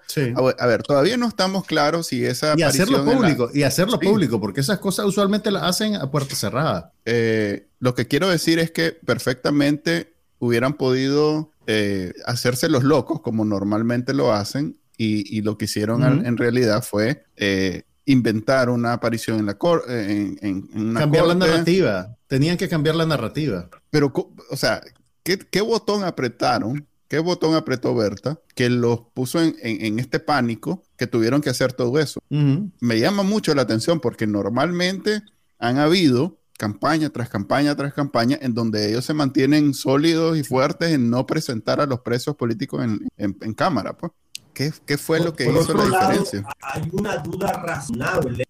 A, 0.58 0.65
ver, 0.65 0.84
todavía 0.84 1.17
no 1.17 1.27
estamos 1.27 1.65
claros 1.65 2.08
si 2.08 2.25
esa. 2.25 2.55
Y 2.58 2.63
hacerlo 2.63 3.03
público, 3.03 3.49
y 3.53 3.63
hacerlo 3.63 3.99
público, 3.99 4.39
porque 4.39 4.62
esas 4.62 4.79
cosas 4.79 5.05
usualmente 5.05 5.51
las 5.51 5.63
hacen 5.63 5.95
a 5.95 6.10
puerta 6.10 6.36
cerrada. 6.36 6.93
Eh, 7.05 7.67
lo 7.79 7.95
que 7.95 8.08
quiero 8.08 8.29
decir 8.29 8.60
es 8.60 8.71
que 8.71 8.91
perfectamente 8.91 10.13
hubieran 10.39 10.73
podido 10.73 11.51
eh, 11.67 12.13
hacerse 12.25 12.69
los 12.69 12.84
locos 12.84 13.21
como 13.21 13.43
normalmente 13.43 14.13
lo 14.13 14.34
hacen, 14.34 14.77
y, 14.97 15.41
lo 15.41 15.58
que 15.58 15.65
hicieron 15.65 16.25
en 16.25 16.38
realidad 16.38 16.81
fue 16.81 17.25
inventar 18.06 18.70
una 18.70 18.94
aparición 18.94 19.39
en 19.39 19.46
la 19.46 19.58
corte. 19.58 20.38
En, 20.41 20.94
Cambiar 20.94 21.28
la 21.28 21.36
narrativa. 21.36 22.15
Tenían 22.28 22.58
que 22.58 22.70
cambiar 22.70 22.96
la 22.96 23.06
narrativa. 23.06 23.70
Pero, 23.89 24.13
o 24.50 24.56
sea, 24.56 24.82
¿qué, 25.24 25.62
botón 25.62 26.04
apretaron? 26.04 26.88
¿Qué 27.08 27.20
botón 27.20 27.56
apretó 27.56 27.94
Berta 27.94 28.39
que 28.56 28.70
los 28.70 29.02
puso 29.13 29.39
en, 29.41 30.00
este 30.00 30.20
pánico 30.20 30.84
que 30.98 31.08
tuvieron 31.08 31.41
que 31.41 31.50
hacer 31.50 31.74
todo 31.74 32.00
eso? 32.00 32.20
Me 32.30 33.00
llama 33.00 33.24
mucho 33.24 33.54
la 33.54 33.63
atención 33.63 34.00
porque 34.00 34.28
normalmente 34.28 35.22
han 35.60 35.78
habido 35.78 36.38
campaña 36.58 37.10
tras 37.10 37.30
campaña 37.30 37.76
tras 37.76 37.94
campaña 37.94 38.38
en 38.41 38.54
donde 38.54 38.89
ellos 38.89 39.06
se 39.06 39.13
mantienen 39.13 39.74
sólidos 39.74 40.38
y 40.38 40.44
fuertes 40.44 40.91
en 40.91 41.10
no 41.10 41.26
presentar 41.26 41.82
a 41.82 41.86
los 41.86 42.00
presos 42.00 42.36
políticos 42.36 42.86
en, 43.18 43.54
cámara. 43.54 43.98
Pues. 43.98 44.12
¿Qué, 44.56 44.98
fue 44.98 45.20
lo 45.20 45.36
que 45.36 45.44
hizo 45.44 45.74
la 45.74 45.84
diferencia? 45.84 46.46
Hay 46.62 46.89
una 46.94 47.18
duda 47.18 47.52
razonable. 47.52 48.46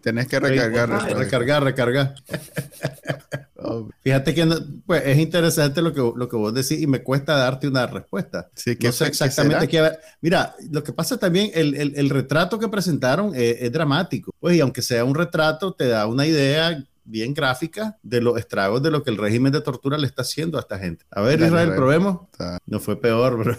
Tenés 0.00 0.26
que 0.26 0.40
recargar, 0.40 0.88
recargar, 1.14 1.62
recargar. 1.62 2.14
Fíjate 4.02 4.34
que 4.34 4.48
pues, 4.86 5.02
es 5.04 5.18
interesante 5.18 5.82
lo 5.82 5.92
que, 5.92 6.00
lo 6.00 6.26
que 6.26 6.36
vos 6.36 6.54
decís 6.54 6.80
y 6.80 6.86
me 6.86 7.02
cuesta 7.02 7.36
darte 7.36 7.68
una 7.68 7.86
respuesta. 7.86 8.48
Sí, 8.54 8.76
que 8.76 8.86
no 8.86 8.92
sé 8.94 9.08
exactamente 9.08 9.68
qué. 9.68 9.90
Mira, 10.22 10.56
lo 10.70 10.82
que 10.82 10.94
pasa 10.94 11.18
también, 11.18 11.50
el, 11.52 11.74
el, 11.74 11.92
el 11.94 12.08
retrato 12.08 12.58
que 12.58 12.68
presentaron 12.68 13.34
es, 13.34 13.56
es, 13.60 13.70
dramático. 13.70 14.34
Pues, 14.40 14.56
y 14.56 14.60
aunque 14.60 14.80
sea 14.80 15.04
un 15.04 15.14
retrato, 15.14 15.74
te 15.74 15.88
da 15.88 16.06
una 16.06 16.26
idea 16.26 16.82
bien 17.10 17.34
gráfica 17.34 17.98
de 18.02 18.20
los 18.20 18.38
estragos 18.38 18.82
de 18.82 18.90
lo 18.90 19.02
que 19.02 19.10
el 19.10 19.18
régimen 19.18 19.52
de 19.52 19.60
tortura 19.60 19.98
le 19.98 20.06
está 20.06 20.22
haciendo 20.22 20.58
a 20.58 20.60
esta 20.60 20.78
gente. 20.78 21.04
A 21.10 21.20
ver, 21.22 21.40
Israel, 21.40 21.72
probemos. 21.74 22.28
No 22.66 22.80
fue 22.80 23.00
peor, 23.00 23.36
bro. 23.38 23.56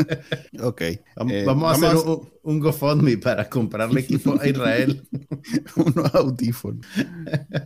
ok. 0.62 0.82
Vamos, 1.16 1.82
a 1.82 1.88
hacer 1.88 1.96
Un, 2.42 2.60
GoFundMe 2.60 3.18
para 3.18 3.48
comprarle 3.48 4.00
equipo 4.00 4.40
a 4.40 4.48
Israel. 4.48 5.06
Unos 5.76 6.14
audífonos. 6.14 6.86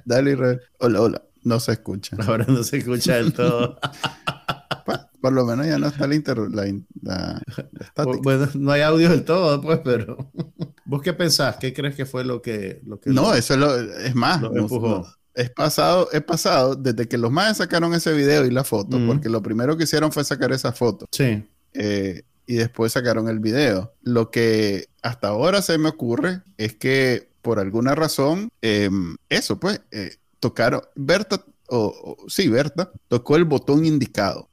Dale, 0.04 0.32
Israel. 0.32 0.60
Hola, 0.78 1.00
hola. 1.00 1.22
No 1.42 1.58
se 1.58 1.72
escucha. 1.72 2.16
Ahora 2.26 2.44
no 2.46 2.62
se 2.62 2.78
escucha 2.78 3.16
del 3.16 3.32
todo. 3.32 3.78
Por 5.20 5.32
lo 5.32 5.44
menos 5.44 5.66
ya 5.66 5.78
no 5.78 5.88
está 5.88 6.06
la, 6.06 6.80
la, 7.02 7.42
Bueno, 8.22 8.48
no 8.54 8.72
hay 8.72 8.80
audio 8.80 9.10
del 9.10 9.24
todo, 9.24 9.60
pues, 9.60 9.80
pero. 9.84 10.30
¿Vos 10.86 11.02
qué 11.02 11.12
pensás? 11.12 11.56
¿Qué 11.56 11.74
crees 11.74 11.94
que 11.94 12.06
fue 12.06 12.24
lo 12.24 12.40
que. 12.40 12.80
Lo 12.86 12.98
que 12.98 13.10
no, 13.10 13.34
eso 13.34 13.54
es, 13.54 13.60
lo, 13.60 13.74
es 13.76 14.14
más. 14.14 14.40
Es 15.34 15.50
pasado, 15.50 16.08
es 16.12 16.22
pasado 16.22 16.74
desde 16.74 17.08
que 17.08 17.18
los 17.18 17.30
más 17.30 17.58
sacaron 17.58 17.94
ese 17.94 18.12
video 18.12 18.44
y 18.46 18.50
la 18.50 18.64
foto, 18.64 18.98
porque 19.06 19.28
lo 19.28 19.42
primero 19.42 19.76
que 19.76 19.84
hicieron 19.84 20.12
fue 20.12 20.24
sacar 20.24 20.52
esa 20.52 20.72
foto. 20.72 21.06
Sí. 21.12 21.44
Eh, 21.72 22.22
y 22.46 22.54
después 22.54 22.92
sacaron 22.92 23.28
el 23.28 23.38
video. 23.38 23.94
Lo 24.02 24.30
que 24.30 24.88
hasta 25.02 25.28
ahora 25.28 25.62
se 25.62 25.78
me 25.78 25.88
ocurre 25.88 26.42
es 26.58 26.74
que 26.74 27.30
por 27.42 27.58
alguna 27.58 27.94
razón, 27.94 28.50
em, 28.60 29.16
eso 29.28 29.58
pues, 29.58 29.80
eh, 29.92 30.16
tocaron, 30.40 30.82
Berta, 30.94 31.44
o, 31.68 32.16
sí, 32.28 32.48
Berta, 32.48 32.90
tocó 33.08 33.36
el 33.36 33.44
botón 33.44 33.84
indicado. 33.86 34.48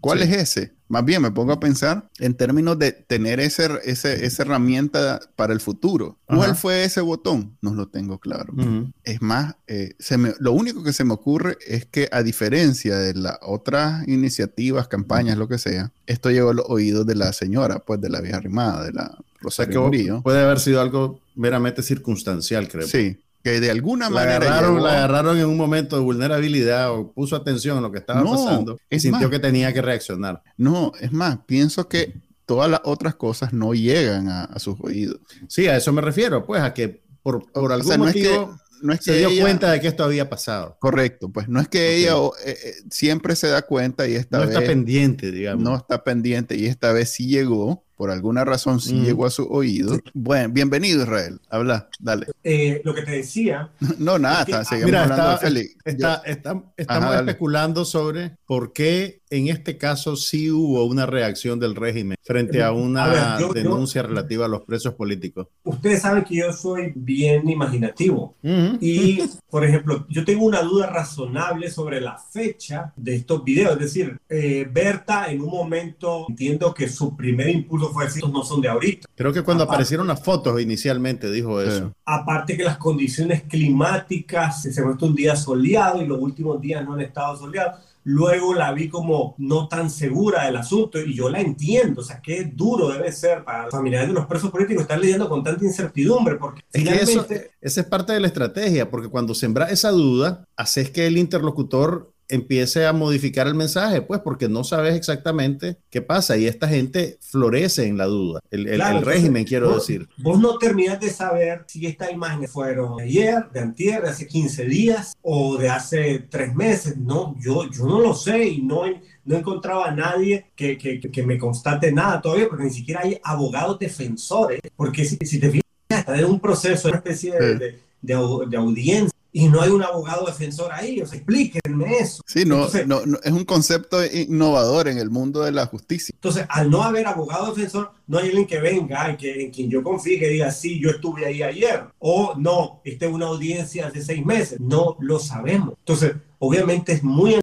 ¿Cuál 0.00 0.22
es 0.22 0.30
ese? 0.30 0.73
Más 0.94 1.04
bien 1.04 1.22
me 1.22 1.32
pongo 1.32 1.50
a 1.50 1.58
pensar 1.58 2.08
en 2.20 2.34
términos 2.34 2.78
de 2.78 2.92
tener 2.92 3.40
ese, 3.40 3.80
esa 3.82 4.42
herramienta 4.42 5.18
para 5.34 5.52
el 5.52 5.58
futuro. 5.58 6.18
¿Cuál 6.24 6.54
fue 6.54 6.84
ese 6.84 7.00
botón? 7.00 7.56
No 7.60 7.74
lo 7.74 7.88
tengo 7.88 8.20
claro. 8.20 8.54
Es 9.02 9.20
más, 9.20 9.56
eh, 9.66 9.96
lo 10.38 10.52
único 10.52 10.84
que 10.84 10.92
se 10.92 11.02
me 11.02 11.12
ocurre 11.12 11.58
es 11.66 11.84
que 11.84 12.08
a 12.12 12.22
diferencia 12.22 12.96
de 12.96 13.12
las 13.14 13.38
otras 13.42 14.06
iniciativas, 14.06 14.86
campañas, 14.86 15.36
lo 15.36 15.48
que 15.48 15.58
sea, 15.58 15.90
esto 16.06 16.30
llegó 16.30 16.50
a 16.50 16.54
los 16.54 16.66
oídos 16.68 17.04
de 17.04 17.16
la 17.16 17.32
señora, 17.32 17.80
pues 17.80 18.00
de 18.00 18.10
la 18.10 18.20
vieja 18.20 18.38
rimada, 18.38 18.84
de 18.84 18.92
la 18.92 19.18
Rosario 19.40 19.86
o 19.86 20.22
Puede 20.22 20.40
haber 20.40 20.60
sido 20.60 20.80
algo 20.80 21.18
meramente 21.34 21.82
circunstancial, 21.82 22.68
creo. 22.68 22.86
Sí, 22.86 23.18
que 23.44 23.60
de 23.60 23.70
alguna 23.70 24.08
manera 24.08 24.36
agarraron, 24.36 24.82
la 24.82 24.92
agarraron 24.94 25.38
en 25.38 25.44
un 25.44 25.58
momento 25.58 25.96
de 25.96 26.02
vulnerabilidad 26.02 26.90
o 26.92 27.12
puso 27.12 27.36
atención 27.36 27.76
a 27.76 27.82
lo 27.82 27.92
que 27.92 27.98
estaba 27.98 28.24
pasando 28.24 28.78
y 28.88 28.98
sintió 28.98 29.28
que 29.28 29.38
tenía 29.38 29.70
que 29.74 29.82
reaccionar. 29.82 30.42
No, 30.56 30.92
es 30.98 31.12
más, 31.12 31.40
pienso 31.44 31.86
que 31.86 32.14
todas 32.46 32.70
las 32.70 32.80
otras 32.84 33.16
cosas 33.16 33.52
no 33.52 33.74
llegan 33.74 34.28
a, 34.30 34.58
sus 34.58 34.76
oídos. 34.80 35.18
Sí, 35.46 35.66
a 35.66 35.76
eso 35.76 35.92
me 35.92 36.00
refiero, 36.00 36.46
pues 36.46 36.62
a 36.62 36.72
que 36.72 37.02
por, 37.22 37.52
por 37.52 37.70
algún 37.70 37.98
motivo 37.98 38.58
no 38.80 38.94
es 38.94 39.00
que 39.00 39.04
se 39.04 39.18
dio 39.18 39.42
cuenta 39.42 39.72
de 39.72 39.80
que 39.80 39.88
esto 39.88 40.04
había 40.04 40.30
pasado. 40.30 40.78
Correcto, 40.80 41.28
pues 41.28 41.46
no 41.46 41.60
es 41.60 41.68
que 41.68 41.96
ella 41.96 42.14
eh, 42.46 42.56
eh, 42.64 42.74
siempre 42.90 43.36
se 43.36 43.48
da 43.48 43.60
cuenta 43.60 44.08
y 44.08 44.14
esta 44.14 44.38
no 44.38 44.46
vez... 44.46 44.54
No 44.54 44.60
está 44.60 44.72
pendiente, 44.72 45.30
digamos. 45.30 45.62
No 45.62 45.76
está 45.76 46.02
pendiente 46.02 46.56
y 46.56 46.64
esta 46.64 46.92
vez 46.92 47.10
sí 47.10 47.26
llegó 47.26 47.84
por 48.04 48.10
alguna 48.10 48.44
razón 48.44 48.80
sí 48.80 48.92
Mm. 48.96 49.02
llegó 49.04 49.24
a 49.24 49.30
su 49.30 49.44
oído. 49.50 49.98
Bueno, 50.12 50.50
bienvenido 50.52 51.04
Israel, 51.04 51.40
habla, 51.48 51.88
dale. 51.98 52.26
Eh, 52.42 52.82
lo 52.84 52.94
que 52.94 53.00
te 53.00 53.12
decía, 53.12 53.70
No, 53.98 54.18
nada, 54.18 54.40
Es 54.40 54.44
que- 54.44 54.52
está, 54.52 54.64
seguimos 54.66 54.86
Mira, 54.90 55.02
hablando 55.04 55.22
está- 55.32 55.32
de 55.32 55.46
Félix. 55.54 55.76
Está- 55.86 56.14
está- 56.26 56.62
estamos 56.76 57.02
Ajá, 57.04 57.14
dale. 57.14 57.30
especulando 57.30 57.84
sobre 57.86 58.36
por 58.44 58.74
qué 58.74 59.22
en 59.30 59.48
este 59.48 59.78
caso 59.78 60.16
sí 60.16 60.50
hubo 60.50 60.84
una 60.84 61.06
reacción 61.06 61.58
del 61.58 61.74
régimen 61.74 62.16
frente 62.22 62.62
a 62.62 62.72
una 62.72 63.04
A 63.04 63.08
ver, 63.08 63.22
yo- 63.40 63.48
yo- 63.48 63.52
denuncia 63.54 64.02
relativa 64.02 64.44
a 64.44 64.48
los 64.48 64.60
presos 64.64 64.92
políticos. 64.94 65.48
ustedes 65.64 66.02
saben 66.02 66.24
que 66.24 66.36
yo 66.36 66.52
soy 66.52 66.92
bien 66.94 67.48
imaginativo. 67.48 68.36
Y, 68.80 69.22
por 69.48 69.64
ejemplo, 69.64 70.06
yo 70.10 70.24
tengo 70.26 70.44
una 70.44 70.60
duda 70.62 70.88
razonable 70.88 71.70
sobre 71.70 72.00
la 72.02 72.18
fecha 72.18 72.92
de 72.96 73.16
estos 73.16 73.42
videos. 73.42 73.72
Es 73.72 73.78
decir, 73.78 74.18
eh, 74.28 74.68
Berta 74.70 75.30
en 75.30 75.40
un 75.40 75.50
momento 75.50 76.26
entiendo 76.28 76.72
que 76.74 76.88
su 76.88 77.16
primer 77.16 77.48
impulso 77.48 77.92
fue 77.94 78.04
decir, 78.04 78.18
estos 78.18 78.32
no 78.32 78.44
son 78.44 78.60
de 78.60 78.68
ahorita. 78.68 79.08
Creo 79.14 79.32
que 79.32 79.42
cuando 79.42 79.64
Aparte- 79.64 79.76
aparecieron 79.76 80.06
las 80.06 80.22
fotos 80.22 80.60
inicialmente 80.60 81.30
dijo 81.30 81.62
Sí. 81.62 81.68
eso. 81.68 81.92
Aparte 82.04 82.56
que 82.56 82.64
las 82.64 82.76
condiciones 82.76 83.42
climáticas, 83.78 84.62
se 84.62 84.82
muestra 84.82 85.06
un 85.08 85.14
día 85.14 85.36
soleado 85.36 86.02
y 86.02 86.06
los 86.06 86.18
últimos 86.20 86.60
días 86.60 86.84
no 86.84 86.94
han 86.94 87.00
estado 87.00 87.36
soleados. 87.36 87.80
Luego 88.06 88.52
la 88.52 88.70
vi 88.72 88.90
como 88.90 89.34
no 89.38 89.66
tan 89.66 89.88
segura 89.88 90.44
del 90.44 90.56
asunto 90.58 91.00
y 91.00 91.14
yo 91.14 91.30
la 91.30 91.40
entiendo. 91.40 92.02
O 92.02 92.04
sea, 92.04 92.20
qué 92.20 92.44
duro 92.54 92.90
debe 92.90 93.10
ser 93.10 93.44
para 93.44 93.62
los 93.64 93.70
familiares 93.70 94.08
de 94.08 94.14
los 94.14 94.26
presos 94.26 94.50
políticos 94.50 94.82
estar 94.82 94.98
lidiando 95.00 95.26
con 95.26 95.42
tanta 95.42 95.64
incertidumbre 95.64 96.34
porque 96.36 96.60
Es 96.70 96.84
que 96.84 96.94
eso, 96.96 97.06
finalmente... 97.24 97.50
esa 97.62 97.80
es 97.80 97.86
parte 97.86 98.12
de 98.12 98.20
la 98.20 98.26
estrategia, 98.26 98.90
porque 98.90 99.08
cuando 99.08 99.34
sembra 99.34 99.70
esa 99.70 99.90
duda, 99.90 100.44
haces 100.54 100.90
que 100.90 101.06
el 101.06 101.16
interlocutor 101.16 102.12
empiece 102.28 102.86
a 102.86 102.92
modificar 102.92 103.46
el 103.46 103.54
mensaje, 103.54 104.00
pues 104.02 104.20
porque 104.20 104.48
no 104.48 104.64
sabes 104.64 104.94
exactamente 104.94 105.76
qué 105.90 106.00
pasa 106.02 106.36
y 106.36 106.46
esta 106.46 106.68
gente 106.68 107.18
florece 107.20 107.86
en 107.86 107.98
la 107.98 108.06
duda. 108.06 108.40
El, 108.50 108.66
el- 108.68 108.74
Claro, 108.76 108.90
el 108.92 108.96
entonces, 108.98 109.20
régimen, 109.22 109.44
quiero 109.44 109.68
vos- 109.70 109.86
decir. 109.86 110.08
Vos 110.18 110.40
no 110.40 110.56
terminás 110.58 111.00
de 111.00 111.10
saber 111.10 111.64
si 111.66 111.86
estas 111.86 112.10
imágenes 112.12 112.50
fueron 112.50 112.96
de 112.96 113.04
ayer, 113.04 113.44
de 113.52 113.60
antier, 113.60 114.02
de 114.02 114.08
hace 114.10 114.26
15 114.26 114.64
días 114.64 115.14
o 115.22 115.56
de 115.58 115.68
hace 115.68 116.20
tres 116.30 116.54
meses. 116.54 116.96
No, 116.96 117.34
yo, 117.40 117.70
yo 117.70 117.84
no 117.86 118.00
lo 118.00 118.14
sé 118.14 118.44
y 118.48 118.62
no, 118.62 118.82
no 119.24 119.36
encontraba 119.36 119.86
a 119.88 119.94
nadie 119.94 120.46
que, 120.56 120.78
que, 120.78 121.00
que 121.00 121.22
me 121.22 121.38
constate 121.38 121.92
nada 121.92 122.20
todavía 122.20 122.48
porque 122.48 122.64
ni 122.64 122.70
siquiera 122.70 123.00
hay 123.04 123.18
abogados 123.22 123.78
defensores. 123.78 124.60
Porque 124.76 125.04
si, 125.04 125.16
si 125.18 125.38
te 125.38 125.50
fijas, 125.50 125.64
está 125.90 126.18
en 126.18 126.24
un 126.24 126.40
proceso, 126.40 126.88
una 126.88 126.98
especie 126.98 127.32
de, 127.32 127.52
Sí. 127.52 127.58
de, 127.58 127.78
de 128.02 128.14
de 128.48 128.56
audiencia 128.58 129.13
y 129.36 129.48
no 129.48 129.60
hay 129.60 129.70
un 129.70 129.82
abogado 129.82 130.26
defensor 130.26 130.70
ahí. 130.72 131.02
O 131.02 131.06
sea, 131.06 131.16
explíquenme 131.18 131.98
eso. 131.98 132.22
Sí, 132.24 132.44
no, 132.44 132.54
Entonces- 132.54 132.86
no, 132.86 133.04
no, 133.04 133.18
es 133.22 133.32
un 133.32 133.44
concepto 133.44 133.98
innovador 134.06 134.86
en 134.86 134.96
el 134.98 135.10
mundo 135.10 135.40
de 135.42 135.50
la 135.50 135.66
justicia. 135.66 136.12
Entonces, 136.14 136.46
al 136.48 136.70
no 136.70 136.84
haber 136.84 137.08
abogado 137.08 137.52
defensor, 137.52 137.90
no 138.06 138.18
hay 138.18 138.28
alguien 138.28 138.46
que 138.46 138.60
venga 138.60 139.10
y 139.10 139.16
que, 139.16 139.42
en 139.44 139.50
quien 139.50 139.68
yo 139.68 139.82
confíe 139.82 140.20
que 140.20 140.28
diga, 140.28 140.52
sí, 140.52 140.80
yo 140.80 140.90
estuve 140.90 141.26
ahí 141.26 141.42
ayer. 141.42 141.82
O 141.98 142.34
no, 142.38 142.80
esta 142.84 143.06
es 143.06 143.12
una 143.12 143.26
audiencia 143.26 143.88
hace 143.88 144.02
seis 144.02 144.24
meses. 144.24 144.60
No 144.60 144.96
lo 145.00 145.18
sabemos. 145.18 145.74
Entonces, 145.80 146.12
obviamente 146.38 146.92
es 146.92 147.02
muy 147.02 147.34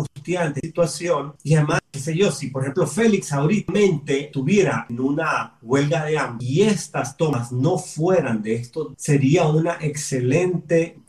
angustiante 0.00 0.60
situación. 0.60 1.34
Y 1.42 1.54
además, 1.54 1.80
qué 1.90 1.98
sé 1.98 2.16
yo, 2.16 2.30
si 2.30 2.48
por 2.48 2.62
ejemplo 2.62 2.86
Félix 2.86 3.32
ahorita 3.32 3.72
estuviera 4.06 4.86
en 4.88 5.00
una 5.00 5.58
huelga 5.62 6.04
de 6.04 6.18
hambre 6.18 6.46
y 6.46 6.62
estas 6.62 7.16
tomas 7.16 7.52
no 7.52 7.78
fueran 7.78 8.42
de 8.42 8.54
esto, 8.54 8.94
sería 8.96 9.46
una 9.46 9.76
excelente 9.80 11.00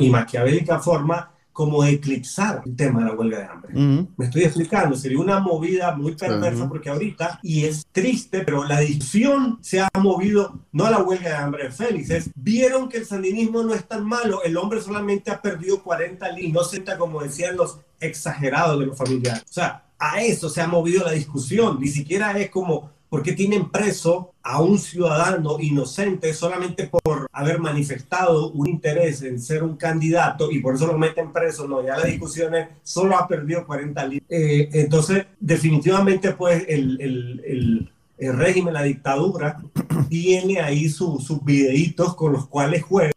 y 0.00 0.10
maquiavélica 0.10 0.78
forma 0.80 1.30
como 1.54 1.84
eclipsar 1.84 2.62
el 2.66 2.74
tema 2.74 2.98
de 2.98 3.06
la 3.06 3.14
huelga 3.14 3.38
de 3.38 3.44
hambre. 3.44 3.72
Ujú. 3.74 4.08
Me 4.16 4.24
estoy 4.24 4.42
explicando, 4.42 4.96
sería 4.96 5.20
una 5.20 5.38
movida 5.38 5.94
muy 5.94 6.16
perversa 6.16 6.62
Ujú. 6.62 6.68
porque 6.68 6.90
ahorita, 6.90 7.38
y 7.44 7.64
es 7.64 7.86
triste, 7.92 8.40
pero 8.40 8.64
la 8.64 8.80
discusión 8.80 9.58
se 9.62 9.80
ha 9.80 9.88
movido, 10.00 10.58
no 10.72 10.84
a 10.84 10.90
la 10.90 11.02
huelga 11.02 11.28
de 11.30 11.36
hambre 11.36 11.64
de 11.64 11.70
Félix, 11.70 12.10
es, 12.10 12.30
vieron 12.34 12.88
que 12.88 12.98
el 12.98 13.06
sandinismo 13.06 13.62
no 13.62 13.72
es 13.72 13.86
tan 13.86 14.04
malo, 14.04 14.42
el 14.42 14.56
hombre 14.56 14.80
solamente 14.80 15.30
ha 15.30 15.40
perdido 15.40 15.80
40 15.80 16.28
libras, 16.32 16.52
no 16.54 16.64
sienta 16.64 16.98
como 16.98 17.22
decían 17.22 17.56
los 17.56 17.78
exagerados 18.04 18.78
de 18.80 18.86
los 18.86 18.96
familiares. 18.98 19.42
O 19.48 19.52
sea, 19.52 19.84
a 19.98 20.22
eso 20.22 20.48
se 20.48 20.60
ha 20.60 20.66
movido 20.66 21.04
la 21.04 21.12
discusión, 21.12 21.78
ni 21.80 21.88
siquiera 21.88 22.38
es 22.38 22.50
como, 22.50 22.90
¿por 23.08 23.22
qué 23.22 23.32
tienen 23.32 23.70
preso 23.70 24.32
a 24.42 24.60
un 24.60 24.78
ciudadano 24.78 25.58
inocente 25.60 26.34
solamente 26.34 26.86
por 26.88 27.26
haber 27.32 27.58
manifestado 27.60 28.50
un 28.50 28.68
interés 28.68 29.22
en 29.22 29.40
ser 29.40 29.62
un 29.62 29.76
candidato 29.76 30.50
y 30.50 30.58
por 30.58 30.74
eso 30.74 30.86
lo 30.86 30.98
meten 30.98 31.32
preso? 31.32 31.66
No, 31.66 31.82
ya 31.82 31.96
la 31.96 32.06
discusión 32.06 32.54
es, 32.54 32.68
solo 32.82 33.16
ha 33.16 33.26
perdido 33.26 33.66
40 33.66 34.04
libras. 34.06 34.26
Eh, 34.28 34.68
entonces, 34.72 35.26
definitivamente, 35.40 36.32
pues, 36.32 36.64
el, 36.68 37.00
el, 37.00 37.42
el, 37.46 37.92
el 38.18 38.36
régimen, 38.36 38.74
la 38.74 38.82
dictadura, 38.82 39.62
tiene 40.10 40.60
ahí 40.60 40.88
su- 40.90 41.18
sus 41.20 41.42
videitos 41.44 42.14
con 42.14 42.32
los 42.32 42.46
cuales 42.48 42.82
juega 42.82 43.12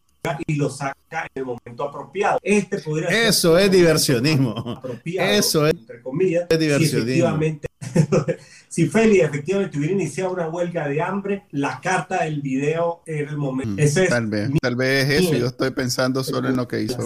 y 0.47 0.55
los 0.55 0.77
saca 0.77 1.23
en 1.33 1.41
el 1.41 1.45
momento 1.45 1.83
apropiado. 1.83 2.39
Este 2.41 2.79
podría 2.79 3.09
ser 3.09 3.27
Eso 3.27 3.57
es 3.57 3.71
diversionismo. 3.71 4.51
apropiado, 4.77 5.29
Eso 5.31 5.67
es- 5.67 5.73
entre 5.75 6.01
comillas, 6.01 6.43
es 6.49 6.57
si 6.57 6.63
diversionismo. 6.63 7.03
efectivamente, 7.03 7.66
si 8.69 8.87
Félix 8.87 9.23
efectivamente 9.25 9.77
hubiera 9.77 9.93
iniciado 9.93 10.31
una 10.33 10.47
huelga 10.49 10.87
de 10.87 11.01
hambre, 11.01 11.43
la 11.51 11.79
carta 11.81 12.23
del 12.23 12.41
video 12.41 13.01
era 13.05 13.29
el 13.29 13.37
momento. 13.37 13.73
Mm, 13.73 13.79
Ese 13.79 14.03
es 14.03 14.09
tal 14.09 14.27
vez, 14.27 14.49
mi 14.49 14.59
tal 14.59 14.75
vez 14.75 15.09
es 15.09 15.21
eso. 15.25 15.35
Yo 15.35 15.47
estoy 15.47 15.71
pensando 15.71 16.23
solo 16.23 16.49
en 16.49 16.55
lo 16.57 16.67
que 16.67 16.81
hizo. 16.81 16.97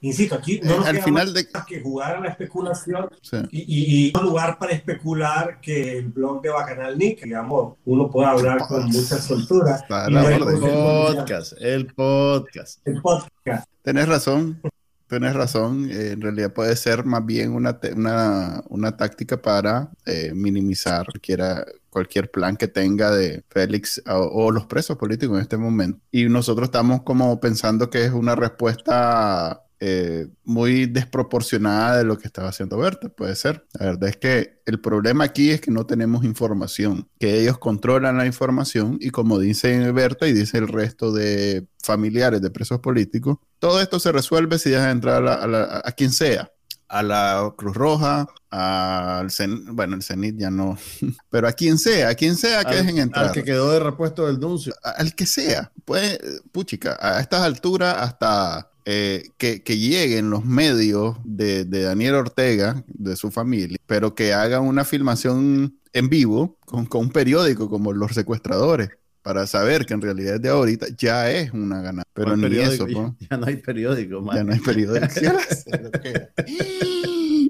Insisto, 0.00 0.34
aquí 0.34 0.60
no 0.62 0.74
Eh, 0.74 0.76
nos 0.78 0.86
al 0.86 0.94
queda 0.96 1.04
final 1.04 1.34
de- 1.34 1.46
que 1.66 1.80
jugar 1.80 2.16
a 2.16 2.20
la 2.20 2.28
especulación 2.28 3.08
Sí. 3.22 3.36
y, 3.50 3.60
y, 3.60 4.06
y 4.08 4.12
un 4.16 4.24
lugar 4.24 4.58
para 4.58 4.72
especular 4.72 5.60
que 5.60 5.98
el 5.98 6.08
blog 6.08 6.42
de 6.42 6.50
Bacanal 6.50 6.98
Nick, 6.98 7.22
digamos, 7.24 7.74
uno 7.84 8.10
puede 8.10 8.28
hablar 8.28 8.58
con 8.66 8.84
mucha 8.86 9.18
soltura. 9.18 9.84
Orden. 9.88 10.24
se 10.24 10.38
podría- 10.38 11.14
Podcast, 11.16 11.52
el 11.60 11.86
podcast. 11.94 12.86
El 12.86 13.00
podcast. 13.00 13.68
Tenés 13.82 14.08
razón, 14.08 14.60
tenés 15.08 15.34
razón. 15.34 15.90
Eh, 15.90 16.12
en 16.12 16.20
realidad 16.20 16.52
puede 16.52 16.76
ser 16.76 17.04
más 17.04 17.24
bien 17.24 17.52
una, 17.52 17.78
una, 17.94 18.62
una 18.68 18.96
táctica 18.96 19.40
para 19.40 19.90
eh, 20.04 20.32
minimizar 20.34 21.06
cualquiera, 21.06 21.66
cualquier 21.90 22.30
plan 22.30 22.56
que 22.56 22.68
tenga 22.68 23.10
de 23.10 23.44
Félix 23.48 24.02
o 24.06 24.50
los 24.50 24.66
presos 24.66 24.96
políticos 24.96 25.36
en 25.36 25.42
este 25.42 25.56
momento. 25.56 26.00
Y 26.10 26.28
nosotros 26.28 26.68
estamos 26.68 27.02
como 27.02 27.40
pensando 27.40 27.90
que 27.90 28.04
es 28.04 28.12
una 28.12 28.34
respuesta 28.34 29.65
eh, 29.80 30.28
muy 30.44 30.86
desproporcionada 30.86 31.98
de 31.98 32.04
lo 32.04 32.18
que 32.18 32.26
estaba 32.26 32.48
haciendo 32.48 32.78
Berta. 32.78 33.08
Puede 33.08 33.36
ser. 33.36 33.66
La 33.78 33.86
verdad 33.86 34.08
es 34.08 34.16
que 34.16 34.60
el 34.66 34.80
problema 34.80 35.24
aquí 35.24 35.50
es 35.50 35.60
que 35.60 35.70
no 35.70 35.84
tenemos 35.86 36.24
información, 36.24 37.08
que 37.18 37.40
ellos 37.40 37.58
controlan 37.58 38.16
la 38.16 38.26
información 38.26 38.96
y 39.00 39.10
como 39.10 39.38
dice 39.38 39.92
Berta 39.92 40.26
y 40.28 40.32
dice 40.32 40.58
el 40.58 40.68
resto 40.68 41.12
de 41.12 41.66
familiares 41.82 42.40
de 42.42 42.50
presos 42.50 42.80
políticos, 42.80 43.38
todo 43.58 43.80
esto 43.80 44.00
se 44.00 44.12
resuelve 44.12 44.58
si 44.58 44.70
dejan 44.70 44.90
entrar 44.90 45.16
a, 45.16 45.20
la- 45.20 45.34
a 45.34 45.46
la- 45.46 45.82
a 45.84 45.92
quien 45.92 46.10
sea, 46.10 46.50
a 46.88 47.02
la 47.02 47.52
Cruz 47.56 47.74
Roja, 47.76 48.26
al 48.50 49.30
CEN, 49.30 49.74
bueno, 49.76 49.96
el 49.96 50.02
CENIT 50.02 50.36
ya 50.38 50.50
no, 50.50 50.78
pero 51.30 51.48
a 51.48 51.52
quien 51.52 51.78
sea, 51.78 52.10
a 52.10 52.14
quien 52.14 52.36
sea 52.36 52.62
que 52.64 52.70
Al- 52.70 52.76
dejen 52.86 52.98
entrar 52.98 53.26
Al 53.26 53.32
que 53.32 53.44
quedó 53.44 53.72
de 53.72 53.80
repuesto 53.80 54.26
del 54.26 54.38
Nuncio. 54.40 54.72
a- 54.82 54.90
al 54.90 55.14
que 55.14 55.26
sea. 55.26 55.72
Pues, 55.84 56.18
puchica, 56.52 56.96
a 57.00 57.20
estas 57.20 57.42
alturas 57.42 57.94
hasta 57.98 58.70
eh, 58.88 59.30
que, 59.36 59.64
que 59.64 59.76
lleguen 59.78 60.30
los 60.30 60.44
medios 60.44 61.16
de, 61.24 61.64
de 61.64 61.82
Daniel 61.82 62.14
Ortega, 62.14 62.84
de 62.86 63.16
su 63.16 63.32
familia, 63.32 63.78
pero 63.86 64.14
que 64.14 64.32
hagan 64.32 64.62
una 64.62 64.84
filmación 64.84 65.76
en 65.92 66.08
vivo 66.08 66.56
con, 66.64 66.86
con 66.86 67.00
un 67.02 67.10
periódico 67.10 67.68
como 67.68 67.92
Los 67.92 68.12
Secuestradores. 68.12 68.90
Para 69.22 69.48
saber 69.48 69.86
que 69.86 69.94
en 69.94 70.02
realidad 70.02 70.38
de 70.38 70.50
ahorita 70.50 70.86
ya 70.96 71.28
es 71.32 71.50
una 71.52 71.82
ganancia. 71.82 72.08
Pero 72.12 72.28
¿Cuál 72.28 72.36
ni 72.42 72.42
periódico? 72.44 72.86
eso. 72.86 73.16
Ya, 73.18 73.26
ya 73.28 73.36
no 73.36 73.46
hay 73.46 73.56
periódico, 73.56 74.20
man. 74.22 74.36
ya 74.36 74.44
no 74.44 74.52
hay 74.52 74.60
periódico. 74.60 75.04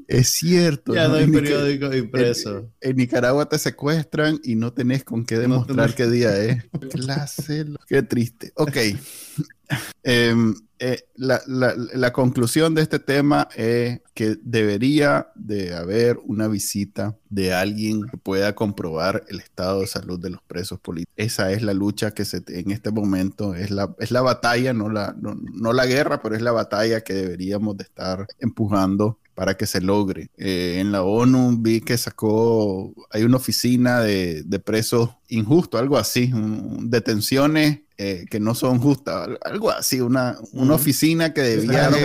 Que- 0.07 0.19
Es 0.19 0.29
cierto. 0.31 0.95
Ya 0.95 1.09
no 1.09 1.15
hay 1.15 1.27
periódico 1.27 1.95
impreso. 1.95 2.71
En, 2.81 2.91
en 2.91 2.97
Nicaragua 2.97 3.49
te 3.49 3.59
secuestran 3.59 4.41
y 4.45 4.55
no 4.57 4.73
tenés 4.73 5.05
con 5.05 5.25
qué 5.25 5.39
demostrar 5.39 5.91
tenés- 5.91 5.95
qué 5.95 6.07
día 6.11 6.37
es. 6.39 6.65
Clase, 6.91 7.67
qué 7.89 8.03
triste. 8.03 8.53
Ok. 8.57 8.77
Em, 10.05 10.55
eh, 10.79 11.01
la, 11.17 11.41
la- 11.49 11.75
la 11.95 12.13
conclusión 12.13 12.77
de 12.77 12.83
este 12.83 13.01
tema 13.01 13.49
es 13.57 14.01
que 14.15 14.37
debería 14.41 15.33
de 15.35 15.75
haber 15.75 16.19
una 16.25 16.47
visita 16.47 17.17
de 17.29 17.53
alguien 17.53 18.03
que 18.09 18.17
pueda 18.17 18.55
comprobar 18.55 19.25
el 19.29 19.41
estado 19.41 19.81
de 19.81 19.89
salud 19.89 20.21
de 20.21 20.31
los 20.31 20.41
presos 20.43 20.79
políticos. 20.79 21.13
Esa 21.17 21.51
es 21.51 21.63
la 21.63 21.75
lucha 21.75 22.13
que 22.13 22.25
se, 22.25 22.45
en 22.47 22.71
este 22.71 22.93
momento 22.93 23.57
es 23.57 23.73
la, 23.73 23.93
es 23.99 24.13
la 24.13 24.23
batalla, 24.23 24.73
no 24.73 24.89
la, 24.89 25.17
no, 25.21 25.35
no 25.35 25.73
la 25.73 25.87
guerra, 25.87 26.23
pero 26.23 26.37
es 26.37 26.43
la 26.43 26.53
batalla 26.53 27.01
que 27.01 27.15
deberíamos 27.15 27.77
de 27.77 27.83
estar 27.85 28.25
empujando 28.39 29.19
para 29.37 29.57
que 29.57 29.67
se 29.67 29.83
logre. 29.83 30.31
Eh, 30.39 30.79
en 30.81 30.91
la 30.91 31.05
ONU 31.05 31.59
vi 31.61 31.83
que 31.83 31.97
sacó, 31.99 32.93
hay 33.11 33.23
una 33.23 33.37
oficina 33.37 34.01
de, 34.01 34.43
de 34.43 34.59
presos 34.59 35.11
injustos, 35.29 35.79
algo 35.79 35.99
así, 35.99 36.33
detenciones 36.81 37.81
eh, 37.99 38.27
que 38.31 38.41
no 38.41 38.55
son 38.55 38.79
justas, 38.79 39.29
algo 39.43 39.71
así, 39.71 40.03
una, 40.03 40.37
una 40.53 40.75
oficina 40.75 41.33
que 41.33 41.41
de 41.41 41.57
viaje, 41.57 42.05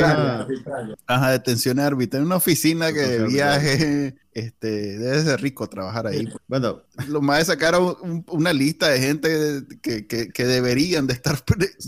ajá, 1.06 1.32
detenciones 1.32 1.84
arbitrarias, 1.84 2.26
una 2.26 2.38
oficina 2.38 2.94
que 2.94 3.00
de 3.00 3.28
viaje 3.28 4.16
este, 4.34 4.98
debe 4.98 5.22
ser 5.22 5.42
rico 5.42 5.68
trabajar 5.68 6.08
ahí. 6.08 6.30
Bueno, 6.48 6.84
lo 7.08 7.22
más 7.22 7.48
sacaron 7.48 8.24
una 8.30 8.54
lista 8.54 8.88
de 8.88 9.00
gente 9.00 9.64
que, 9.82 10.08
que, 10.08 10.46
deberían 10.46 11.08
de 11.08 11.14
estar, 11.14 11.38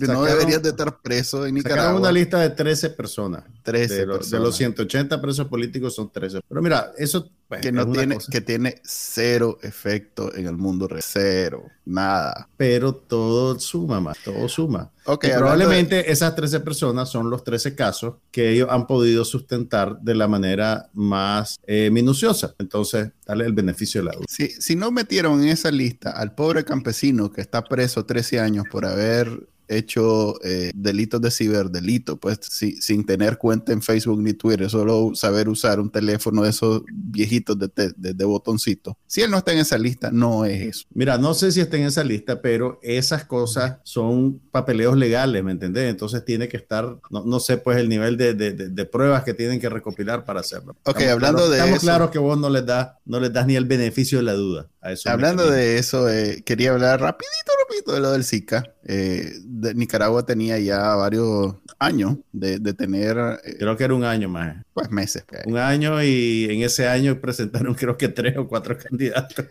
no 0.01 0.23
deberían 0.23 0.61
de 0.61 0.69
estar 0.69 1.01
presos 1.01 1.47
en 1.47 1.55
Nicaragua. 1.55 1.83
Sacaron 1.83 2.01
una 2.01 2.11
lista 2.11 2.41
de 2.41 2.49
13 2.49 2.89
personas. 2.89 3.45
13 3.63 3.95
de, 3.95 4.05
los, 4.05 4.29
de 4.29 4.39
los 4.39 4.57
180 4.57 5.21
presos 5.21 5.47
políticos 5.47 5.95
son 5.95 6.11
13. 6.11 6.41
Pero 6.47 6.61
mira, 6.61 6.91
eso 6.97 7.29
pues, 7.53 7.61
que 7.61 7.71
no 7.71 7.91
tiene, 7.91 8.17
que 8.31 8.41
tiene 8.41 8.81
cero 8.83 9.57
efecto 9.61 10.33
en 10.35 10.47
el 10.47 10.57
mundo 10.57 10.87
real. 10.87 11.03
Cero, 11.05 11.63
nada. 11.85 12.49
Pero 12.57 12.93
todo 12.93 13.59
suma 13.59 13.99
más, 13.99 14.17
todo 14.23 14.47
suma. 14.49 14.91
Okay, 15.05 15.31
probablemente 15.35 16.11
esas 16.11 16.33
13 16.33 16.61
personas 16.61 17.09
son 17.09 17.29
los 17.29 17.43
13 17.43 17.75
casos 17.75 18.15
que 18.31 18.51
ellos 18.51 18.69
han 18.71 18.87
podido 18.87 19.25
sustentar 19.25 19.99
de 19.99 20.15
la 20.15 20.27
manera 20.27 20.89
más 20.93 21.59
eh, 21.67 21.89
minuciosa. 21.91 22.55
Entonces, 22.57 23.11
dale 23.25 23.45
el 23.45 23.53
beneficio 23.53 24.01
de 24.01 24.05
la 24.05 24.13
duda. 24.13 24.25
Si, 24.29 24.47
si 24.49 24.75
no 24.75 24.91
metieron 24.91 25.43
en 25.43 25.49
esa 25.49 25.71
lista 25.71 26.11
al 26.11 26.33
pobre 26.33 26.63
campesino 26.63 27.31
que 27.31 27.41
está 27.41 27.63
preso 27.63 28.05
13 28.05 28.39
años 28.39 28.65
por 28.71 28.85
haber 28.85 29.47
hecho 29.67 30.41
eh, 30.43 30.71
delitos 30.75 31.21
de 31.21 31.31
ciberdelito, 31.31 32.17
pues 32.17 32.39
sin 32.41 33.05
tener 33.05 33.37
cuenta 33.37 33.73
en 33.73 33.81
Facebook 33.81 34.21
ni 34.21 34.33
Twitter, 34.33 34.69
solo 34.69 35.11
saber 35.15 35.49
usar 35.49 35.79
un 35.79 35.89
teléfono 35.89 36.43
de 36.43 36.49
esos 36.49 36.83
viejitos 36.91 37.57
de, 37.57 37.93
de, 37.95 38.25
botoncito. 38.25 38.97
Si 39.07 39.21
él 39.21 39.31
no 39.31 39.37
está 39.37 39.53
en 39.53 39.59
esa 39.59 39.77
lista, 39.77 40.11
no 40.11 40.45
es 40.45 40.61
eso. 40.61 40.85
Mira, 40.93 41.17
no 41.17 41.33
sé 41.33 41.51
si 41.51 41.61
está 41.61 41.77
en 41.77 41.83
esa 41.83 42.03
lista, 42.03 42.41
pero 42.41 42.79
esas 42.81 43.25
cosas 43.25 43.77
son 43.83 44.41
papeleos 44.53 44.95
legales, 44.95 45.43
¿me 45.43 45.51
entendés? 45.51 45.89
Entonces 45.89 46.23
tiene 46.23 46.47
que 46.47 46.57
estar, 46.57 46.85
no, 47.09 47.25
no 47.25 47.39
sé, 47.39 47.57
pues 47.57 47.79
el 47.79 47.89
nivel 47.89 48.17
de, 48.17 48.35
de, 48.35 48.85
pruebas 48.85 49.23
que 49.23 49.33
tienen 49.33 49.59
que 49.59 49.67
recopilar 49.67 50.25
para 50.25 50.41
hacerlo. 50.41 50.77
Ok, 50.83 51.01
hablando 51.09 51.49
de 51.49 51.57
estamos 51.57 51.79
claros 51.79 52.11
que 52.11 52.19
vos 52.19 52.37
no 52.37 52.51
les 52.51 52.63
das, 52.63 52.91
no 53.03 53.19
les 53.19 53.33
das 53.33 53.47
ni 53.47 53.55
el 53.55 53.65
beneficio 53.65 54.19
de 54.19 54.23
la 54.25 54.33
duda. 54.33 54.67
A 54.79 54.91
eso 54.91 55.09
hablando 55.09 55.49
de 55.49 55.79
eso, 55.79 56.07
eh, 56.07 56.43
quería 56.45 56.71
hablar 56.71 57.01
rapidito, 57.01 57.51
rapidito 57.63 57.93
de 57.93 57.99
lo 57.99 58.11
del 58.11 58.23
Zika. 58.23 58.63
Eh, 58.85 59.33
Nicaragua 59.73 60.23
tenía 60.23 60.59
ya 60.59 60.93
varios 60.95 61.55
años 61.79 62.17
de, 62.31 62.59
tener... 62.75 63.17
Eh, 63.43 63.55
creo 63.57 63.75
que 63.75 63.85
era 63.85 63.95
un 63.95 64.03
año 64.03 64.29
más. 64.29 64.63
Pues 64.71 64.91
meses. 64.91 65.23
Pues. 65.27 65.47
Un 65.47 65.57
año 65.57 66.03
y 66.03 66.47
en 66.51 66.61
ese 66.61 66.87
año 66.87 67.19
presentaron 67.19 67.73
creo 67.73 67.97
que 67.97 68.09
tres 68.09 68.37
o 68.37 68.47
cuatro 68.47 68.77
candidatos. 68.77 69.47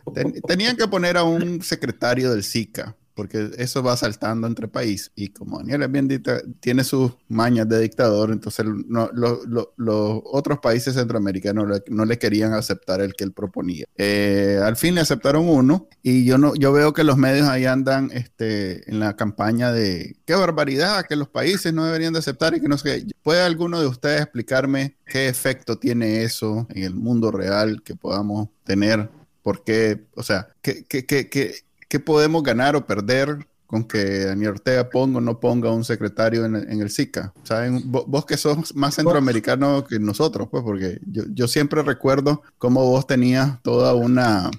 tenían 0.47 0.77
que 0.77 0.87
poner 0.87 1.17
a 1.17 1.25
un 1.25 1.61
secretario 1.61 2.31
del 2.31 2.45
SICA 2.45 2.95
porque 3.15 3.51
eso 3.59 3.83
va 3.83 3.97
saltando 3.97 4.47
entre 4.47 4.69
países. 4.69 5.13
Y 5.15 5.29
como 5.29 5.59
Daniel 5.59 5.83
es 5.83 5.93
bien 5.93 6.23
tiene 6.61 6.85
sus 6.85 7.13
mañas 7.29 7.69
de 7.69 7.81
dictador, 7.81 8.31
entonces 8.31 8.67
los 8.67 10.21
otros 10.25 10.59
países 10.61 10.95
centroamericanos 10.95 11.83
no 11.89 12.05
le, 12.05 12.19
querían 12.19 12.53
aceptar 12.53 13.01
el 13.01 13.15
que 13.15 13.25
él 13.25 13.33
proponía. 13.33 13.87
Eh, 13.97 14.61
al 14.63 14.77
fin 14.77 14.95
le 14.95 15.01
aceptaron 15.01 15.49
uno, 15.49 15.89
y 16.03 16.25
yo 16.25 16.39
no 16.39 16.55
yo 16.55 16.73
veo 16.73 16.93
que 16.93 17.05
los 17.05 17.17
medios 17.17 17.49
ahí 17.49 17.67
andan 17.67 18.11
este, 18.13 18.89
en 18.91 19.01
la 19.01 19.17
campaña 19.17 19.73
de 19.73 20.17
qué 20.25 20.35
barbaridad, 20.35 21.07
que 21.07 21.17
los 21.17 21.29
países 21.29 21.73
no 21.73 21.85
deberían 21.85 22.13
de 22.13 22.21
aceptar 22.21 22.55
y 22.55 22.61
que 22.61 22.69
no 22.69 22.79
sé 22.79 23.07
¿Puede 23.23 23.43
alguno 23.43 23.81
de 23.81 23.87
ustedes 23.87 24.23
explicarme 24.23 24.97
qué 25.07 25.29
efecto 25.29 25.79
tiene 25.79 26.23
eso 26.25 26.67
en 26.71 26.83
el 26.83 26.95
mundo 26.95 27.31
real 27.31 27.83
que 27.83 27.95
podamos 27.95 28.49
tener? 28.65 29.09
¿Por 29.43 29.65
qué? 29.65 30.07
O 30.15 30.23
sea, 30.23 30.49
¿qué, 30.61 30.85
qué, 30.85 31.05
qué, 31.07 31.29
qué 31.29 31.65
¿qué 31.93 32.01
podemos 32.01 32.43
ganar 32.43 32.75
o 32.75 32.87
perder 32.87 33.47
con 33.67 33.85
que 33.85 34.25
Daniel 34.25 34.53
Ortega 34.53 34.89
ponga 34.89 35.19
o 35.19 35.21
no 35.21 35.41
ponga 35.41 35.71
un 35.71 35.85
secretario 35.85 36.47
en, 36.47 36.57
el 36.57 36.89
SICA? 36.89 37.35
¿Saben? 37.43 37.83
Vos, 37.85 38.25
que 38.25 38.39
sos 38.39 38.75
más 38.75 38.95
centroamericano 38.95 39.85
que 39.85 39.99
nosotros, 39.99 40.49
pues, 40.51 40.65
porque 40.65 41.01
yo, 41.05 41.25
yo 41.35 41.47
siempre 41.49 41.83
recuerdo 41.83 42.41
cómo 42.57 42.87
vos 42.87 43.07
tenías 43.07 43.61
toda 43.61 43.95
una, 43.95 44.51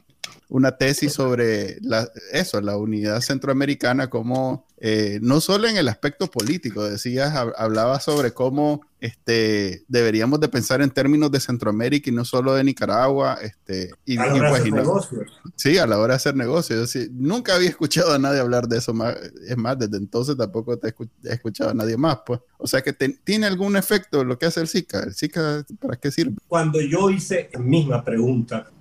una 0.47 0.77
tesis 0.77 1.11
sobre 1.11 1.79
la, 1.81 2.07
eso, 2.31 2.61
la 2.61 2.77
unidad 2.77 3.19
centroamericana, 3.21 4.11
como 4.11 4.67
eh, 4.85 5.19
no 5.21 5.39
solo 5.39 5.69
en 5.69 5.77
el 5.77 5.87
aspecto 5.87 6.29
político, 6.29 6.83
decías, 6.83 7.33
hablabas 7.55 8.03
sobre 8.03 8.33
cómo 8.33 8.81
este, 9.03 9.83
deberíamos 9.89 10.39
de 10.39 10.47
pensar 10.47 10.81
en 10.81 10.89
términos 10.89 11.29
de 11.29 11.41
Centroamérica 11.41 12.09
y 12.09 12.13
no 12.13 12.23
solo 12.23 12.53
de 12.53 12.63
Nicaragua. 12.63 13.37
Este, 13.41 13.91
y, 14.05 14.17
a 14.17 14.27
la 14.27 14.33
hora 14.33 14.43
de 14.43 14.49
pues, 14.49 14.61
hacer 14.61 14.73
negocios. 14.73 15.41
Sí, 15.57 15.77
a 15.77 15.85
la 15.85 15.99
hora 15.99 16.13
de 16.13 16.15
hacer 16.15 16.35
negocios. 16.37 16.97
nunca 17.11 17.55
había 17.55 17.67
escuchado 17.67 18.13
a 18.13 18.17
nadie 18.17 18.39
hablar 18.39 18.69
de 18.69 18.77
eso. 18.77 18.93
Más, 18.93 19.13
es 19.45 19.57
más, 19.57 19.77
desde 19.77 19.97
entonces 19.97 20.37
tampoco 20.37 20.77
te 20.77 20.87
he 20.87 21.33
escuchado 21.33 21.71
a 21.71 21.73
nadie 21.73 21.97
más. 21.97 22.19
Pues. 22.25 22.39
O 22.57 22.65
sea 22.65 22.81
que 22.81 22.93
tiene 22.93 23.45
algún 23.45 23.75
efecto 23.75 24.23
lo 24.23 24.39
que 24.39 24.45
hace 24.45 24.61
el 24.61 24.69
SICA. 24.69 25.03
¿El 25.03 25.13
SICA 25.13 25.65
para 25.81 25.97
qué 25.97 26.09
sirve? 26.09 26.35
Cuando 26.47 26.79
yo 26.79 27.09
hice 27.09 27.49
la 27.51 27.59
misma 27.59 28.05
pregunta, 28.05 28.71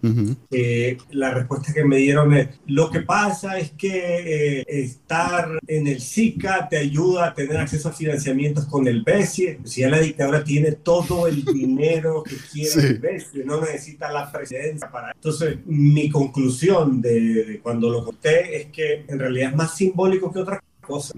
eh, 0.53 0.98
la 1.11 1.34
respuesta 1.34 1.72
que 1.72 1.84
me 1.84 1.96
dieron 1.96 2.32
es, 2.32 2.48
lo 2.68 2.92
que 2.92 3.00
pasa 3.00 3.59
es 3.59 3.72
que 3.72 4.61
eh, 4.61 4.64
estar 4.68 5.59
en 5.66 5.88
el 5.93 6.01
SICA 6.01 6.68
te 6.68 6.78
ayuda 6.78 7.28
a 7.28 7.34
tener 7.34 7.57
acceso 7.57 7.88
a 7.88 7.93
financiamientos 7.93 8.66
con 8.66 8.86
el 8.86 9.03
BESIE. 9.03 9.61
Si 9.64 9.82
ya 9.82 9.88
la 9.88 10.01
que 10.01 10.22
ahora 10.22 10.43
tiene 10.43 10.72
todo 10.72 11.26
el 11.26 11.45
dinero 11.55 12.22
que 12.22 12.36
quiere 12.36 13.20
sí. 13.20 13.43
no 13.45 13.61
necesita 13.61 14.11
la 14.11 14.30
presidencia 14.30 14.90
para... 14.90 15.12
Entonces, 15.12 15.59
mi 15.66 16.11
conclusión 16.11 17.01
de, 17.01 17.61
cuando 17.62 17.90
lo 17.90 18.05
conté 18.05 18.61
es 18.61 18.66
que 18.66 19.05
en 19.07 19.18
realidad 19.18 19.51
es 19.51 19.57
más 19.57 19.76
simbólico 19.76 20.32
que 20.32 20.40
otra 20.40 20.62
cosa. 20.80 21.14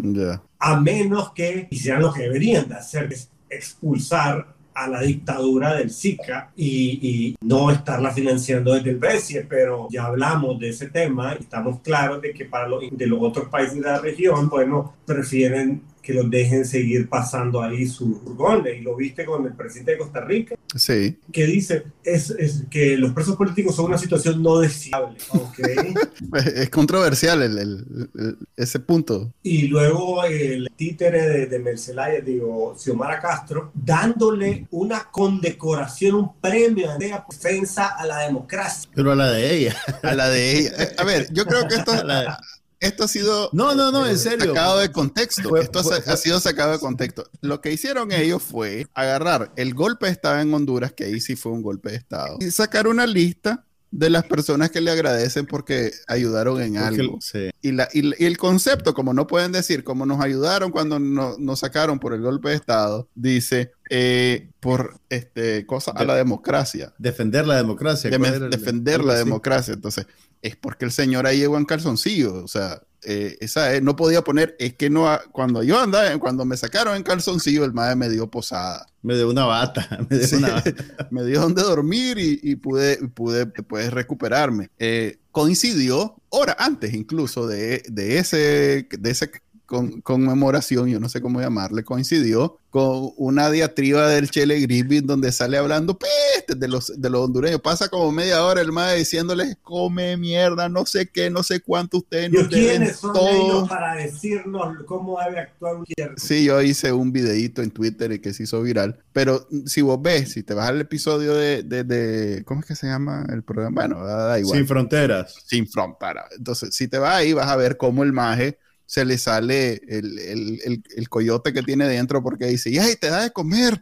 A 0.58 0.80
menos 0.80 1.32
que 1.32 1.68
hicieran 1.70 2.02
lo 2.02 2.12
que 2.12 2.22
deberían 2.22 2.68
de 2.68 2.74
hacer, 2.74 3.12
es 3.12 3.30
expulsar 3.48 4.53
a 4.74 4.88
la 4.88 5.00
dictadura 5.00 5.74
del 5.74 5.90
SICA 5.90 6.50
y, 6.56 7.36
no 7.40 7.70
estarla 7.70 8.10
financiando 8.10 8.74
desde 8.74 8.90
el 8.90 8.98
BESIE, 8.98 9.46
pero 9.48 9.86
ya 9.90 10.06
hablamos 10.06 10.58
de 10.58 10.70
ese 10.70 10.88
tema 10.88 11.34
estamos 11.34 11.80
claros 11.80 12.20
de 12.22 12.32
que 12.32 12.44
para 12.46 12.66
los, 12.66 12.82
de 12.90 13.06
los 13.06 13.20
otros 13.22 13.48
países 13.48 13.76
de 13.76 13.82
la 13.82 14.00
región, 14.00 14.48
bueno, 14.48 14.94
prefieren 15.06 15.82
que 16.04 16.12
los 16.12 16.30
dejen 16.30 16.64
seguir 16.66 17.08
pasando 17.08 17.62
ahí 17.62 17.86
sus 17.86 18.22
goles. 18.22 18.78
Y 18.78 18.82
lo 18.82 18.94
viste 18.94 19.24
con 19.24 19.46
el 19.46 19.54
presidente 19.54 19.92
de 19.92 19.98
Costa 19.98 20.20
Rica. 20.20 20.54
Sí. 20.74 21.18
Que 21.32 21.46
dice 21.46 21.84
es, 22.04 22.30
es 22.30 22.64
que 22.70 22.96
los 22.96 23.12
presos 23.12 23.36
políticos 23.36 23.74
son 23.74 23.86
una 23.86 23.98
situación 23.98 24.42
no 24.42 24.58
deseable. 24.58 25.16
Okay. 25.30 25.94
es 26.54 26.70
controversial 26.70 27.42
el, 27.42 28.38
ese 28.56 28.80
punto. 28.80 29.32
Y 29.42 29.68
luego 29.68 30.24
el 30.24 30.68
títere 30.76 31.26
de, 31.26 31.46
de 31.46 31.58
Mercelaya, 31.58 32.20
digo, 32.20 32.76
Xiomara 32.76 33.20
Castro, 33.20 33.72
dándole 33.74 34.66
una 34.70 35.10
condecoración, 35.10 36.16
un 36.16 36.34
premio 36.40 36.98
de 36.98 37.14
defensa 37.30 37.88
a 37.96 38.04
la 38.04 38.18
democracia. 38.18 38.90
Pero 38.94 39.12
a 39.12 39.16
la 39.16 39.30
de 39.30 39.56
ella. 39.56 39.76
A 40.02 40.14
la 40.14 40.28
de 40.28 40.58
ella. 40.58 40.72
A 40.98 41.04
ver, 41.04 41.32
yo 41.32 41.46
creo 41.46 41.66
que 41.66 41.76
esto 41.76 41.92
esto 42.80 43.04
ha 43.04 43.08
sido 43.08 43.50
no, 43.52 43.74
no, 43.74 43.90
no, 43.90 44.06
en 44.06 44.18
serio. 44.18 44.48
sacado 44.48 44.78
de 44.78 44.92
contexto. 44.92 45.56
esto 45.56 45.80
ha, 45.80 46.16
sido 46.16 46.40
sacado 46.40 46.72
de 46.72 46.78
contexto. 46.78 47.28
Lo 47.40 47.60
que 47.60 47.72
hicieron 47.72 48.12
ellos 48.12 48.42
fue 48.42 48.86
agarrar 48.94 49.52
el 49.56 49.74
golpe 49.74 50.06
de 50.06 50.12
Estado 50.12 50.40
en 50.40 50.52
Honduras, 50.52 50.92
que 50.92 51.04
ahí 51.04 51.20
sí 51.20 51.36
fue 51.36 51.52
un 51.52 51.62
golpe 51.62 51.90
de 51.90 51.96
Estado, 51.96 52.36
y 52.40 52.50
sacar 52.50 52.86
una 52.86 53.06
lista 53.06 53.64
de 53.94 54.10
las 54.10 54.24
personas 54.24 54.72
que 54.72 54.80
le 54.80 54.90
agradecen 54.90 55.46
porque 55.46 55.92
ayudaron 56.08 56.60
en 56.60 56.78
algo. 56.78 57.20
Y, 57.62 57.70
la, 57.70 57.88
y, 57.92 58.24
el 58.24 58.36
concepto, 58.38 58.92
como 58.92 59.14
no 59.14 59.28
pueden 59.28 59.52
decir, 59.52 59.84
como 59.84 60.04
nos 60.04 60.20
ayudaron 60.20 60.72
cuando 60.72 60.98
nos 60.98 61.60
sacaron 61.60 62.00
por 62.00 62.12
el 62.12 62.20
golpe 62.20 62.48
de 62.48 62.56
Estado, 62.56 63.08
dice 63.14 63.70
eh, 63.90 64.50
por 64.58 64.98
este 65.10 65.64
cosa 65.64 65.92
a 65.92 66.04
la 66.04 66.16
democracia. 66.16 66.92
Defender 66.98 67.46
la 67.46 67.56
democracia. 67.56 68.10
defender 68.10 69.04
la 69.04 69.14
democracia. 69.14 69.74
Entonces, 69.74 70.06
es 70.44 70.56
porque 70.56 70.84
el 70.84 70.92
señor 70.92 71.26
ahí 71.26 71.38
llegó 71.38 71.56
en 71.56 71.64
calzoncillo. 71.64 72.44
O 72.44 72.48
sea, 72.48 72.82
eh, 73.02 73.38
esa 73.40 73.80
no 73.80 73.96
podía 73.96 74.22
poner, 74.22 74.54
es 74.58 74.74
que 74.74 74.90
no, 74.90 75.08
cuando 75.32 75.62
yo 75.62 75.80
andaba, 75.80 76.16
cuando 76.18 76.44
me 76.44 76.54
sacaron 76.58 76.94
en 76.96 77.02
calzoncillo, 77.02 77.64
el 77.64 77.72
madre 77.72 77.96
me 77.96 78.10
dio 78.10 78.30
posada. 78.30 78.86
Me 79.00 79.14
dio 79.14 79.30
una 79.30 79.46
bata. 79.46 79.88
Me 80.10 80.18
dio, 80.18 80.36
una 80.36 80.62
me 81.10 81.24
dio 81.24 81.40
donde 81.40 81.62
dormir 81.62 82.18
y, 82.18 82.56
pude, 82.56 82.96
pude 83.08 83.46
después 83.46 83.90
recuperarme. 83.90 84.68
Eh, 84.78 85.18
coincidió, 85.32 86.16
hora 86.28 86.56
antes 86.58 86.92
incluso 86.92 87.46
de, 87.46 87.82
de, 87.88 88.18
ese, 88.18 88.86
de 88.90 89.10
ese 89.10 89.30
con, 89.74 90.00
conmemoración, 90.02 90.88
yo 90.88 91.00
no 91.00 91.08
sé 91.08 91.20
cómo 91.20 91.40
llamarle, 91.40 91.82
coincidió 91.82 92.60
con 92.70 93.12
una 93.16 93.50
diatriba 93.50 94.08
del 94.08 94.30
Chele 94.30 94.60
Griffith 94.60 95.04
donde 95.04 95.30
sale 95.30 95.58
hablando 95.58 95.96
peste 95.96 96.56
de 96.56 96.66
los, 96.66 96.92
de 97.00 97.08
los 97.08 97.20
hondureños. 97.22 97.60
Pasa 97.60 97.88
como 97.88 98.10
media 98.10 98.44
hora 98.44 98.60
el 98.60 98.72
más 98.72 98.96
diciéndoles, 98.96 99.56
come 99.62 100.16
mierda, 100.16 100.68
no 100.68 100.84
sé 100.84 101.08
qué, 101.08 101.30
no 101.30 101.44
sé 101.44 101.60
cuánto 101.60 101.98
ustedes 101.98 102.32
nos 102.32 102.48
¿Quiénes 102.48 102.96
son 102.96 103.12
todo. 103.12 103.68
para 103.68 103.94
decirnos 103.94 104.76
cómo 104.86 105.18
debe 105.20 105.40
actuar 105.40 105.76
un 105.76 105.84
Sí, 106.16 106.44
yo 106.44 106.60
hice 106.62 106.92
un 106.92 107.12
videito 107.12 107.62
en 107.62 107.70
Twitter 107.70 108.10
y 108.10 108.18
que 108.18 108.32
se 108.32 108.42
hizo 108.42 108.60
viral. 108.62 108.98
Pero 109.12 109.46
si 109.66 109.80
vos 109.80 110.02
ves, 110.02 110.32
si 110.32 110.42
te 110.42 110.54
vas 110.54 110.68
al 110.68 110.80
episodio 110.80 111.34
de, 111.34 111.62
de, 111.62 112.42
¿cómo 112.44 112.60
es 112.60 112.66
que 112.66 112.74
se 112.74 112.88
llama 112.88 113.24
el 113.32 113.44
programa? 113.44 113.82
Bueno, 113.82 114.04
da 114.04 114.38
igual. 114.38 114.58
Sin 114.58 114.66
fronteras. 114.66 115.34
Sin 115.46 115.68
fronteras. 115.68 116.24
Entonces, 116.36 116.74
si 116.74 116.88
te 116.88 116.98
vas 116.98 117.14
ahí, 117.14 117.32
vas 117.32 117.48
a 117.48 117.56
ver 117.56 117.76
cómo 117.76 118.02
el 118.02 118.12
maje 118.12 118.58
se 118.86 119.04
le 119.04 119.18
sale 119.18 119.80
el, 119.88 121.08
coyote 121.08 121.52
que 121.52 121.62
tiene 121.62 121.86
dentro 121.86 122.22
porque 122.22 122.46
dice, 122.46 122.78
¡ay, 122.80 122.96
te 122.96 123.08
da 123.08 123.22
de 123.22 123.30
comer! 123.30 123.80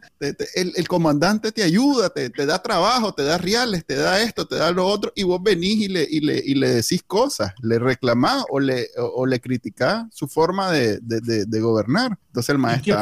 el, 0.55 0.87
comandante 0.87 1.51
te 1.51 1.63
ayuda, 1.63 2.09
te, 2.09 2.29
da 2.29 2.61
trabajo, 2.61 3.13
te 3.13 3.23
da 3.23 3.37
reales, 3.37 3.85
te 3.85 3.95
da 3.95 4.21
esto, 4.21 4.45
te 4.47 4.55
da 4.55 4.71
lo 4.71 4.85
otro, 4.85 5.11
y 5.15 5.23
vos 5.23 5.41
venís 5.41 5.81
y 5.81 5.87
le, 5.87 6.07
y 6.09 6.19
le, 6.19 6.41
y 6.43 6.55
le 6.55 6.69
decís 6.69 7.03
cosas, 7.05 7.53
le 7.61 7.79
reclamás 7.79 8.45
o 8.49 8.59
le, 8.59 8.87
o, 8.97 9.25
le 9.25 9.39
criticás 9.39 10.05
su 10.11 10.27
forma 10.27 10.71
de, 10.71 10.99
gobernar. 11.59 12.17
Entonces 12.27 12.49
el 12.49 12.57
maestro... 12.57 12.95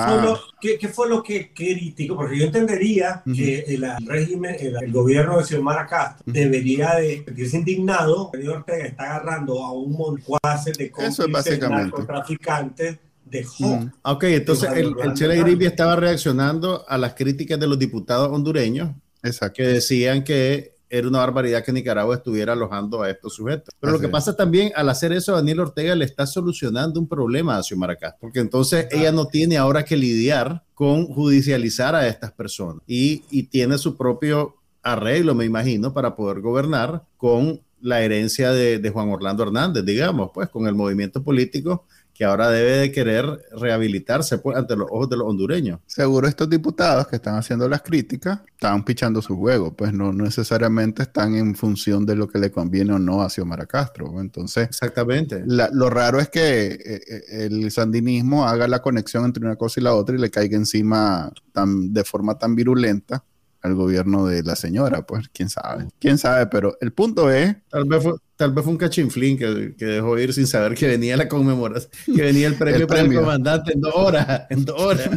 ¿Qué, 0.60 0.88
fue 0.88 1.10
lo, 1.10 1.24
que 1.24 1.54
criticó? 1.54 2.16
Porque 2.16 2.38
yo 2.38 2.46
entendería 2.46 3.24
que 3.34 3.66
el, 3.68 3.86
régimen, 4.06 4.56
el, 4.60 4.92
gobierno 4.92 5.38
de 5.40 5.46
Xiomara 5.46 5.88
Castro 5.88 6.24
debería 6.26 6.96
de 6.96 7.24
sentirse 7.26 7.58
indignado. 7.58 8.30
El 8.34 8.50
Ortega 8.50 8.86
está 8.86 9.04
agarrando 9.04 9.64
a 9.64 9.72
un 9.72 9.94
montón 9.94 10.40
de 10.78 10.92
cómplices 10.92 11.60
narcotraficantes 11.92 13.00
de 13.26 13.46
mm. 13.60 13.92
Ok, 14.04 14.24
entonces 14.26 14.70
el, 14.72 14.94
el 15.02 15.14
Chile 15.14 15.58
estaba 15.66 15.96
reaccionando 15.96 16.86
a 16.88 16.98
las 16.98 17.14
críticas 17.14 17.60
de 17.60 17.68
los 17.68 17.80
diputados 17.80 18.30
hondureños 18.32 18.92
Exacto. 19.24 19.58
que 19.58 19.68
decían 19.68 20.24
que 20.24 20.76
era 20.90 21.08
una 21.08 21.20
barbaridad 21.20 21.64
que 21.64 21.72
Nicaragua 21.72 22.16
estuviera 22.16 22.52
alojando 22.52 23.02
a 23.02 23.10
estos 23.10 23.36
sujetos. 23.36 23.74
Pero 23.80 23.94
lo 23.94 24.00
que 24.00 24.10
pasa 24.10 24.36
también, 24.36 24.74
al 24.76 24.90
hacer 24.90 25.14
eso, 25.14 25.32
Daniel 25.32 25.62
Ortega 25.62 25.96
le 25.96 26.04
está 26.04 26.28
solucionando 26.28 27.00
un 27.00 27.08
problema 27.08 27.58
a 27.58 27.64
Xiomara 27.64 27.96
Castro, 27.96 28.20
porque 28.20 28.42
entonces 28.42 28.88
ella 28.92 29.14
no 29.14 29.26
tiene 29.28 29.58
ahora 29.58 29.86
que 29.86 29.96
lidiar 29.96 30.64
con 30.74 31.06
judicializar 31.08 31.96
a 31.96 32.08
estas 32.08 32.34
personas 32.34 32.84
y, 32.88 33.24
y 33.32 33.44
tiene 33.44 33.78
su 33.78 33.96
propio 33.96 34.58
arreglo, 34.84 35.34
me 35.34 35.46
imagino, 35.46 35.94
para 35.94 36.14
poder 36.14 36.42
gobernar 36.42 37.04
con 37.16 37.62
la 37.82 38.02
herencia 38.02 38.52
de, 38.52 38.80
de, 38.80 38.90
Juan 38.90 39.10
Orlando 39.10 39.44
Hernández, 39.44 39.84
digamos, 39.86 40.32
pues 40.34 40.50
con 40.50 40.68
el 40.68 40.76
movimiento 40.76 41.24
político 41.24 41.86
que 42.22 42.26
ahora 42.26 42.52
debe 42.52 42.78
de 42.78 42.92
querer 42.92 43.26
rehabilitarse 43.52 44.38
pues, 44.38 44.56
ante 44.56 44.76
los 44.76 44.88
ojos 44.92 45.10
de 45.10 45.18
los 45.18 45.28
hondureños. 45.28 45.80
Seguro 45.88 46.28
estos 46.28 46.48
diputados 46.48 47.08
que 47.08 47.16
están 47.16 47.36
haciendo 47.36 47.68
las 47.68 47.82
críticas 47.82 48.42
están 48.46 48.86
pichando 48.86 49.24
su 49.24 49.36
juego, 49.36 49.74
pues 49.74 49.92
no 49.92 50.14
necesariamente 50.14 51.02
están 51.02 51.34
en 51.34 51.56
función 51.56 52.06
de 52.06 52.16
lo 52.16 52.28
que 52.28 52.38
le 52.38 52.52
conviene 52.52 52.94
o 52.94 53.00
no 53.00 53.24
a 53.24 53.30
Xiomara 53.32 53.66
Castro. 53.66 54.22
Entonces, 54.22 54.68
exactamente. 54.68 55.44
lo 55.48 55.90
raro 55.90 56.20
es 56.20 56.30
que 56.30 56.66
eh, 56.68 57.02
eh, 57.08 57.24
el 57.46 57.72
sandinismo 57.72 58.48
haga 58.48 58.68
la 58.68 58.84
conexión 58.84 59.26
entre 59.26 59.44
una 59.44 59.56
cosa 59.56 59.80
y 59.80 59.84
la 59.84 59.96
otra 59.96 60.16
y 60.16 60.20
le 60.20 60.30
caiga 60.30 60.58
encima 60.58 61.32
tan, 61.54 61.92
de 61.92 62.04
forma 62.04 62.38
tan 62.38 62.56
virulenta 62.56 63.24
al 63.62 63.76
gobierno 63.76 64.26
de 64.26 64.44
la 64.44 64.56
señora, 64.56 65.06
pues 65.06 65.30
quién 65.30 65.50
sabe, 65.50 65.88
quién 66.00 66.18
sabe, 66.18 66.48
pero 66.48 66.78
el 66.82 66.94
punto 66.94 67.30
es... 67.30 67.56
Tal 67.70 67.86
vez 67.86 68.04
fue, 68.04 68.14
tal 68.42 68.54
vez 68.54 68.64
fue 68.64 68.74
un 68.74 68.80
cachinflín 68.80 69.38
que, 69.38 69.76
que 69.78 69.86
dejó 69.86 70.18
ir 70.18 70.34
sin 70.34 70.48
saber 70.48 70.74
que 70.74 70.88
venía 70.88 71.16
la 71.16 71.28
conmemoración, 71.28 71.92
que 72.16 72.24
venía 72.24 72.48
el 72.48 72.56
premio, 72.56 72.88
para 72.88 73.02
el 73.02 73.14
comandante 73.14 73.74
en 73.74 73.82
dos 73.82 73.94
horas, 73.94 74.48
en 74.50 74.66
dos 74.66 74.82
horas. 74.82 75.12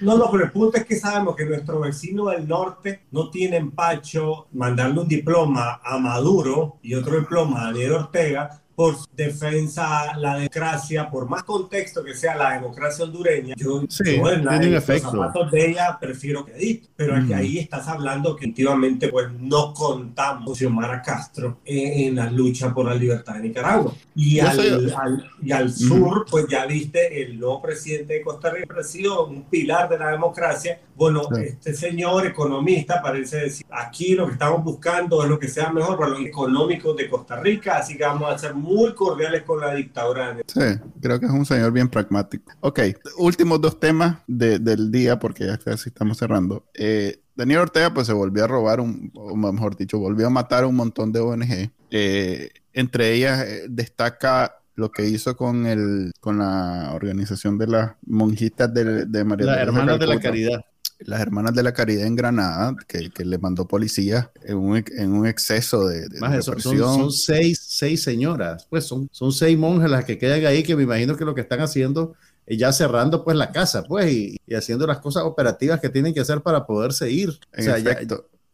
No, 0.00 0.18
no, 0.18 0.28
pero 0.32 0.44
el 0.44 0.50
punto 0.50 0.76
es 0.76 0.84
que 0.84 0.96
sabemos 0.96 1.36
que 1.36 1.44
nuestro 1.44 1.78
vecino 1.78 2.30
del 2.30 2.48
norte 2.48 3.02
no 3.12 3.30
tiene 3.30 3.58
empacho 3.58 4.48
mandarle 4.52 5.00
un 5.00 5.06
diploma 5.06 5.80
a 5.84 5.98
Maduro 5.98 6.78
y 6.82 6.94
otro 6.94 7.20
diploma 7.20 7.60
a 7.60 7.64
Daniel 7.66 7.92
Ortega 7.92 8.60
por 8.78 8.94
defensa 9.12 10.16
la 10.18 10.36
democracia, 10.36 11.10
por 11.10 11.28
más 11.28 11.42
contexto 11.42 12.04
que 12.04 12.14
sea 12.14 12.36
la 12.36 12.52
democracia 12.52 13.04
hondureña, 13.04 13.56
yo, 13.56 13.82
sí, 13.88 14.14
en, 14.14 14.44
los 14.72 14.84
zapatos 14.84 15.50
de 15.50 15.70
ella 15.70 15.98
prefiero 16.00 16.46
que 16.46 16.52
Edith, 16.52 16.84
pero 16.94 17.16
mm. 17.16 17.32
ahí 17.32 17.58
estás 17.58 17.88
hablando 17.88 18.36
que 18.36 18.46
últimamente 18.46 19.08
pues 19.08 19.32
no 19.32 19.74
contamos 19.74 20.44
con 20.44 20.54
Xiomara 20.54 21.02
Castro 21.02 21.58
en, 21.64 22.14
la 22.14 22.30
lucha 22.48 22.72
por 22.72 22.86
la 22.86 22.94
libertad 22.94 23.34
de 23.34 23.40
Nicaragua. 23.40 23.94
Y, 24.14 24.40
al, 24.40 25.24
y 25.42 25.52
al, 25.52 25.72
sur, 25.72 26.26
pues 26.28 26.46
ya 26.48 26.66
viste, 26.66 27.22
el 27.22 27.38
nuevo 27.38 27.62
presidente 27.62 28.14
de 28.14 28.22
Costa 28.22 28.50
Rica 28.50 28.74
ha 28.78 28.82
sido 28.82 29.26
un 29.26 29.44
pilar 29.44 29.88
de 29.88 29.98
la 29.98 30.10
democracia. 30.10 30.80
Bueno, 30.94 31.22
este 31.40 31.74
señor 31.74 32.26
economista 32.26 33.00
parece 33.00 33.36
decir, 33.38 33.66
aquí 33.70 34.14
lo 34.14 34.26
que 34.26 34.32
estamos 34.32 34.64
buscando 34.64 35.22
es 35.22 35.28
lo 35.28 35.38
que 35.38 35.48
sea 35.48 35.70
mejor 35.70 35.96
para 35.96 36.10
los 36.10 36.20
económicos 36.20 36.96
de 36.96 37.08
Costa 37.08 37.40
Rica, 37.40 37.78
así 37.78 37.96
que 37.96 38.04
vamos 38.04 38.28
a 38.28 38.34
hacer 38.34 38.54
muy 38.54 38.94
cordiales 38.94 39.42
con 39.42 39.60
la 39.60 39.74
dictadura. 39.74 40.36
Sí, 40.46 40.60
creo 41.00 41.20
que 41.20 41.26
es 41.26 41.32
un 41.32 41.46
señor 41.46 41.70
bien 41.70 41.88
pragmático. 41.88 42.52
Ok, 42.60 42.80
últimos 43.18 43.60
dos 43.60 43.78
temas 43.78 44.18
del 44.26 44.90
día, 44.90 45.18
porque 45.18 45.46
ya 45.46 45.58
casi 45.58 45.90
estamos 45.90 46.18
cerrando. 46.18 46.64
Eh, 46.74 47.20
Daniel 47.38 47.60
Ortega 47.60 47.94
pues 47.94 48.08
se 48.08 48.12
volvió 48.12 48.44
a 48.44 48.48
robar, 48.48 48.80
un, 48.80 49.12
o 49.14 49.36
mejor 49.36 49.76
dicho, 49.76 50.00
volvió 50.00 50.26
a 50.26 50.30
matar 50.30 50.64
a 50.64 50.66
un 50.66 50.74
montón 50.74 51.12
de 51.12 51.20
ONG. 51.20 51.70
Eh, 51.92 52.50
entre 52.72 53.14
ellas 53.14 53.46
eh, 53.46 53.66
destaca 53.70 54.56
lo 54.74 54.90
que 54.90 55.06
hizo 55.06 55.36
con 55.36 55.64
el 55.64 56.12
con 56.18 56.38
la 56.38 56.90
organización 56.94 57.56
de 57.56 57.68
las 57.68 57.92
monjitas 58.04 58.74
de, 58.74 59.06
de 59.06 59.24
María 59.24 59.46
Las 59.46 59.58
Hermanas 59.58 60.00
de 60.00 60.06
la 60.08 60.20
Caridad. 60.20 60.60
Las 61.00 61.20
hermanas 61.20 61.54
de 61.54 61.62
la 61.62 61.72
caridad 61.72 62.06
en 62.08 62.16
Granada, 62.16 62.74
que, 62.88 63.10
que 63.10 63.24
le 63.24 63.38
mandó 63.38 63.68
policía 63.68 64.32
en 64.42 64.56
un, 64.56 64.84
en 64.96 65.12
un 65.12 65.28
exceso 65.28 65.86
de, 65.86 66.08
de 66.08 66.42
son, 66.42 66.60
son, 66.60 67.12
seis, 67.12 67.60
seis 67.68 68.02
señoras, 68.02 68.66
pues 68.68 68.84
son, 68.84 69.08
son 69.12 69.30
seis 69.30 69.56
monjas 69.56 69.88
las 69.88 70.04
que 70.04 70.18
quedan 70.18 70.44
ahí, 70.44 70.64
que 70.64 70.74
me 70.74 70.82
imagino 70.82 71.16
que 71.16 71.24
lo 71.24 71.36
que 71.36 71.42
están 71.42 71.60
haciendo 71.60 72.16
ya 72.56 72.72
cerrando 72.72 73.24
pues 73.24 73.36
la 73.36 73.52
casa, 73.52 73.84
pues, 73.84 74.12
y, 74.12 74.36
haciendo 74.54 74.86
las 74.86 74.98
cosas 74.98 75.24
operativas 75.24 75.80
que 75.80 75.88
tienen 75.88 76.14
que 76.14 76.20
hacer 76.20 76.40
para 76.40 76.66
poderse 76.66 77.10
ir. 77.10 77.38
o 77.56 77.62
sea, 77.62 77.76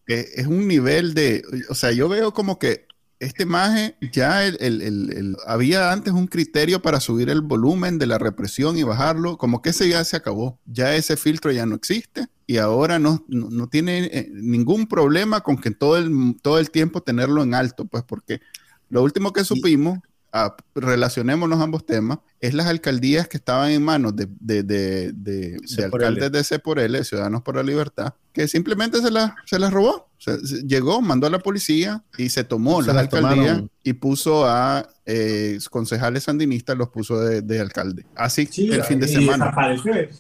es 0.06 0.46
un 0.46 0.68
nivel 0.68 1.14
de, 1.14 1.42
o 1.68 1.74
sea, 1.74 1.92
yo 1.92 2.08
veo 2.08 2.32
como 2.32 2.58
que 2.58 2.86
este 3.20 3.46
maje 3.46 3.96
ya 4.12 4.44
el, 4.44 4.56
el, 4.60 4.82
el, 4.82 5.36
había 5.46 5.92
antes 5.92 6.12
un 6.12 6.26
criterio 6.26 6.82
para 6.82 7.00
subir 7.00 7.30
el 7.30 7.40
volumen 7.40 7.98
de 7.98 8.06
la 8.06 8.18
represión 8.18 8.76
y 8.76 8.82
bajarlo, 8.82 9.38
como 9.38 9.62
que 9.62 9.70
ese 9.70 9.88
ya 9.88 10.04
se 10.04 10.16
acabó, 10.16 10.58
ya 10.66 10.94
ese 10.94 11.16
filtro 11.16 11.52
ya 11.52 11.64
no 11.64 11.74
existe 11.74 12.26
y 12.46 12.58
ahora 12.58 12.98
no, 12.98 13.24
no, 13.28 13.68
tiene 13.68 14.04
eh, 14.12 14.28
ningún 14.32 14.86
problema 14.86 15.40
con 15.40 15.56
que 15.56 15.70
todo 15.70 15.96
el, 15.96 16.36
todo 16.42 16.58
el 16.58 16.70
tiempo 16.70 17.02
tenerlo 17.02 17.42
en 17.42 17.54
alto, 17.54 17.86
pues 17.86 18.04
porque 18.04 18.40
lo 18.90 19.02
último 19.02 19.32
que 19.32 19.44
supimos 19.44 20.00
relacionémonos 20.74 21.60
ambos 21.60 21.86
temas, 21.86 22.18
es 22.40 22.54
las 22.54 22.66
alcaldías 22.66 23.28
que 23.28 23.36
estaban 23.36 23.70
en 23.70 23.82
manos 23.82 24.16
de, 24.16 24.26
de, 24.40 24.62
de, 24.62 25.12
de, 25.12 25.56
alcaldes 25.84 26.32
de 26.32 26.44
C 26.44 26.58
por 26.58 26.78
L, 26.78 27.04
Ciudadanos 27.04 27.42
por 27.42 27.56
la 27.56 27.62
Libertad, 27.62 28.14
que 28.32 28.48
simplemente 28.48 29.00
se 29.00 29.10
las 29.10 29.32
se 29.46 29.58
las 29.58 29.72
robó. 29.72 30.08
llegó, 30.66 31.00
mandó 31.00 31.28
a 31.28 31.30
la 31.30 31.38
policía 31.38 32.02
y 32.18 32.30
se 32.30 32.42
tomó 32.42 32.82
las 32.82 32.96
alcaldías 32.96 33.62
y 33.84 33.92
puso 33.92 34.44
a 34.46 34.88
eh, 35.06 35.58
concejales 35.70 36.24
sandinistas, 36.24 36.76
los 36.76 36.88
puso 36.88 37.20
de, 37.20 37.60
alcalde. 37.60 38.04
Así 38.16 38.48
el 38.56 38.82
fin 38.82 38.98
de 38.98 39.06
semana. 39.06 39.54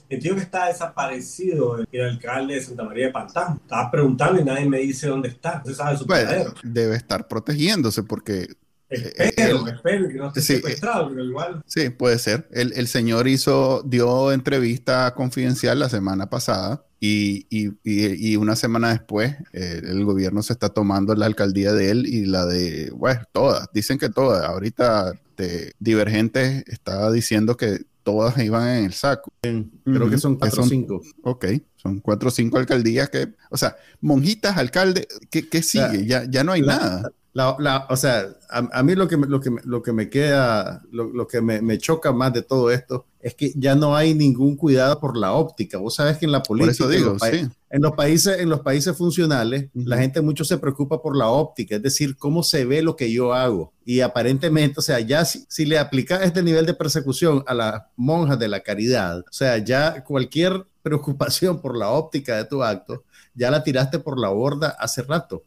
Entiendo 0.08 0.36
que 0.36 0.44
está 0.44 0.68
desaparecido 0.68 1.84
el 1.90 2.00
alcalde 2.02 2.54
de 2.54 2.62
Santa 2.62 2.84
María 2.84 3.06
de 3.06 3.12
Pantán. 3.12 3.56
Estaba 3.62 3.90
preguntando 3.90 4.40
y 4.40 4.44
nadie 4.44 4.68
me 4.68 4.78
dice 4.78 5.08
dónde 5.08 5.28
está. 5.28 5.62
sabe 5.74 5.98
su 5.98 6.06
pues, 6.06 6.26
debe 6.62 6.94
estar 6.94 7.26
protegiéndose 7.26 8.04
porque 8.04 8.46
Espero, 8.94 9.66
espero 9.66 10.08
que 10.08 10.14
no 10.14 10.28
esté 10.28 10.40
sí, 10.40 10.54
secuestrado, 10.56 11.08
pero 11.10 11.24
igual. 11.24 11.62
Sí, 11.66 11.90
puede 11.90 12.18
ser. 12.18 12.48
El, 12.52 12.72
el, 12.74 12.86
señor 12.88 13.28
hizo, 13.28 13.82
dio 13.84 14.32
entrevista 14.32 15.14
confidencial 15.14 15.78
la 15.78 15.88
semana 15.88 16.30
pasada 16.30 16.84
y, 17.06 17.46
y, 17.50 17.72
y, 17.84 18.36
una 18.36 18.56
semana 18.56 18.90
después 18.90 19.36
eh, 19.52 19.82
el 19.84 20.04
gobierno 20.06 20.42
se 20.42 20.54
está 20.54 20.70
tomando 20.70 21.14
la 21.14 21.26
alcaldía 21.26 21.74
de 21.74 21.90
él 21.90 22.06
y 22.06 22.24
la 22.24 22.46
de, 22.46 22.90
bueno, 22.96 23.20
todas, 23.30 23.68
dicen 23.74 23.98
que 23.98 24.08
todas. 24.08 24.42
Ahorita 24.44 25.12
de 25.36 25.72
Divergentes 25.78 26.64
estaba 26.66 27.12
diciendo 27.12 27.58
que 27.58 27.84
todas 28.04 28.38
iban 28.38 28.68
en 28.68 28.84
el 28.86 28.92
saco. 28.94 29.30
Creo 29.42 30.08
que 30.08 30.16
son 30.16 30.36
cuatro 30.36 30.62
o 30.62 30.66
cinco. 30.66 31.02
Ok, 31.24 31.46
son 31.76 32.00
cuatro 32.00 32.28
o 32.28 32.32
cinco 32.32 32.56
alcaldías 32.56 33.10
que, 33.10 33.34
o 33.50 33.56
sea, 33.58 33.76
monjitas, 34.00 34.56
alcalde, 34.56 35.06
¿qué, 35.30 35.48
qué 35.48 35.62
sigue? 35.62 36.06
ya, 36.06 36.24
ya 36.24 36.42
no 36.42 36.52
hay 36.52 36.62
nada. 36.62 37.10
La, 37.34 37.56
la, 37.58 37.86
o 37.90 37.96
sea, 37.96 38.28
a, 38.48 38.82
mí 38.84 38.94
lo 38.94 39.08
que, 39.08 39.16
lo 39.16 39.40
que, 39.40 39.50
lo 39.64 39.82
que 39.82 39.92
me 39.92 40.08
queda, 40.08 40.82
lo, 40.92 41.10
lo 41.12 41.26
que 41.26 41.40
me, 41.40 41.60
me, 41.60 41.78
choca 41.78 42.12
más 42.12 42.32
de 42.32 42.42
todo 42.42 42.70
esto 42.70 43.06
es 43.20 43.34
que 43.34 43.52
ya 43.56 43.74
no 43.74 43.96
hay 43.96 44.14
ningún 44.14 44.56
cuidado 44.56 45.00
por 45.00 45.16
la 45.16 45.32
óptica. 45.32 45.78
Vos 45.78 45.96
sabes 45.96 46.16
que 46.16 46.26
en 46.26 46.32
la 46.32 46.44
política, 46.44 46.86
digo, 46.86 47.08
en, 47.08 47.12
los 47.14 47.22
sí. 47.22 47.48
en, 47.70 47.82
los 47.82 47.92
países, 47.92 48.38
en 48.38 48.50
los 48.50 48.60
países 48.60 48.96
funcionales, 48.96 49.68
la 49.74 49.96
gente 49.96 50.20
mucho 50.20 50.44
se 50.44 50.58
preocupa 50.58 51.02
por 51.02 51.16
la 51.16 51.26
óptica, 51.26 51.74
es 51.74 51.82
decir, 51.82 52.16
cómo 52.16 52.44
se 52.44 52.66
ve 52.66 52.82
lo 52.82 52.94
que 52.94 53.10
yo 53.10 53.34
hago. 53.34 53.72
Y 53.84 54.00
aparentemente, 54.00 54.78
o 54.78 54.82
sea, 54.82 55.00
ya 55.00 55.24
si, 55.24 55.44
si 55.48 55.66
le 55.66 55.80
aplicas 55.80 56.22
este 56.22 56.40
nivel 56.40 56.66
de 56.66 56.74
persecución 56.74 57.42
a 57.48 57.54
las 57.54 57.82
monjas 57.96 58.38
de 58.38 58.46
la 58.46 58.60
caridad, 58.60 59.18
o 59.18 59.32
sea, 59.32 59.58
ya 59.58 60.04
cualquier 60.04 60.66
preocupación 60.82 61.60
por 61.60 61.76
la 61.76 61.90
óptica 61.90 62.36
de 62.36 62.44
tu 62.44 62.62
acto, 62.62 63.02
ya 63.34 63.50
la 63.50 63.64
tiraste 63.64 63.98
por 63.98 64.20
la 64.20 64.28
borda 64.28 64.68
hace 64.78 65.02
rato. 65.02 65.42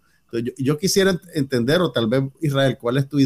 Yo, 0.58 0.78
quisiera 0.78 1.20
entender, 1.34 1.82
o 1.82 1.92
tal 1.92 2.08
vez 2.08 2.24
Israel, 2.42 2.78
cuál 2.80 2.98
es 2.98 3.08
tu, 3.08 3.20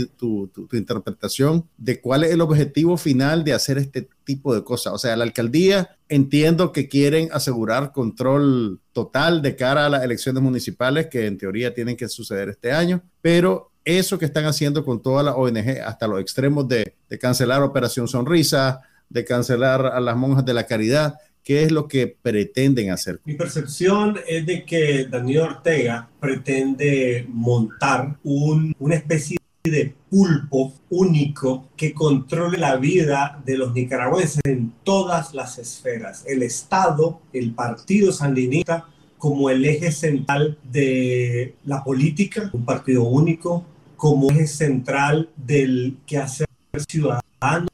interpretación 0.72 1.68
de 1.78 2.00
cuál 2.00 2.24
es 2.24 2.32
el 2.32 2.42
objetivo 2.42 2.96
final 2.96 3.44
de 3.44 3.54
hacer 3.54 3.78
este 3.78 4.08
tipo 4.24 4.54
de 4.54 4.64
cosas. 4.64 4.94
O 4.94 4.98
sea, 4.98 5.16
la 5.16 5.24
alcaldía 5.24 5.98
entiendo 6.10 6.72
que 6.72 6.88
quieren 6.88 7.30
asegurar 7.32 7.92
control 7.92 8.80
total 8.92 9.42
de 9.42 9.56
cara 9.56 9.86
a 9.86 9.90
las 9.90 10.04
elecciones 10.04 10.44
municipales 10.44 11.08
que 11.08 11.26
en 11.26 11.38
teoría 11.38 11.74
tienen 11.74 11.98
que 11.98 12.08
suceder 12.08 12.50
este 12.50 12.72
año, 12.72 13.02
pero 13.22 13.72
eso 13.84 14.20
que 14.20 14.26
están 14.26 14.46
haciendo 14.46 14.86
con 14.86 15.02
toda 15.02 15.24
la 15.24 15.36
ONG 15.36 15.80
hasta 15.84 16.08
los 16.08 16.22
extremos 16.22 16.68
de 16.68 16.94
cancelar 17.20 17.64
Operación 17.64 18.08
Sonrisa, 18.08 18.82
de 19.12 19.26
cancelar 19.26 19.86
a 19.88 20.00
las 20.00 20.16
monjas 20.16 20.46
de 20.46 20.54
la 20.54 20.66
caridad, 20.66 21.16
¿Qué 21.44 21.64
es 21.64 21.72
lo 21.72 21.88
que 21.88 22.08
pretenden 22.08 22.92
hacer? 22.92 23.20
Mi 23.26 23.34
percepción 23.34 24.20
es 24.28 24.46
de 24.46 24.64
que 24.64 25.06
Daniel 25.06 25.42
Ortega 25.42 26.10
pretende 26.20 27.26
montar 27.30 28.18
un, 28.24 28.76
una 28.80 28.96
especie 28.96 29.38
de 29.64 29.94
pulpo 30.10 30.74
único 30.90 31.70
que 31.76 31.94
controle 31.94 32.58
la 32.58 32.78
vida 32.78 33.42
de 33.46 33.58
los 33.58 33.74
nicaragüenses 33.74 34.42
en 34.44 34.74
todas 34.84 35.34
las 35.34 35.58
esferas. 35.58 36.24
El 36.28 36.44
Estado, 36.44 37.22
el 37.34 37.54
Partido 37.54 38.12
Sandinista 38.12 38.88
como 39.22 39.52
el 39.52 39.64
eje 39.66 39.92
central 39.92 40.58
de 40.64 41.54
la 41.66 41.84
política, 41.84 42.50
un 42.54 42.66
partido 42.66 43.04
único, 43.04 43.64
como 43.96 44.32
eje 44.32 44.48
central 44.48 45.30
del 45.36 45.98
quehacer 46.08 46.48
ciudadano 46.90 47.71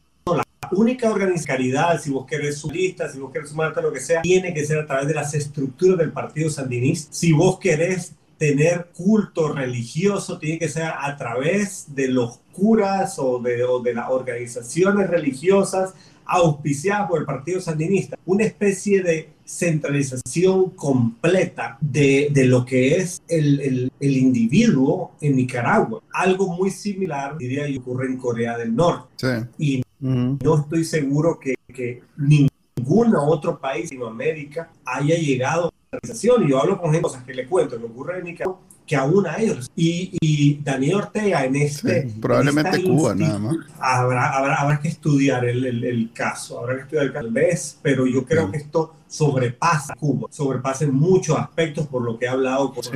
única 0.71 1.09
organización, 1.09 1.99
si 1.99 2.09
vos 2.09 2.25
querés 2.25 2.57
su 2.57 2.69
lista, 2.71 3.09
si 3.09 3.19
vos 3.19 3.31
querés 3.31 3.49
sumarte 3.49 3.81
lo 3.81 3.91
que 3.91 3.99
sea, 3.99 4.21
tiene 4.21 4.53
que 4.53 4.65
ser 4.65 4.79
a 4.79 4.85
través 4.85 5.07
de 5.07 5.13
las 5.13 5.33
estructuras 5.33 5.97
del 5.97 6.11
Partido 6.11 6.49
Sandinista. 6.49 7.13
Si 7.13 7.31
vos 7.31 7.59
querés 7.59 8.13
tener 8.37 8.89
culto 8.95 9.51
religioso, 9.51 10.37
tiene 10.37 10.59
que 10.59 10.69
ser 10.69 10.91
a 10.97 11.17
través 11.17 11.85
de 11.95 12.07
los 12.07 12.39
curas 12.51 13.17
o 13.19 13.39
de, 13.39 13.65
de 13.83 13.93
las 13.93 14.09
organizaciones 14.09 15.09
religiosas 15.09 15.93
auspiciadas 16.25 17.07
por 17.09 17.19
el 17.19 17.25
Partido 17.25 17.61
Sandinista. 17.61 18.17
Una 18.25 18.43
especie 18.43 19.01
de 19.01 19.29
centralización 19.45 20.71
completa 20.71 21.77
de, 21.79 22.29
de 22.31 22.45
lo 22.45 22.65
que 22.65 22.97
es 22.97 23.21
el, 23.29 23.61
el, 23.61 23.91
el, 23.99 24.17
individuo 24.17 25.13
en 25.21 25.37
Nicaragua. 25.37 26.01
Algo 26.11 26.53
muy 26.53 26.69
similar, 26.69 27.37
diría 27.37 27.67
yo, 27.67 27.79
ocurre 27.79 28.07
en 28.07 28.17
Corea 28.17 28.57
del 28.57 28.75
Norte. 28.75 29.07
Sí. 29.15 29.27
Y 29.57 29.83
no 29.99 30.59
estoy 30.59 30.83
seguro 30.83 31.39
que, 31.39 31.55
que 31.73 32.03
ningún 32.17 33.15
otro 33.15 33.59
país 33.59 33.89
de 33.89 33.95
Latinoamérica 33.95 34.69
haya 34.85 35.15
llegado 35.15 35.67
a 35.67 35.71
la 35.91 35.97
organización. 35.97 36.43
Y 36.43 36.49
yo 36.49 36.61
hablo 36.61 36.79
con 36.79 36.91
gente, 36.91 37.03
cosas 37.03 37.23
que 37.23 37.33
le 37.33 37.45
cuento, 37.47 37.77
que 37.77 37.85
ocurre 37.85 38.19
en 38.19 38.25
Nicaragua, 38.25 38.59
que 38.85 38.95
aún 38.95 39.27
a 39.27 39.35
ellos. 39.37 39.69
Y, 39.75 40.17
y 40.21 40.59
Daniel 40.63 40.95
Ortega 40.95 41.43
en 41.43 41.55
este... 41.57 42.09
Sí, 42.09 42.15
probablemente 42.21 42.83
Cuba 42.83 43.13
nada 43.15 43.39
más. 43.39 43.57
Habrá, 43.79 44.37
habrá, 44.37 44.55
habrá 44.55 44.79
que 44.79 44.87
estudiar 44.87 45.45
el, 45.45 45.65
el, 45.65 45.83
el, 45.83 46.13
caso, 46.13 46.59
habrá 46.59 46.75
que 46.75 46.81
estudiar 46.83 47.05
el 47.05 47.13
caso, 47.13 47.25
tal 47.25 47.33
vez, 47.33 47.79
pero 47.81 48.05
yo 48.07 48.23
creo 48.23 48.45
sí. 48.45 48.51
que 48.51 48.57
esto 48.59 48.93
sobrepasa 49.07 49.93
Cuba, 49.95 50.27
sobrepasa 50.31 50.85
en 50.85 50.93
muchos 50.93 51.37
aspectos 51.37 51.87
por 51.87 52.01
lo 52.01 52.17
que 52.17 52.25
he 52.25 52.29
hablado 52.29 52.73
con 52.73 52.83
sí. 52.83 52.91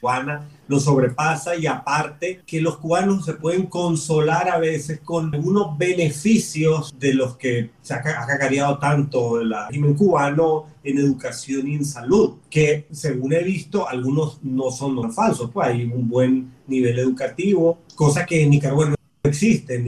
Cubana, 0.00 0.48
lo 0.66 0.78
sobrepasa 0.80 1.56
y 1.56 1.66
aparte 1.66 2.42
que 2.46 2.60
los 2.60 2.78
cubanos 2.78 3.24
se 3.24 3.34
pueden 3.34 3.66
consolar 3.66 4.48
a 4.48 4.58
veces 4.58 5.00
con 5.00 5.34
algunos 5.34 5.76
beneficios 5.78 6.94
de 6.98 7.14
los 7.14 7.36
que 7.36 7.70
se 7.82 7.94
ha, 7.94 8.02
cacareado 8.02 8.78
tanto 8.78 9.40
el 9.40 9.54
régimen 9.68 9.94
cubano 9.94 10.66
en 10.84 10.98
educación 10.98 11.68
y 11.68 11.74
en 11.74 11.84
salud, 11.84 12.36
que 12.50 12.86
según 12.90 13.32
he 13.32 13.42
visto 13.42 13.88
algunos 13.88 14.42
no 14.42 14.70
son 14.70 15.12
falsos, 15.12 15.50
pues 15.52 15.68
hay 15.68 15.84
un 15.84 16.08
buen 16.08 16.52
nivel 16.66 16.98
educativo, 16.98 17.78
cosa 17.94 18.24
que 18.24 18.42
en 18.42 18.50
Nicaragua 18.50 18.90
no 18.90 18.96
existe, 19.24 19.78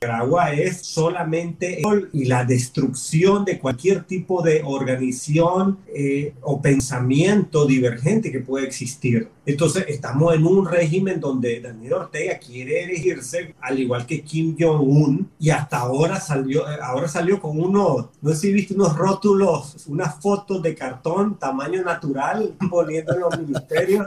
Nicaragua 0.00 0.52
es 0.52 0.82
solamente 0.86 1.82
y 2.12 2.26
la 2.26 2.44
destrucción 2.44 3.44
de 3.44 3.58
cualquier 3.58 4.04
tipo 4.04 4.42
de 4.42 4.62
organización 4.64 5.78
eh, 5.92 6.34
o 6.42 6.62
pensamiento 6.62 7.66
divergente 7.66 8.30
que 8.30 8.38
pueda 8.38 8.64
existir. 8.64 9.28
Entonces 9.44 9.86
estamos 9.88 10.34
en 10.34 10.46
un 10.46 10.66
régimen 10.66 11.18
donde 11.18 11.58
Daniel 11.60 11.94
Ortega 11.94 12.38
quiere 12.38 12.84
elegirse 12.84 13.54
al 13.60 13.80
igual 13.80 14.04
que 14.04 14.22
Kim 14.22 14.54
Jong-un 14.60 15.30
y 15.40 15.48
hasta 15.50 15.78
ahora 15.78 16.20
salió, 16.20 16.70
eh, 16.70 16.76
ahora 16.82 17.08
salió 17.08 17.40
con 17.40 17.58
unos, 17.58 18.08
no 18.20 18.30
sé 18.30 18.36
si 18.36 18.52
viste 18.52 18.74
unos 18.74 18.94
rótulos, 18.94 19.86
unas 19.88 20.20
fotos 20.20 20.62
de 20.62 20.74
cartón 20.74 21.38
tamaño 21.38 21.82
natural 21.82 22.54
poniendo 22.70 23.14
en 23.14 23.20
los 23.20 23.38
ministerios. 23.38 24.06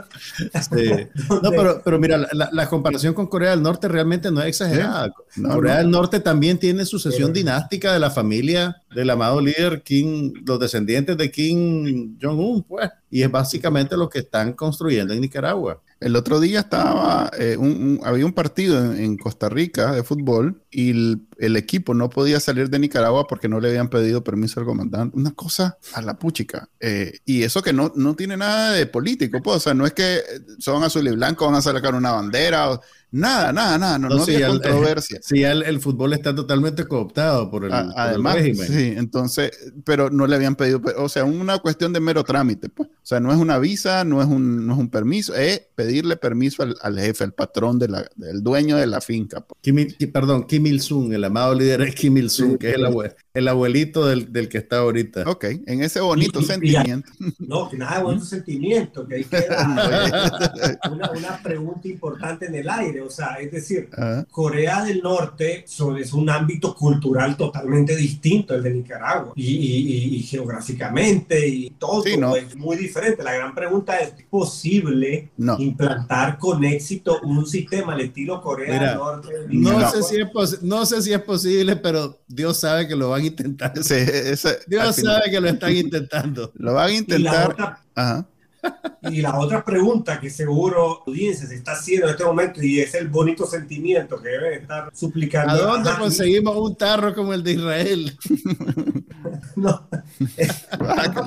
Sí. 0.72 1.08
no, 1.42 1.50
pero, 1.50 1.82
pero 1.84 1.98
mira, 1.98 2.18
la, 2.32 2.48
la, 2.52 2.68
comparación 2.68 3.12
con 3.12 3.26
Corea 3.26 3.50
del 3.50 3.62
Norte 3.62 3.88
realmente 3.88 4.30
no 4.30 4.40
es 4.40 4.46
exagerada. 4.46 5.12
¿Sí? 5.28 5.42
No, 5.42 5.54
Corea 5.54 5.81
no. 5.81 5.81
Del 5.82 5.90
Norte 5.90 6.20
también 6.20 6.58
tiene 6.58 6.84
sucesión 6.86 7.32
dinástica 7.32 7.92
de 7.92 7.98
la 7.98 8.10
familia 8.10 8.76
del 8.94 9.10
amado 9.10 9.40
líder 9.40 9.82
Kim, 9.82 10.32
los 10.46 10.60
descendientes 10.60 11.16
de 11.16 11.30
Kim 11.30 12.16
Jong-un, 12.20 12.62
pues. 12.62 12.88
Y 13.10 13.22
es 13.22 13.30
básicamente 13.30 13.96
lo 13.96 14.08
que 14.08 14.20
están 14.20 14.52
construyendo 14.54 15.12
en 15.12 15.20
Nicaragua. 15.20 15.80
El 16.00 16.16
otro 16.16 16.40
día 16.40 16.60
estaba, 16.60 17.30
eh, 17.38 17.56
un, 17.56 17.70
un, 17.70 18.00
había 18.02 18.26
un 18.26 18.32
partido 18.32 18.84
en, 18.84 18.98
en, 18.98 19.16
Costa 19.16 19.48
Rica 19.48 19.92
de 19.92 20.02
fútbol 20.02 20.60
y 20.70 20.90
el, 20.90 21.20
el, 21.38 21.56
equipo 21.56 21.94
no 21.94 22.10
podía 22.10 22.40
salir 22.40 22.70
de 22.70 22.80
Nicaragua 22.80 23.26
porque 23.28 23.48
no 23.48 23.60
le 23.60 23.68
habían 23.68 23.88
pedido 23.88 24.24
permiso 24.24 24.58
al 24.58 24.66
comandante. 24.66 25.16
Una 25.16 25.30
cosa 25.30 25.78
a 25.94 26.02
la 26.02 26.18
puchica. 26.18 26.68
Eh, 26.80 27.20
y 27.24 27.44
eso 27.44 27.62
que 27.62 27.72
no, 27.72 27.92
no 27.94 28.16
tiene 28.16 28.36
nada 28.36 28.72
de 28.72 28.86
político, 28.86 29.40
pues. 29.42 29.58
O 29.58 29.60
sea, 29.60 29.74
no 29.74 29.86
es 29.86 29.92
que 29.92 30.20
son 30.58 30.82
azul 30.82 31.06
y 31.06 31.12
blanco, 31.12 31.46
van 31.46 31.54
a 31.54 31.62
sacar 31.62 31.94
una 31.94 32.12
bandera. 32.12 32.72
O, 32.72 32.80
Nada, 33.12 33.52
nada, 33.52 33.76
nada, 33.76 33.98
no, 33.98 34.08
no, 34.08 34.16
no 34.16 34.22
había 34.22 34.48
controversia. 34.48 35.18
El, 35.18 35.22
sí, 35.24 35.44
el, 35.44 35.62
el, 35.64 35.80
fútbol 35.80 36.14
está 36.14 36.34
totalmente 36.34 36.86
cooptado 36.86 37.50
por 37.50 37.66
el, 37.66 37.72
A, 37.72 37.92
además, 37.94 38.36
por 38.36 38.42
régimen. 38.42 38.68
Sí, 38.68 38.94
entonces, 38.96 39.50
pero 39.84 40.08
no 40.08 40.26
le 40.26 40.34
habían 40.34 40.56
pedido, 40.56 40.80
o 40.96 41.10
sea, 41.10 41.24
una 41.24 41.58
cuestión 41.58 41.92
de 41.92 42.00
mero 42.00 42.24
trámite, 42.24 42.70
pues. 42.70 42.88
O 42.88 43.04
sea, 43.04 43.20
no 43.20 43.30
es 43.30 43.36
una 43.36 43.58
visa, 43.58 44.04
no 44.04 44.22
es 44.22 44.28
un, 44.28 44.66
no 44.66 44.72
es 44.72 44.78
un 44.78 44.88
permiso, 44.88 45.34
es 45.34 45.60
pedirle 45.74 46.16
permiso 46.16 46.62
al, 46.62 46.74
al 46.80 46.98
jefe, 46.98 47.24
al 47.24 47.34
patrón 47.34 47.78
de 47.78 47.88
la, 47.88 48.08
del 48.16 48.42
dueño 48.42 48.78
de 48.78 48.86
la 48.86 49.02
finca. 49.02 49.42
Pues. 49.42 49.58
Kim, 49.60 50.10
perdón, 50.10 50.46
Kim 50.46 50.66
Il-sung, 50.66 51.12
el 51.12 51.24
amado 51.24 51.54
líder 51.54 51.82
es 51.82 51.94
Kim 51.94 52.16
Il-sung, 52.16 52.52
sí, 52.52 52.58
que 52.58 52.70
es 52.70 52.76
el, 52.76 52.86
abuelo, 52.86 53.14
el 53.34 53.48
abuelito 53.48 54.06
del, 54.06 54.32
del, 54.32 54.48
que 54.48 54.58
está 54.58 54.78
ahorita. 54.78 55.22
Ok, 55.26 55.44
en 55.66 55.82
ese 55.82 56.00
bonito 56.00 56.40
y, 56.40 56.44
sentimiento. 56.44 57.10
Y, 57.18 57.34
no, 57.38 57.68
que 57.68 57.76
nada 57.78 57.98
de 57.98 58.04
bonito 58.04 58.24
sentimiento, 58.24 59.06
que 59.06 59.14
ahí 59.16 59.24
queda 59.24 60.78
una, 60.90 61.10
una 61.10 61.42
pregunta 61.42 61.88
importante 61.88 62.46
en 62.46 62.54
el 62.54 62.68
aire, 62.68 63.00
o 63.00 63.10
sea, 63.10 63.34
es 63.40 63.50
decir, 63.50 63.72
Uh 63.92 64.00
-huh. 64.00 64.26
Corea 64.30 64.84
del 64.84 65.02
Norte 65.02 65.64
es 65.64 66.12
un 66.12 66.30
ámbito 66.30 66.74
cultural 66.74 67.36
totalmente 67.36 67.96
distinto 67.96 68.54
al 68.54 68.62
de 68.62 68.70
Nicaragua 68.70 69.32
y, 69.36 69.46
y, 69.46 70.16
y 70.16 70.22
geográficamente 70.22 71.46
y 71.46 71.70
todo 71.78 72.02
sí, 72.02 72.16
no. 72.16 72.34
es 72.36 72.56
muy 72.56 72.76
diferente. 72.76 73.22
La 73.22 73.34
gran 73.34 73.54
pregunta 73.54 73.98
es, 73.98 74.14
¿es 74.18 74.24
posible 74.26 75.30
no. 75.36 75.58
implantar 75.58 76.38
con 76.38 76.64
éxito 76.64 77.20
un 77.22 77.46
sistema 77.46 77.94
al 77.94 78.00
estilo 78.00 78.40
Corea 78.40 78.72
Mira, 78.72 78.88
del 78.90 78.98
Norte? 78.98 79.28
No, 79.48 79.80
no, 79.80 79.90
sé 79.90 80.02
si 80.02 80.20
es 80.20 80.62
no 80.62 80.86
sé 80.86 81.02
si 81.02 81.12
es 81.12 81.22
posible, 81.22 81.76
pero 81.76 82.18
Dios 82.26 82.58
sabe 82.58 82.88
que 82.88 82.96
lo 82.96 83.10
van 83.10 83.21
a 83.22 83.26
intentar. 83.26 83.72
Sí, 83.82 83.94
ese, 83.94 84.58
Dios 84.66 84.96
sabe 84.96 85.30
que 85.30 85.40
lo 85.40 85.48
están 85.48 85.74
intentando. 85.74 86.52
Lo 86.56 86.74
van 86.74 86.90
a 86.90 86.92
intentar. 86.92 87.50
Otra, 87.50 87.80
Ajá. 87.94 88.26
Y 89.10 89.20
la 89.20 89.38
otra 89.38 89.64
pregunta 89.64 90.20
que 90.20 90.30
seguro 90.30 91.02
audiencia 91.06 91.48
se 91.48 91.56
está 91.56 91.72
haciendo 91.72 92.06
en 92.06 92.12
este 92.12 92.24
momento 92.24 92.62
y 92.62 92.80
es 92.80 92.94
el 92.94 93.08
bonito 93.08 93.44
sentimiento 93.46 94.22
que 94.22 94.28
debe 94.28 94.54
estar 94.56 94.90
suplicando. 94.94 95.52
¿A 95.52 95.56
dónde 95.56 95.90
a 95.90 95.98
conseguimos 95.98 96.56
un 96.56 96.76
tarro 96.76 97.12
como 97.14 97.34
el 97.34 97.42
de 97.42 97.52
Israel? 97.52 98.16
no. 99.56 99.88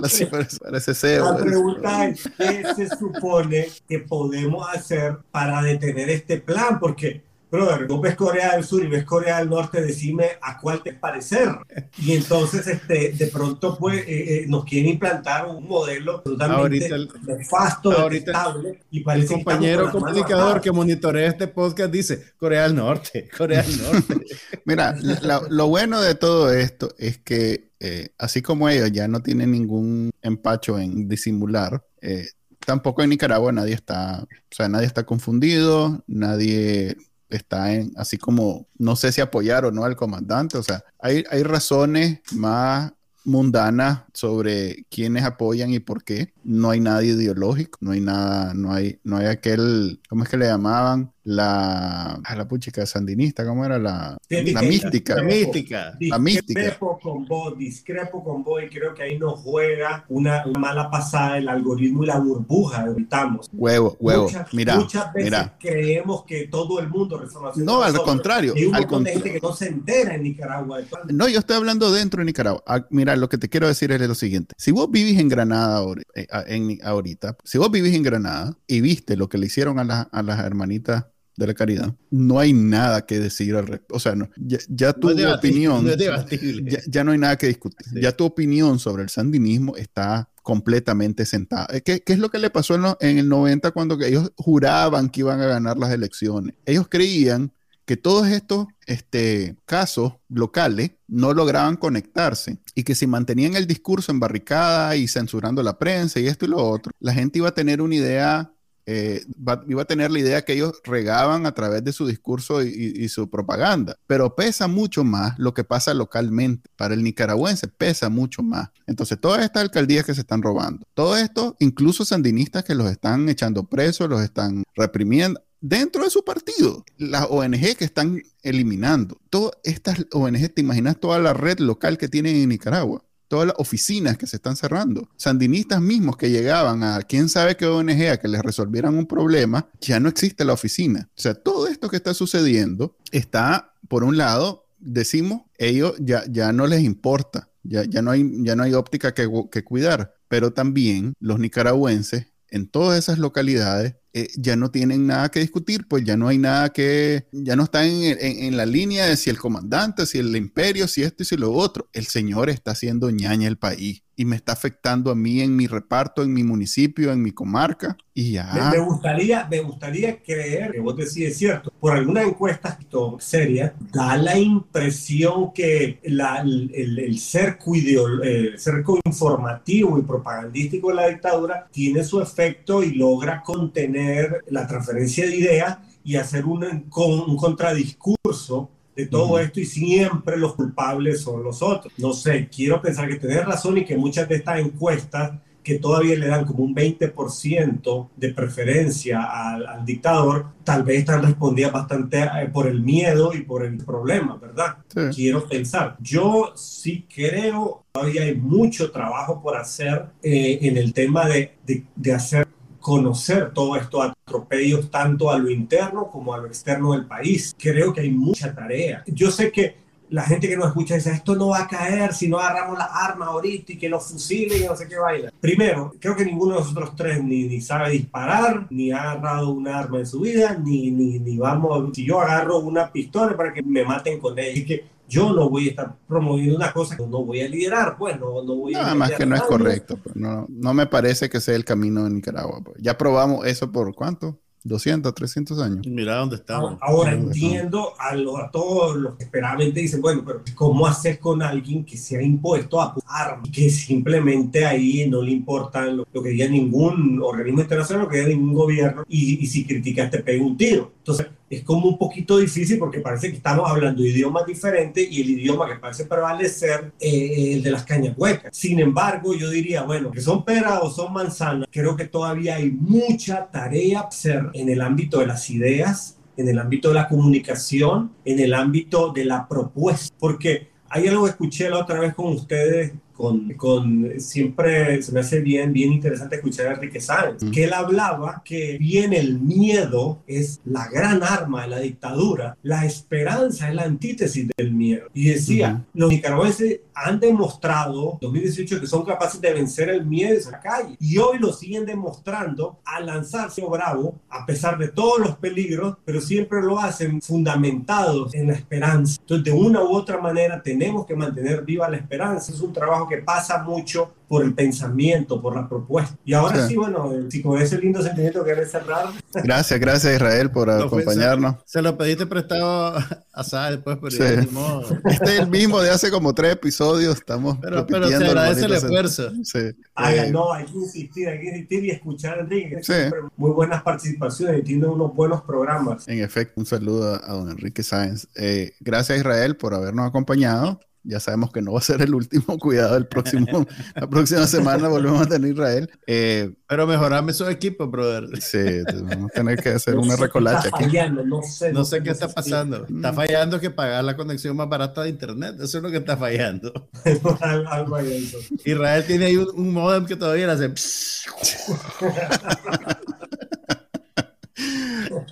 sí, 0.07 0.25
parece 0.63 0.93
ser. 0.93 1.21
La 1.21 1.37
pregunta 1.37 2.07
es, 2.07 2.29
¿qué 2.37 2.63
se 2.75 2.89
supone 2.89 3.67
que 3.87 3.99
podemos 3.99 4.65
hacer 4.73 5.17
para 5.31 5.61
detener 5.61 6.09
este 6.09 6.39
plan? 6.39 6.79
Porque 6.79 7.21
brother, 7.55 7.87
vos 7.87 8.01
ves 8.01 8.15
Corea 8.15 8.55
del 8.55 8.63
Sur 8.63 8.83
y 8.83 8.87
ves 8.87 9.03
Corea 9.03 9.39
del 9.39 9.49
Norte, 9.49 9.81
decime 9.81 10.31
a 10.41 10.59
cuál 10.59 10.81
te 10.83 10.93
parecer. 10.93 11.49
Y 11.97 12.13
entonces, 12.13 12.67
este, 12.67 13.13
de 13.13 13.27
pronto, 13.27 13.77
pues, 13.77 13.99
eh, 13.99 14.05
eh, 14.07 14.45
nos 14.47 14.65
quieren 14.65 14.91
implantar 14.91 15.47
un 15.47 15.67
modelo 15.67 16.21
totalmente 16.21 16.89
nefasto, 17.25 18.09
detestable. 18.09 18.81
Y 18.91 19.01
parece 19.01 19.33
el 19.33 19.43
compañero 19.43 19.91
comunicador 19.91 20.61
que 20.61 20.71
monitorea 20.71 21.27
este 21.27 21.47
podcast 21.47 21.91
dice 21.91 22.33
Corea 22.37 22.63
del 22.63 22.75
Norte, 22.75 23.29
Corea 23.37 23.63
del 23.63 23.81
Norte. 23.81 24.15
Mira, 24.65 24.95
la, 25.21 25.41
lo 25.49 25.67
bueno 25.67 26.01
de 26.01 26.15
todo 26.15 26.51
esto 26.53 26.93
es 26.97 27.17
que, 27.17 27.71
eh, 27.79 28.09
así 28.17 28.41
como 28.41 28.69
ellos 28.69 28.91
ya 28.91 29.07
no 29.07 29.21
tienen 29.21 29.51
ningún 29.51 30.11
empacho 30.21 30.77
en 30.79 31.07
disimular, 31.07 31.83
eh, 32.01 32.27
tampoco 32.65 33.03
en 33.03 33.09
Nicaragua 33.09 33.51
nadie 33.51 33.73
está, 33.73 34.23
o 34.23 34.55
sea, 34.55 34.67
nadie 34.67 34.87
está 34.87 35.05
confundido, 35.05 36.03
nadie 36.07 36.97
está 37.29 37.73
en, 37.73 37.91
así 37.97 38.17
como, 38.17 38.67
no 38.77 38.95
sé 38.95 39.11
si 39.11 39.21
apoyar 39.21 39.65
o 39.65 39.71
no 39.71 39.83
al 39.83 39.95
comandante, 39.95 40.57
o 40.57 40.63
sea, 40.63 40.83
hay, 40.99 41.23
hay 41.29 41.43
razones 41.43 42.19
más 42.33 42.93
mundanas 43.25 44.03
sobre 44.13 44.85
quiénes 44.89 45.23
apoyan 45.23 45.73
y 45.73 45.79
por 45.79 46.03
qué. 46.03 46.33
No 46.43 46.69
hay 46.69 46.79
nadie 46.79 47.13
ideológico, 47.13 47.79
no 47.81 47.91
hay 47.91 48.01
nada, 48.01 48.53
no 48.53 48.71
hay, 48.71 48.99
no 49.03 49.17
hay 49.17 49.25
aquel, 49.25 49.99
¿cómo 50.07 50.23
es 50.23 50.29
que 50.29 50.37
le 50.37 50.45
llamaban? 50.45 51.11
La, 51.25 52.13
a 52.23 52.35
la 52.35 52.47
puchica 52.47 52.85
sandinista, 52.85 53.45
¿cómo 53.45 53.65
era? 53.65 53.79
La, 53.79 54.15
la 54.29 54.61
mística. 54.61 55.15
La 55.15 55.23
mística. 55.23 55.97
La 55.99 56.19
mística. 56.19 56.59
Discrepo 56.61 56.99
con 57.01 57.25
vos, 57.25 57.57
discrepo 57.57 58.23
con 58.23 58.43
vos 58.43 58.61
y 58.63 58.69
creo 58.69 58.93
que 58.93 59.03
ahí 59.03 59.17
nos 59.17 59.39
juega 59.39 60.05
una, 60.09 60.45
una 60.45 60.59
mala 60.59 60.89
pasada 60.91 61.37
el 61.39 61.49
algoritmo 61.49 62.03
y 62.03 62.07
la 62.07 62.19
burbuja 62.19 62.85
que 62.95 63.01
estamos. 63.01 63.49
Huevo, 63.51 63.97
huevo. 63.99 64.23
Muchas, 64.25 64.53
mira, 64.53 64.75
muchas 64.77 65.11
veces 65.13 65.31
mira. 65.31 65.57
creemos 65.59 66.23
que 66.25 66.47
todo 66.47 66.79
el 66.79 66.89
mundo 66.89 67.19
No, 67.55 67.81
al 67.81 67.97
contrario, 68.03 68.53
hay 68.55 68.65
un 68.65 68.75
al 68.75 68.81
montón 68.81 69.03
de 69.03 69.13
contra- 69.13 69.23
gente 69.31 69.39
que 69.41 69.47
no 69.47 69.53
se 69.55 69.67
entera 69.67 70.15
en 70.15 70.23
Nicaragua. 70.23 70.77
de. 70.79 70.85
No, 71.13 71.27
yo 71.27 71.39
estoy 71.39 71.55
hablando 71.57 71.91
dentro 71.91 72.19
de 72.19 72.25
Nicaragua. 72.25 72.63
Ah, 72.67 72.85
mira, 72.91 73.15
lo 73.15 73.29
que 73.29 73.37
te 73.39 73.49
quiero 73.49 73.67
decir 73.67 73.91
es 73.91 73.99
lo 74.01 74.13
siguiente. 74.15 74.53
Si 74.59 74.71
vos 74.71 74.91
vivís 74.91 75.19
en 75.19 75.29
Granada 75.29 75.81
ahori- 75.81 76.05
eh, 76.13 76.27
en- 76.47 76.79
ahorita, 76.83 77.35
si 77.43 77.57
vos 77.57 77.71
vivís 77.71 77.95
en 77.95 78.03
Granada 78.03 78.55
y 78.67 78.81
viste 78.81 79.17
lo 79.17 79.27
que 79.27 79.39
le 79.39 79.47
hicieron 79.47 79.79
a, 79.79 79.83
las- 79.83 80.07
a 80.11 80.21
las 80.21 80.39
hermanitas 80.39 81.05
de 81.37 81.47
la 81.47 81.53
caridad, 81.53 81.93
no 82.11 82.39
hay 82.39 82.53
nada 82.53 83.05
que 83.05 83.19
decir 83.19 83.55
al 83.55 83.67
respecto. 83.67 83.95
O 83.95 83.99
sea, 83.99 84.15
no, 84.15 84.29
ya, 84.37 84.57
ya 84.69 84.93
tu 84.93 85.09
No 85.13 85.33
opinión, 85.35 85.83
no 85.85 85.91
es 85.91 85.97
debatible. 85.97 86.71
ya, 86.71 86.79
ya 86.87 87.03
no 87.03 87.11
hay 87.11 87.17
nada 87.17 87.37
que 87.37 87.47
discutir. 87.47 87.85
Sí. 87.87 88.01
Ya 88.01 88.11
tu 88.11 88.25
opinión 88.25 88.79
sobre 88.79 89.03
el 89.03 89.09
sandinismo 89.09 89.75
está 89.75 90.29
completamente 90.43 91.25
sentada. 91.25 91.67
Eh, 91.71 91.81
¿Qué, 91.81 92.01
qué 92.01 92.13
es 92.13 92.19
lo 92.19 92.29
que 92.29 92.39
le 92.39 92.49
pasó 92.49 92.75
en, 92.75 92.81
lo- 92.83 92.97
en 93.01 93.17
el 93.17 93.27
90 93.27 93.71
cuando 93.71 93.99
ellos 94.01 94.31
juraban 94.37 95.09
que 95.09 95.21
iban 95.21 95.41
a 95.41 95.45
ganar 95.47 95.77
las 95.77 95.91
elecciones? 95.91 96.55
Ellos 96.65 96.87
creían 96.89 97.51
que 97.85 97.97
todos 97.97 98.27
estos 98.27 98.65
este, 98.87 99.57
casos 99.65 100.13
locales 100.29 100.91
no 101.07 101.33
lograban 101.33 101.75
conectarse 101.75 102.57
y 102.73 102.83
que 102.83 102.95
si 102.95 103.05
mantenían 103.05 103.55
el 103.55 103.67
discurso 103.67 104.11
en 104.11 104.19
barricada 104.19 104.95
y 104.95 105.07
censurando 105.07 105.61
la 105.61 105.77
prensa 105.77 106.19
y 106.19 106.25
esto 106.27 106.45
y 106.45 106.47
lo 106.49 106.57
otro, 106.67 106.91
la 106.99 107.13
gente 107.13 107.37
iba 107.39 107.49
a 107.49 107.53
tener 107.53 107.81
una 107.81 107.93
idea, 107.95 108.51
eh, 108.85 109.25
iba 109.67 109.81
a 109.81 109.85
tener 109.85 110.11
la 110.11 110.19
idea 110.19 110.43
que 110.43 110.53
ellos 110.53 110.81
regaban 110.83 111.45
a 111.45 111.53
través 111.53 111.83
de 111.83 111.93
su 111.93 112.05
discurso 112.05 112.63
y 112.63 113.07
su 113.09 113.29
propaganda. 113.29 113.97
Pero 114.07 114.35
pesa 114.35 114.67
mucho 114.67 115.03
más 115.03 115.37
lo 115.37 115.53
que 115.53 115.63
pasa 115.63 115.93
localmente. 115.93 116.69
Para 116.75 116.93
el 116.93 117.03
nicaragüense 117.03 117.67
pesa 117.67 118.09
mucho 118.09 118.43
más. 118.43 118.69
Entonces, 118.87 119.19
todas 119.19 119.43
estas 119.43 119.63
alcaldías 119.63 120.05
que 120.05 120.13
se 120.13 120.21
están 120.21 120.41
robando, 120.41 120.85
todo 120.93 121.17
esto, 121.17 121.55
incluso 121.59 122.05
sandinistas 122.05 122.63
que 122.63 122.75
los 122.75 122.89
están 122.89 123.29
echando 123.29 123.63
presos, 123.63 124.09
los 124.09 124.21
están 124.21 124.63
reprimiendo, 124.75 125.41
dentro 125.61 126.03
de 126.03 126.09
su 126.09 126.23
partido, 126.23 126.85
las 126.97 127.27
ONG 127.29 127.75
que 127.75 127.85
están 127.85 128.21
eliminando, 128.43 129.19
todas 129.29 129.53
estas 129.63 130.05
ONG, 130.11 130.53
¿te 130.53 130.61
imaginas 130.61 130.99
toda 130.99 131.19
la 131.19 131.33
red 131.33 131.59
local 131.59 131.97
que 131.97 132.07
tienen 132.07 132.35
en 132.35 132.49
Nicaragua? 132.49 133.03
Todas 133.27 133.47
las 133.47 133.55
oficinas 133.57 134.17
que 134.17 134.27
se 134.27 134.35
están 134.35 134.55
cerrando, 134.55 135.09
sandinistas 135.17 135.81
mismos 135.81 136.17
que 136.17 136.29
llegaban 136.29 136.83
a 136.83 137.01
quién 137.01 137.29
sabe 137.29 137.57
qué 137.57 137.65
ONG 137.65 138.09
a 138.09 138.17
que 138.17 138.27
les 138.27 138.41
resolvieran 138.41 138.97
un 138.97 139.07
problema, 139.07 139.67
ya 139.81 139.99
no 139.99 140.09
existe 140.09 140.45
la 140.45 140.53
oficina. 140.53 141.09
O 141.17 141.21
sea, 141.21 141.33
todo 141.33 141.67
esto 141.67 141.89
que 141.89 141.97
está 141.97 142.13
sucediendo 142.13 142.95
está, 143.11 143.73
por 143.87 144.03
un 144.03 144.17
lado, 144.17 144.67
decimos, 144.79 145.41
ellos 145.57 145.95
ya, 145.99 146.23
ya 146.29 146.53
no 146.53 146.67
les 146.67 146.83
importa, 146.83 147.49
ya, 147.63 147.83
ya, 147.85 148.01
no 148.01 148.11
hay, 148.11 148.29
ya 148.43 148.55
no 148.55 148.63
hay 148.63 148.73
óptica 148.73 149.13
que, 149.13 149.29
que 149.51 149.63
cuidar, 149.63 150.15
pero 150.27 150.53
también 150.53 151.13
los 151.19 151.39
nicaragüenses 151.39 152.27
en 152.49 152.67
todas 152.69 152.99
esas 152.99 153.19
localidades 153.19 153.95
eh, 154.13 154.29
ya 154.37 154.55
no 154.55 154.71
tienen 154.71 155.07
nada 155.07 155.29
que 155.29 155.41
discutir, 155.41 155.87
pues 155.89 156.03
ya 156.05 156.15
no 156.17 156.27
hay 156.29 156.37
nada 156.37 156.69
que, 156.69 157.27
ya 157.33 157.55
no 157.57 157.63
están 157.65 157.85
en, 157.87 158.17
en- 158.19 158.43
en 158.45 158.57
la 158.57 158.65
línea 158.65 159.05
de 159.07 159.17
si 159.17 159.29
el 159.29 159.37
comandante, 159.37 160.05
si 160.05 160.19
el 160.19 160.35
imperio, 160.35 160.87
si 160.87 161.03
esto 161.03 161.23
y 161.23 161.25
si 161.25 161.35
lo 161.37 161.51
otro. 161.53 161.89
El 161.93 162.05
señor 162.07 162.49
está 162.49 162.71
haciendo 162.71 163.09
ñaña 163.11 163.47
el 163.49 163.57
país 163.57 164.03
y 164.15 164.25
me 164.25 164.35
está 164.35 164.53
afectando 164.53 165.11
a 165.11 165.15
mí 165.15 165.41
en 165.41 165.55
mi 165.55 165.67
reparto, 165.67 166.23
en 166.23 166.33
mi 166.33 166.43
municipio, 166.43 167.11
en 167.11 167.21
mi 167.21 167.31
comarca 167.31 167.97
y 168.13 168.31
ya. 168.33 168.49
Me, 168.71 168.77
me 168.77 168.83
gustaría, 168.85 169.47
me 169.49 169.59
gustaría 169.59 170.21
creer 170.23 170.71
que 170.71 170.79
vos 170.79 170.95
decís 170.95 171.17
es 171.27 171.37
cierto. 171.37 171.71
Por 171.79 171.93
algunas 171.93 172.25
encuestas 172.25 172.77
serias, 173.19 173.73
da 173.91 174.15
la 174.17 174.37
impresión 174.37 175.51
que 175.53 175.99
la- 176.03 176.41
el, 176.41 176.71
el- 176.73 177.19
cerco 177.19 177.75
ideo- 177.75 178.21
el 178.23 178.57
cerco 178.59 178.99
informativo 179.05 179.97
y 179.99 180.01
propagandístico 180.03 180.89
de 180.89 180.95
la 180.95 181.07
dictadura 181.09 181.67
tiene 181.71 182.03
su 182.03 182.21
efecto 182.21 182.83
y 182.83 182.91
logra 182.95 183.41
contener 183.43 184.41
la 184.47 184.65
transferencia 184.67 185.25
de 185.25 185.35
ideas 185.35 185.77
y 186.03 186.15
hacer 186.15 186.45
un, 186.45 186.63
un 186.95 187.37
contradiscurso 187.37 188.69
de 188.95 189.07
todo 189.07 189.39
esto 189.39 189.59
y 189.59 189.65
siempre 189.65 190.37
los 190.37 190.55
culpables 190.55 191.21
son 191.21 191.43
los 191.43 191.61
otros. 191.61 191.93
No 191.97 192.13
sé, 192.13 192.47
quiero 192.47 192.81
pensar 192.81 193.07
que 193.07 193.15
tenés 193.15 193.45
razón 193.45 193.77
y 193.77 193.85
que 193.85 193.97
muchas 193.97 194.27
de 194.29 194.35
estas 194.35 194.59
encuestas 194.59 195.33
que 195.65 195.79
todavía 195.79 196.15
le 196.15 196.27
dan 196.27 196.45
como 196.45 196.63
un 196.63 196.75
20% 196.75 198.09
de 198.15 198.29
preferencia 198.29 199.23
al, 199.23 199.65
al 199.65 199.83
dictador, 199.83 200.45
tal 200.63 200.83
vez 200.83 200.99
están 200.99 201.23
respondidas 201.23 201.73
bastante 201.73 202.21
eh, 202.21 202.49
por 202.53 202.67
el 202.67 202.81
miedo 202.81 203.33
y 203.33 203.41
por 203.41 203.65
el 203.65 203.77
problema, 203.77 204.37
¿verdad? 204.37 204.77
Sí. 204.87 204.99
Quiero 205.15 205.49
pensar. 205.49 205.97
Yo 205.99 206.53
sí 206.55 207.07
creo, 207.13 207.83
todavía 207.91 208.21
hay 208.21 208.35
mucho 208.35 208.91
trabajo 208.91 209.41
por 209.41 209.57
hacer 209.57 210.05
eh, 210.21 210.59
en 210.61 210.77
el 210.77 210.93
tema 210.93 211.27
de, 211.27 211.55
de, 211.65 211.83
de 211.95 212.13
hacer 212.13 212.47
conocer 212.85 213.51
todos 213.51 213.81
estos 213.81 214.11
atropellos 214.11 214.91
tanto 214.91 215.31
a 215.31 215.39
lo 215.39 215.49
interno 215.49 216.07
como 216.07 216.35
a 216.35 216.37
lo 216.37 216.45
externo 216.45 216.91
del 216.91 217.07
país. 217.07 217.55
Creo 217.57 217.91
que 217.91 218.01
hay 218.01 218.11
mucha 218.11 218.53
tarea. 218.53 219.03
Yo 219.07 219.31
sé 219.31 219.51
que 219.51 219.75
la 220.11 220.21
gente 220.21 220.47
que 220.47 220.55
nos 220.55 220.67
escucha 220.67 220.93
dice, 220.93 221.09
esto 221.09 221.35
no 221.35 221.47
va 221.47 221.61
a 221.61 221.67
caer 221.67 222.13
si 222.13 222.27
no 222.27 222.37
agarramos 222.37 222.77
las 222.77 222.89
armas 222.93 223.29
ahorita 223.29 223.73
y 223.73 223.79
que 223.79 223.89
los 223.89 224.05
fusiles 224.05 224.61
y 224.61 224.65
no 224.65 224.75
sé 224.75 224.87
qué 224.87 224.99
vaina. 224.99 225.33
Primero, 225.41 225.95
creo 225.99 226.15
que 226.15 226.25
ninguno 226.25 226.53
de 226.53 226.59
nosotros 226.59 226.95
tres 226.95 227.23
ni, 227.23 227.45
ni 227.45 227.59
sabe 227.59 227.89
disparar, 227.89 228.67
ni 228.69 228.91
ha 228.91 229.13
agarrado 229.13 229.49
un 229.49 229.67
arma 229.67 229.97
en 229.97 230.05
su 230.05 230.19
vida, 230.19 230.55
ni, 230.63 230.91
ni, 230.91 231.17
ni 231.17 231.37
vamos, 231.37 231.89
si 231.91 232.05
yo 232.05 232.21
agarro 232.21 232.59
una 232.59 232.91
pistola 232.91 233.35
para 233.35 233.51
que 233.51 233.63
me 233.63 233.83
maten 233.83 234.19
con 234.19 234.37
ella. 234.37 234.51
Así 234.51 234.63
que 234.63 234.85
yo 235.07 235.33
no 235.33 235.49
voy 235.49 235.67
a 235.67 235.69
estar 235.71 235.95
promoviendo 236.07 236.55
una 236.55 236.71
cosa 236.71 236.95
que 236.97 237.05
no 237.05 237.23
voy 237.23 237.41
a 237.41 237.49
liderar, 237.49 237.97
pues 237.97 238.19
no, 238.19 238.43
no 238.43 238.55
voy 238.55 238.75
a... 238.75 238.81
Nada 238.81 238.95
más 238.95 239.11
que 239.11 239.25
no 239.25 239.35
es 239.35 239.43
correcto. 239.43 239.97
pues, 239.97 240.15
no, 240.15 240.45
no 240.49 240.73
me 240.73 240.87
parece 240.87 241.29
que 241.29 241.39
sea 241.39 241.55
el 241.55 241.65
camino 241.65 242.03
de 242.03 242.09
Nicaragua. 242.09 242.61
pues. 242.63 242.77
Ya 242.79 242.97
probamos 242.97 243.45
eso 243.45 243.71
por 243.71 243.93
cuánto? 243.93 244.39
200, 244.65 245.13
300 245.13 245.59
años. 245.61 245.85
Mira 245.87 246.15
dónde 246.15 246.35
estamos. 246.37 246.77
Ahora 246.81 247.13
entiendo 247.13 247.93
a, 247.99 248.15
lo- 248.15 248.37
a 248.37 248.49
todos 248.49 248.95
los 248.97 249.15
que 249.15 249.23
esperablemente 249.25 249.79
dicen, 249.79 250.01
bueno, 250.01 250.23
pero 250.25 250.41
¿cómo 250.55 250.87
haces 250.87 251.19
con 251.19 251.41
alguien 251.43 251.85
que 251.85 251.95
se 251.97 252.17
ha 252.17 252.21
impuesto 252.23 252.81
a 252.81 252.95
armas? 253.07 253.47
Que 253.51 253.69
simplemente 253.69 254.65
ahí 254.65 255.07
no 255.07 255.21
le 255.21 255.31
importa 255.31 255.85
lo, 255.85 256.07
lo 256.11 256.23
que 256.23 256.29
diga 256.29 256.47
ningún 256.47 257.21
organismo 257.21 257.61
internacional, 257.61 258.05
lo 258.05 258.09
que 258.09 258.17
diga 258.17 258.29
ningún 258.29 258.53
gobierno, 258.55 259.03
y, 259.07 259.43
y 259.43 259.45
si 259.47 259.65
criticas 259.65 260.09
te 260.09 260.19
pega 260.19 260.43
un 260.43 260.57
tiro. 260.57 260.91
Entonces, 260.97 261.27
es 261.47 261.61
como 261.61 261.87
un 261.87 261.97
poquito 261.99 262.39
difícil 262.39 262.79
porque 262.79 262.99
parece 263.01 263.29
que 263.29 263.37
estamos 263.37 263.69
hablando 263.69 264.01
de 264.01 264.09
idiomas 264.09 264.47
diferentes 264.47 265.07
y 265.09 265.21
el 265.21 265.29
idioma 265.29 265.67
que 265.69 265.75
parece 265.75 266.05
prevalecer 266.05 266.91
eh, 266.99 267.53
el 267.53 267.61
de 267.61 267.69
las 267.69 267.83
cañas 267.83 268.15
huecas. 268.17 268.49
Sin 268.57 268.79
embargo, 268.79 269.35
yo 269.35 269.51
diría, 269.51 269.83
bueno, 269.83 270.09
que 270.09 270.21
son 270.21 270.43
peras 270.43 270.79
o 270.81 270.89
son 270.89 271.13
manzanas, 271.13 271.67
creo 271.71 271.95
que 271.95 272.05
todavía 272.05 272.55
hay 272.55 272.71
mucha 272.71 273.45
tarea 273.51 273.99
a 273.99 274.07
hacer 274.07 274.49
en 274.55 274.69
el 274.69 274.81
ámbito 274.81 275.19
de 275.19 275.27
las 275.27 275.49
ideas, 275.49 276.17
en 276.37 276.47
el 276.47 276.59
ámbito 276.59 276.89
de 276.89 276.95
la 276.95 277.07
comunicación, 277.07 278.11
en 278.23 278.39
el 278.39 278.53
ámbito 278.53 279.11
de 279.11 279.25
la 279.25 279.47
propuesta, 279.47 280.15
porque 280.19 280.69
hay 280.89 281.07
algo 281.07 281.25
que 281.25 281.31
escuché 281.31 281.69
la 281.69 281.79
otra 281.79 281.99
vez 281.99 282.13
con 282.13 282.27
ustedes, 282.27 282.93
con, 283.15 283.49
con 283.53 284.19
siempre 284.19 285.01
se 285.01 285.11
me 285.11 285.21
hace 285.21 285.39
bien, 285.39 285.71
bien 285.73 285.93
interesante 285.93 286.35
escuchar 286.35 286.67
a 286.67 286.73
Enrique 286.73 286.99
Sáenz, 286.99 287.43
Mm. 287.43 287.51
que 287.51 287.63
él 287.63 287.73
hablaba 287.73 288.41
que 288.45 288.77
bien 288.77 289.13
el 289.13 289.39
miedo 289.39 290.19
es 290.27 290.59
la 290.65 290.87
gran 290.87 291.23
arma 291.23 291.63
de 291.63 291.67
la 291.69 291.79
dictadura, 291.79 292.57
la 292.63 292.85
esperanza 292.85 293.69
es 293.69 293.75
la 293.75 293.83
antítesis 293.83 294.47
del 294.57 294.71
miedo. 294.73 295.07
Y 295.13 295.29
decía, 295.29 295.73
Ujú. 295.73 295.83
los 295.93 296.09
nicaragüenses 296.09 296.79
han 296.93 297.19
demostrado 297.19 298.13
en 298.13 298.19
2018 298.21 298.79
que 298.79 298.87
son 298.87 299.03
capaces 299.05 299.39
de 299.41 299.53
vencer 299.53 299.89
el 299.89 300.05
miedo 300.05 300.39
en 300.45 300.51
la 300.51 300.59
calle 300.59 300.95
y 300.99 301.17
hoy 301.17 301.39
lo 301.39 301.51
siguen 301.51 301.85
demostrando 301.85 302.79
al 302.85 303.05
lanzarse 303.07 303.61
a 303.61 303.65
bravo 303.67 304.15
a 304.29 304.45
pesar 304.45 304.77
de 304.77 304.87
todos 304.89 305.19
los 305.19 305.35
peligros, 305.37 305.97
pero 306.05 306.21
siempre 306.21 306.61
lo 306.61 306.79
hacen 306.79 307.21
fundamentados 307.21 308.33
en 308.33 308.47
la 308.47 308.53
esperanza. 308.53 309.17
Entonces, 309.21 309.45
de 309.45 309.51
una 309.51 309.81
u 309.83 309.93
otra 309.93 310.19
manera 310.19 310.61
tenemos 310.61 311.05
que 311.05 311.15
mantener 311.15 311.63
viva 311.63 311.89
la 311.89 311.97
esperanza. 311.97 312.51
Es 312.51 312.59
un 312.61 312.73
trabajo 312.73 313.04
que 313.07 313.17
pasa 313.19 313.63
mucho 313.63 314.13
por 314.27 314.43
el 314.43 314.55
pensamiento, 314.55 315.39
por 315.39 315.55
la 315.55 315.69
propuesta. 315.69 316.17
Y 316.25 316.33
ahora 316.33 316.63
Sí. 316.63 316.69
sí, 316.69 316.75
bueno, 316.77 317.11
si 317.29 317.43
con 317.43 317.61
ese 317.61 317.77
lindo 317.77 318.01
sentimiento 318.01 318.43
querés 318.43 318.71
cerrar, 318.71 319.05
Gracias, 319.33 319.79
gracias 319.79 320.15
Israel 320.15 320.49
por 320.49 320.67
No, 320.67 320.73
acompañarnos. 320.85 321.57
Se 321.65 321.81
lo 321.81 321.95
pediste 321.95 322.25
prestado 322.25 322.97
a 323.33 323.43
Sá 323.43 323.69
después, 323.69 323.97
pero 324.01 324.09
Sí. 324.11 324.17
ya 324.17 324.41
ni 324.41 324.47
modo. 324.47 324.81
Este 325.05 325.23
es 325.35 325.39
el 325.41 325.47
mismo 325.49 325.79
de 325.79 325.91
hace 325.91 326.09
como 326.09 326.33
tres 326.33 326.53
episodios. 326.53 327.15
Estamos 327.17 327.59
Pero, 327.61 327.85
pero 327.85 328.07
se 328.07 328.13
repitiendo 328.17 328.31
el 328.31 328.37
agradece 328.37 328.65
el 328.65 328.73
esfuerzo. 328.73 329.31
Sí. 329.43 329.59
haga, 329.93 330.25
Eh, 330.25 330.31
no, 330.31 330.51
hay 330.53 330.65
que 330.65 330.73
insistir, 330.77 331.27
hay 331.29 331.39
que 331.41 331.47
insistir 331.49 331.85
y 331.85 331.91
escuchar 331.91 332.39
a 332.39 332.41
Enrique. 332.41 332.77
Sí. 332.81 332.93
Siempre 332.93 333.19
Muy 333.37 333.51
buenas 333.51 333.83
participaciones 333.83 334.59
y 334.59 334.63
tiene 334.63 334.87
unos 334.87 335.13
buenos 335.13 335.43
programas. 335.43 336.07
En 336.07 336.23
efecto, 336.23 336.59
un 336.59 336.65
saludo 336.65 337.13
a, 337.13 337.17
a 337.17 337.33
don 337.33 337.51
Enrique 337.51 337.83
Sáenz. 337.83 338.27
Eh, 338.35 338.73
gracias 338.79 339.19
Israel 339.19 339.55
por 339.55 339.75
habernos 339.75 340.07
acompañado. 340.07 340.79
Ya 341.05 341.19
sabemos 341.19 341.51
que 341.51 341.61
no 341.61 341.73
va 341.73 341.79
a 341.79 341.81
ser 341.81 342.01
el 342.01 342.13
último. 342.13 342.57
Cuidado, 342.59 342.97
el 342.97 343.07
próximo, 343.07 343.65
la 343.95 344.09
próxima 344.09 344.47
semana 344.47 344.87
volvemos 344.87 345.21
a 345.21 345.25
tener 345.27 345.51
Israel. 345.51 345.89
Eh, 346.07 346.51
Pero 346.67 346.87
mejorame 346.87 347.31
esos 347.31 347.49
equipos, 347.49 347.89
brother. 347.89 348.41
Sí, 348.41 348.81
vamos 349.07 349.31
a 349.31 349.33
tener 349.33 349.59
que 349.59 349.69
hacer 349.69 349.95
una 349.97 350.15
recolacha 350.15 350.69
aquí. 350.73 350.97
no 351.09 351.41
sé, 351.41 351.71
no 351.73 351.85
sé 351.85 352.01
qué 352.03 352.11
está 352.11 352.27
pasando. 352.27 352.85
Está 352.85 353.13
fallando 353.13 353.59
que 353.59 353.69
pagar 353.69 354.03
la 354.03 354.15
conexión 354.15 354.55
más 354.55 354.67
barata 354.67 355.03
de 355.03 355.09
internet. 355.09 355.55
Eso 355.61 355.77
es 355.77 355.83
lo 355.83 355.91
que 355.91 355.97
está 355.97 356.17
fallando. 356.17 356.89
Israel 358.65 359.03
tiene 359.05 359.25
ahí 359.25 359.37
un, 359.37 359.73
modem 359.73 360.05
que 360.05 360.15
todavía 360.15 360.47
le 360.47 360.53
hace. 360.53 360.73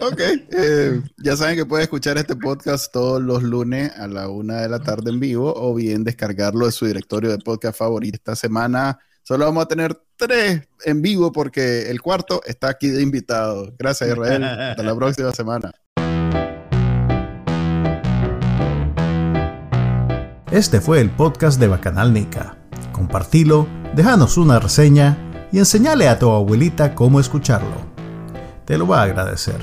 Ok, 0.02 0.20
eh, 0.20 1.02
ya 1.18 1.38
saben 1.38 1.56
que 1.56 1.66
pueden 1.66 1.84
escuchar 1.84 2.18
este 2.18 2.36
podcast 2.36 2.92
todos 2.92 3.22
los 3.22 3.42
lunes 3.42 3.92
a 3.98 4.08
la 4.08 4.28
una 4.28 4.62
de 4.62 4.70
la 4.70 4.80
tarde 4.80 5.12
en 5.12 5.20
vivo 5.20 5.54
o 5.56 5.74
bien 5.74 6.04
descargarlo 6.04 6.66
de 6.66 6.72
su 6.72 6.86
directorio 6.86 7.32
de 7.32 7.38
podcast 7.38 7.78
favorito. 7.78 8.18
Esta 8.18 8.36
semana 8.36 9.00
solo 9.24 9.46
vamos 9.46 9.64
a 9.64 9.68
tener 9.68 9.98
tres 10.18 10.68
en 10.84 11.02
vivo 11.02 11.32
porque 11.32 11.90
el 11.90 12.02
cuarto 12.02 12.42
está 12.46 12.70
aquí 12.70 12.90
de 12.90 13.02
invitado. 13.02 13.74
Gracias 13.80 14.10
Israel, 14.10 14.44
hasta 14.44 14.84
la 14.84 14.96
próxima 14.96 15.32
semana. 15.32 15.72
Este 20.52 20.82
fue 20.82 21.00
el 21.00 21.10
podcast 21.10 21.60
de 21.60 21.68
Bacanal 21.68 22.14
Nica. 22.14 22.58
Compartilo, 22.92 23.68
déjanos 23.96 24.38
una 24.38 24.60
reseña 24.60 25.18
y 25.52 25.60
enseñale 25.60 26.10
a 26.10 26.20
tu 26.20 26.30
abuelita 26.30 26.94
cómo 26.94 27.20
escucharlo 27.20 27.93
te 28.66 28.78
lo 28.78 28.88
va 28.88 29.02
a 29.02 29.04
agradecer. 29.04 29.60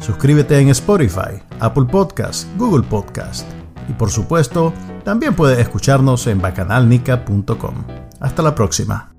Suscríbete 0.00 0.58
en 0.58 0.68
Spotify, 0.70 1.42
Apple 1.60 1.84
Podcast, 1.84 2.48
Google 2.56 2.86
Podcast 2.86 3.46
y 3.88 3.92
por 3.92 4.10
supuesto, 4.10 4.72
también 5.04 5.34
puedes 5.34 5.58
escucharnos 5.58 6.26
en 6.26 6.40
bacanalnica.com. 6.40 7.84
Hasta 8.20 8.42
la 8.42 8.54
próxima. 8.54 9.12